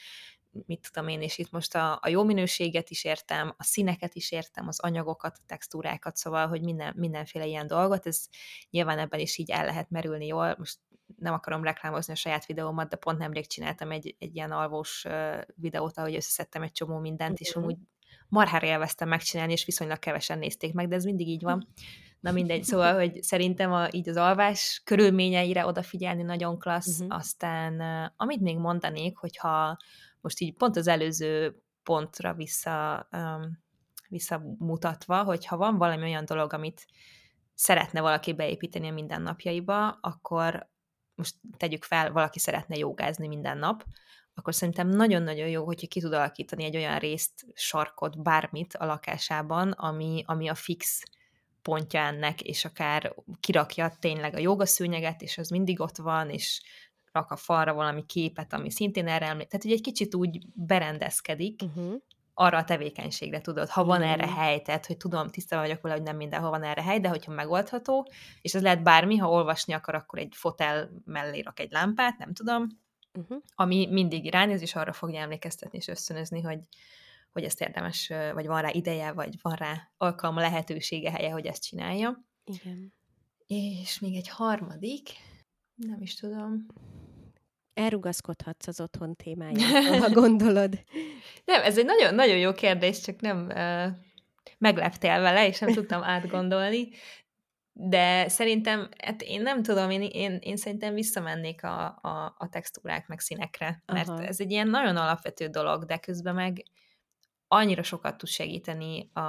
mit 0.66 0.90
tudom 0.92 1.10
én, 1.10 1.22
és 1.22 1.38
itt 1.38 1.52
most 1.52 1.76
a, 1.76 2.00
a 2.02 2.10
jó 2.10 2.24
minőséget 2.24 2.90
is 2.90 3.04
értem, 3.04 3.54
a 3.58 3.64
színeket 3.64 4.16
is 4.16 4.32
értem, 4.32 4.68
az 4.68 4.80
anyagokat, 4.80 5.38
a 5.38 5.44
textúrákat, 5.46 6.16
szóval, 6.16 6.48
hogy 6.48 6.62
minden, 6.62 6.94
mindenféle 6.96 7.46
ilyen 7.46 7.68
dolgot, 7.68 8.08
ez 8.08 8.26
nyilván 8.70 9.00
ebben 9.00 9.20
is 9.20 9.38
így 9.38 9.50
el 9.50 9.66
lehet 9.66 9.90
merülni 9.90 10.26
jól, 10.26 10.56
most 10.58 10.78
nem 11.18 11.34
akarom 11.34 11.64
reklámozni 11.64 12.14
a 12.14 12.16
saját 12.16 12.46
videómat, 12.46 12.90
de 12.90 12.96
pont 12.96 13.18
nemrég 13.18 13.48
csináltam 13.48 13.92
egy, 13.92 14.16
egy 14.20 14.36
ilyen 14.36 14.52
alvós 14.52 15.06
videót, 15.56 15.98
ahogy 15.98 16.16
összeszedtem 16.16 16.62
egy 16.62 16.72
csomó 16.72 17.00
mindent, 17.00 17.40
és 17.40 17.56
amúgy 17.56 17.78
marhára 18.28 18.68
élveztem 18.68 19.08
megcsinálni, 19.08 19.52
és 19.52 19.66
viszonylag 19.66 20.00
kevesen 20.00 20.40
nézték 20.40 20.74
meg, 20.74 20.88
de 20.88 20.96
ez 20.96 21.04
mindig 21.04 21.28
így 21.28 21.42
van. 21.42 21.68
Na 22.20 22.32
mindegy, 22.32 22.64
szóval, 22.64 22.94
hogy 22.94 23.24
szerintem 23.24 23.72
a, 23.74 23.88
így 23.92 24.10
az 24.10 24.18
alvás 24.18 24.82
körülményeire 24.86 25.66
odafigyelni 25.66 26.24
nagyon 26.24 26.60
klassz, 26.60 27.00
uh-huh. 27.00 27.18
aztán 27.18 27.82
amit 28.18 28.42
még 28.42 28.58
mondanék, 28.58 29.18
hogyha 29.18 29.78
most 30.22 30.40
így 30.40 30.54
pont 30.54 30.76
az 30.76 30.88
előző 30.88 31.64
pontra 31.84 32.34
vissza, 32.34 33.08
um, 33.12 33.64
visszamutatva, 34.08 35.24
hogy 35.24 35.46
ha 35.46 35.58
van 35.58 35.78
valami 35.78 36.04
olyan 36.04 36.26
dolog, 36.26 36.54
amit 36.54 36.86
szeretne 37.54 38.02
valaki 38.02 38.34
beépíteni 38.34 38.88
a 38.88 38.94
mindennapjaiba, 38.94 39.88
akkor 40.02 40.70
most 41.16 41.36
tegyük 41.58 41.84
fel, 41.84 42.12
valaki 42.12 42.40
szeretne 42.40 42.78
jogázni 42.78 43.28
minden 43.28 43.58
nap, 43.58 43.84
akkor 44.34 44.56
szerintem 44.56 44.88
nagyon-nagyon 44.88 45.48
jó, 45.48 45.66
hogyha 45.66 45.88
ki 45.88 46.00
tud 46.00 46.14
alakítani 46.14 46.64
egy 46.64 46.76
olyan 46.76 47.00
részt, 47.00 47.46
sarkot, 47.54 48.22
bármit 48.22 48.74
a 48.74 48.86
lakásában, 48.86 49.72
ami, 49.72 50.24
ami 50.26 50.48
a 50.48 50.56
fix 50.56 51.04
pontja 51.62 52.00
ennek, 52.00 52.42
és 52.42 52.66
akár 52.66 53.16
kirakja 53.40 53.96
tényleg 54.00 54.36
a 54.36 54.40
jogaszőnyeget, 54.40 55.22
és 55.22 55.38
az 55.38 55.50
mindig 55.50 55.80
ott 55.80 55.98
van, 55.98 56.30
és 56.30 56.62
rak 57.12 57.32
a 57.32 57.36
falra 57.36 57.74
valami 57.74 58.06
képet, 58.06 58.54
ami 58.54 58.72
szintén 58.72 59.08
erre 59.08 59.26
emlék. 59.26 59.48
Tehát, 59.48 59.66
hogy 59.66 59.76
egy 59.76 59.82
kicsit 59.82 60.16
úgy 60.16 60.46
berendezkedik 60.54 61.62
uh-huh. 61.64 61.94
arra 62.34 62.58
a 62.58 62.64
tevékenységre, 62.64 63.42
tudod, 63.42 63.70
ha 63.70 63.84
van 63.84 64.02
erre 64.02 64.28
hely, 64.28 64.62
tehát, 64.62 64.86
hogy 64.86 64.98
tudom, 64.98 65.30
tisztában 65.30 65.66
vagyok 65.66 65.82
vele, 65.82 65.96
hogy 65.96 66.04
nem 66.04 66.16
mindenhol 66.16 66.50
van 66.50 66.64
erre 66.64 66.82
hely, 66.84 67.00
de 67.00 67.10
hogyha 67.10 67.32
megoldható, 67.32 68.12
és 68.42 68.54
ez 68.54 68.62
lehet 68.62 68.84
bármi, 68.84 69.18
ha 69.18 69.30
olvasni 69.30 69.74
akar, 69.74 69.96
akkor 69.96 70.20
egy 70.20 70.34
fotel 70.36 70.90
mellé 71.06 71.40
rak 71.40 71.60
egy 71.60 71.72
lámpát, 71.72 72.18
nem 72.18 72.34
tudom, 72.34 72.68
uh-huh. 73.14 73.38
ami 73.56 73.88
mindig 73.92 74.26
irányoz, 74.26 74.62
és 74.62 74.76
arra 74.76 74.94
fogja 74.94 75.20
emlékeztetni 75.20 75.78
és 75.78 75.88
összönözni, 75.88 76.42
hogy, 76.42 76.60
hogy 77.32 77.44
ezt 77.44 77.62
érdemes, 77.62 78.12
vagy 78.34 78.46
van 78.48 78.62
rá 78.62 78.70
ideje, 78.72 79.12
vagy 79.12 79.36
van 79.42 79.56
rá 79.56 79.92
alkalma, 79.98 80.40
lehetősége, 80.40 81.12
helye, 81.12 81.32
hogy 81.32 81.46
ezt 81.46 81.64
csinálja. 81.64 82.26
Igen. 82.44 82.94
És 83.48 84.00
még 84.00 84.16
egy 84.16 84.28
harmadik, 84.28 85.10
nem 85.76 86.02
is 86.02 86.16
tudom 86.16 86.66
elrugaszkodhatsz 87.82 88.68
az 88.68 88.82
otthon 88.82 89.16
témájától, 89.16 90.00
ha 90.00 90.10
gondolod. 90.10 90.84
Nem, 91.46 91.64
ez 91.64 91.78
egy 91.78 91.86
nagyon, 91.86 92.16
nagyon 92.16 92.38
jó 92.38 92.54
kérdés, 92.54 93.02
csak 93.02 93.22
nem 93.22 93.46
uh, 93.46 93.88
megleptél 94.58 95.22
vele, 95.22 95.48
és 95.48 95.60
nem 95.60 95.74
tudtam 95.82 96.04
átgondolni. 96.04 96.90
De 97.74 98.28
szerintem, 98.28 98.90
hát 99.04 99.22
én 99.22 99.42
nem 99.42 99.64
tudom, 99.64 99.90
én, 99.90 100.02
én, 100.02 100.38
én 100.42 100.58
szerintem 100.58 100.94
visszamennék 100.94 101.64
a, 101.64 101.86
a, 101.86 102.36
a 102.38 102.50
textúrák 102.50 103.08
meg 103.08 103.20
színekre, 103.20 103.84
mert 103.86 104.10
Aha. 104.10 104.24
ez 104.24 104.40
egy 104.40 104.52
ilyen 104.52 104.68
nagyon 104.68 104.98
alapvető 104.98 105.48
dolog, 105.48 105.86
de 105.86 105.98
közben 105.98 106.36
meg 106.36 106.64
annyira 107.48 107.84
sokat 107.84 108.18
tud 108.18 108.30
segíteni 108.30 109.10
a, 109.14 109.22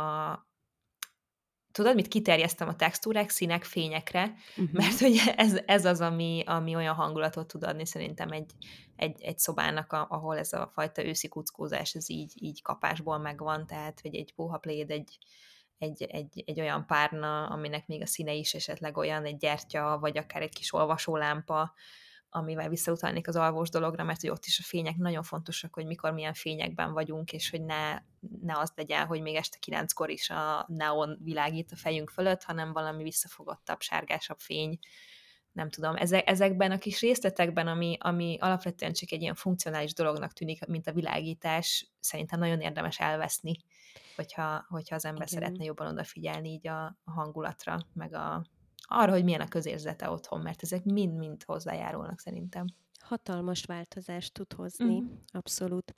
tudod, 1.73 1.95
mit 1.95 2.09
kiterjesztem 2.09 2.69
a 2.69 2.77
textúrák, 2.77 3.31
színek, 3.31 3.65
fényekre, 3.65 4.35
Uh-huh. 4.57 4.73
mert 4.73 4.99
hogy 4.99 5.21
ez, 5.37 5.59
ez 5.67 5.85
az, 5.85 6.01
ami, 6.01 6.43
ami 6.47 6.75
olyan 6.75 6.95
hangulatot 6.95 7.47
tud 7.47 7.65
adni 7.65 7.87
szerintem 7.87 8.31
egy, 8.31 8.51
egy, 8.97 9.23
egy 9.23 9.39
szobának, 9.39 9.93
a, 9.93 10.07
ahol 10.11 10.39
ez 10.39 10.53
a 10.53 10.71
fajta 10.75 11.05
őszi 11.05 11.29
kuckózás, 11.29 11.95
ez 11.95 12.11
így, 12.11 12.33
így 12.35 12.63
kapásból 12.63 13.19
megvan, 13.19 13.67
tehát, 13.67 14.01
hogy 14.01 14.15
egy 14.15 14.35
puha 14.35 14.59
pléd, 14.59 14.91
egy, 14.91 15.19
egy, 15.79 16.03
egy, 16.03 16.43
egy 16.47 16.61
olyan 16.61 16.87
párna, 16.87 17.47
aminek 17.47 17.87
még 17.87 18.03
a 18.03 18.07
színe 18.07 18.33
is 18.33 18.55
esetleg 18.55 18.97
olyan, 18.97 19.25
egy 19.25 19.37
gyertya, 19.37 19.99
vagy 20.01 20.19
akár 20.19 20.43
egy 20.43 20.55
kis 20.55 20.73
olvasólámpa, 20.73 21.75
amivel 22.35 22.69
visszautalnék 22.69 23.29
az 23.29 23.37
alvós 23.37 23.69
dologra, 23.69 24.05
mert 24.05 24.21
hogy 24.21 24.31
ott 24.31 24.45
is 24.45 24.59
a 24.59 24.63
fények 24.63 24.97
nagyon 24.97 25.23
fontosak, 25.23 25.75
hogy 25.75 25.87
mikor 25.87 26.13
milyen 26.13 26.35
fényekben 26.35 26.93
vagyunk, 26.93 27.33
és 27.33 27.51
hogy 27.51 27.63
ne, 27.63 27.99
ne 28.43 28.59
az 28.59 28.73
legyen, 28.75 29.07
hogy 29.07 29.21
még 29.21 29.35
este 29.35 29.59
kilenckor 29.59 30.11
is 30.11 30.31
a 30.31 30.65
neon 30.69 31.19
világít 31.23 31.73
a 31.73 31.77
fejünk 31.77 32.11
fölött, 32.11 32.43
hanem 32.43 32.73
valami 32.73 33.03
visszafogottabb, 33.03 33.81
sárgásabb 33.81 34.39
fény, 34.39 34.79
nem 35.53 35.71
tudom, 35.71 35.95
ezekben 36.25 36.71
a 36.71 36.79
kis 36.79 37.01
részletekben, 37.01 37.67
ami, 37.67 37.97
ami 38.01 38.39
alapvetően 38.41 38.93
csak 38.93 39.13
egy 39.13 39.21
ilyen 39.21 39.35
funkcionális 39.35 39.95
dolognak 39.95 40.33
tűnik, 40.33 40.67
mint 40.67 40.87
a 40.87 40.93
világítás, 40.93 41.91
szerintem 42.01 42.39
nagyon 42.39 42.61
érdemes 42.61 42.99
elveszni, 42.99 43.57
hogyha, 44.17 44.67
hogyha 44.69 44.95
az 44.95 45.05
ember 45.05 45.27
Igen. 45.31 45.41
szeretne 45.41 45.65
jobban 45.65 45.87
odafigyelni 45.87 46.49
így 46.49 46.69
a, 46.69 46.85
a 46.85 47.11
hangulatra, 47.11 47.79
meg 47.93 48.15
a, 48.15 48.45
arra, 48.83 49.13
hogy 49.13 49.25
milyen 49.25 49.41
a 49.41 49.49
közérzete 49.49 50.11
otthon, 50.11 50.41
mert 50.41 50.63
ezek 50.63 50.85
mind-mind 50.85 51.43
hozzájárulnak 51.43 52.21
szerintem. 52.21 52.67
Hatalmas 53.03 53.65
változást 53.65 54.33
tud 54.33 54.53
hozni, 54.53 54.95
uh-huh. 54.95 55.11
abszolút. 55.27 55.95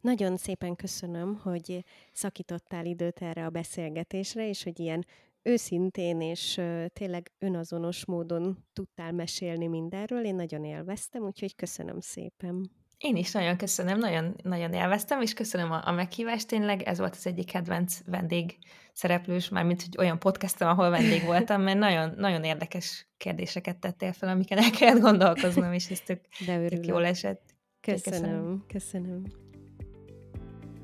Nagyon 0.00 0.36
szépen 0.36 0.76
köszönöm, 0.76 1.36
hogy 1.36 1.84
szakítottál 2.12 2.86
időt 2.86 3.22
erre 3.22 3.44
a 3.44 3.50
beszélgetésre, 3.50 4.48
és 4.48 4.62
hogy 4.62 4.80
ilyen 4.80 5.04
őszintén 5.42 6.20
és 6.20 6.60
tényleg 6.92 7.32
önazonos 7.38 8.06
módon 8.06 8.64
tudtál 8.72 9.12
mesélni 9.12 9.66
mindenről. 9.66 10.24
Én 10.24 10.34
nagyon 10.34 10.64
élveztem, 10.64 11.22
úgyhogy 11.22 11.54
köszönöm 11.54 12.00
szépen. 12.00 12.70
Én 12.98 13.16
is 13.16 13.32
nagyon 13.32 13.56
köszönöm, 13.56 13.98
nagyon, 13.98 14.36
nagyon 14.42 14.72
élveztem, 14.72 15.20
és 15.20 15.34
köszönöm 15.34 15.70
a, 15.70 15.86
a 15.86 15.92
meghívást. 15.92 16.46
Tényleg 16.46 16.82
ez 16.82 16.98
volt 16.98 17.14
az 17.14 17.26
egyik 17.26 17.46
kedvenc 17.46 18.00
vendég 18.06 18.58
szereplős, 18.98 19.48
mármint 19.48 19.82
hogy 19.82 19.96
olyan 19.98 20.18
podcastom, 20.18 20.68
ahol 20.68 20.90
vendég 20.90 21.24
voltam, 21.24 21.62
mert 21.62 21.78
nagyon, 21.78 22.14
nagyon 22.16 22.44
érdekes 22.44 23.08
kérdéseket 23.16 23.76
tettél 23.76 24.12
fel, 24.12 24.28
amiket 24.28 24.58
el 24.58 24.70
kellett 24.70 25.02
gondolkoznom, 25.02 25.72
és 25.72 25.90
ez 25.90 26.00
tök, 26.00 26.20
De 26.46 26.68
tök 26.68 26.86
jól 26.86 27.04
esett. 27.04 27.42
Köszönöm, 27.80 28.20
köszönöm. 28.20 28.64
köszönöm. 28.66 29.22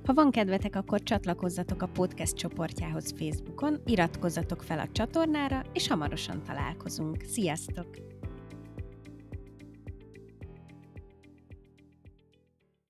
Ha 0.04 0.12
van 0.12 0.30
kedvetek, 0.30 0.76
akkor 0.76 1.02
csatlakozzatok 1.02 1.82
a 1.82 1.86
podcast 1.86 2.34
csoportjához 2.34 3.14
Facebookon, 3.18 3.80
iratkozzatok 3.84 4.62
fel 4.62 4.78
a 4.78 4.88
csatornára, 4.92 5.62
és 5.72 5.88
hamarosan 5.88 6.42
találkozunk. 6.42 7.22
Sziasztok! 7.22 8.13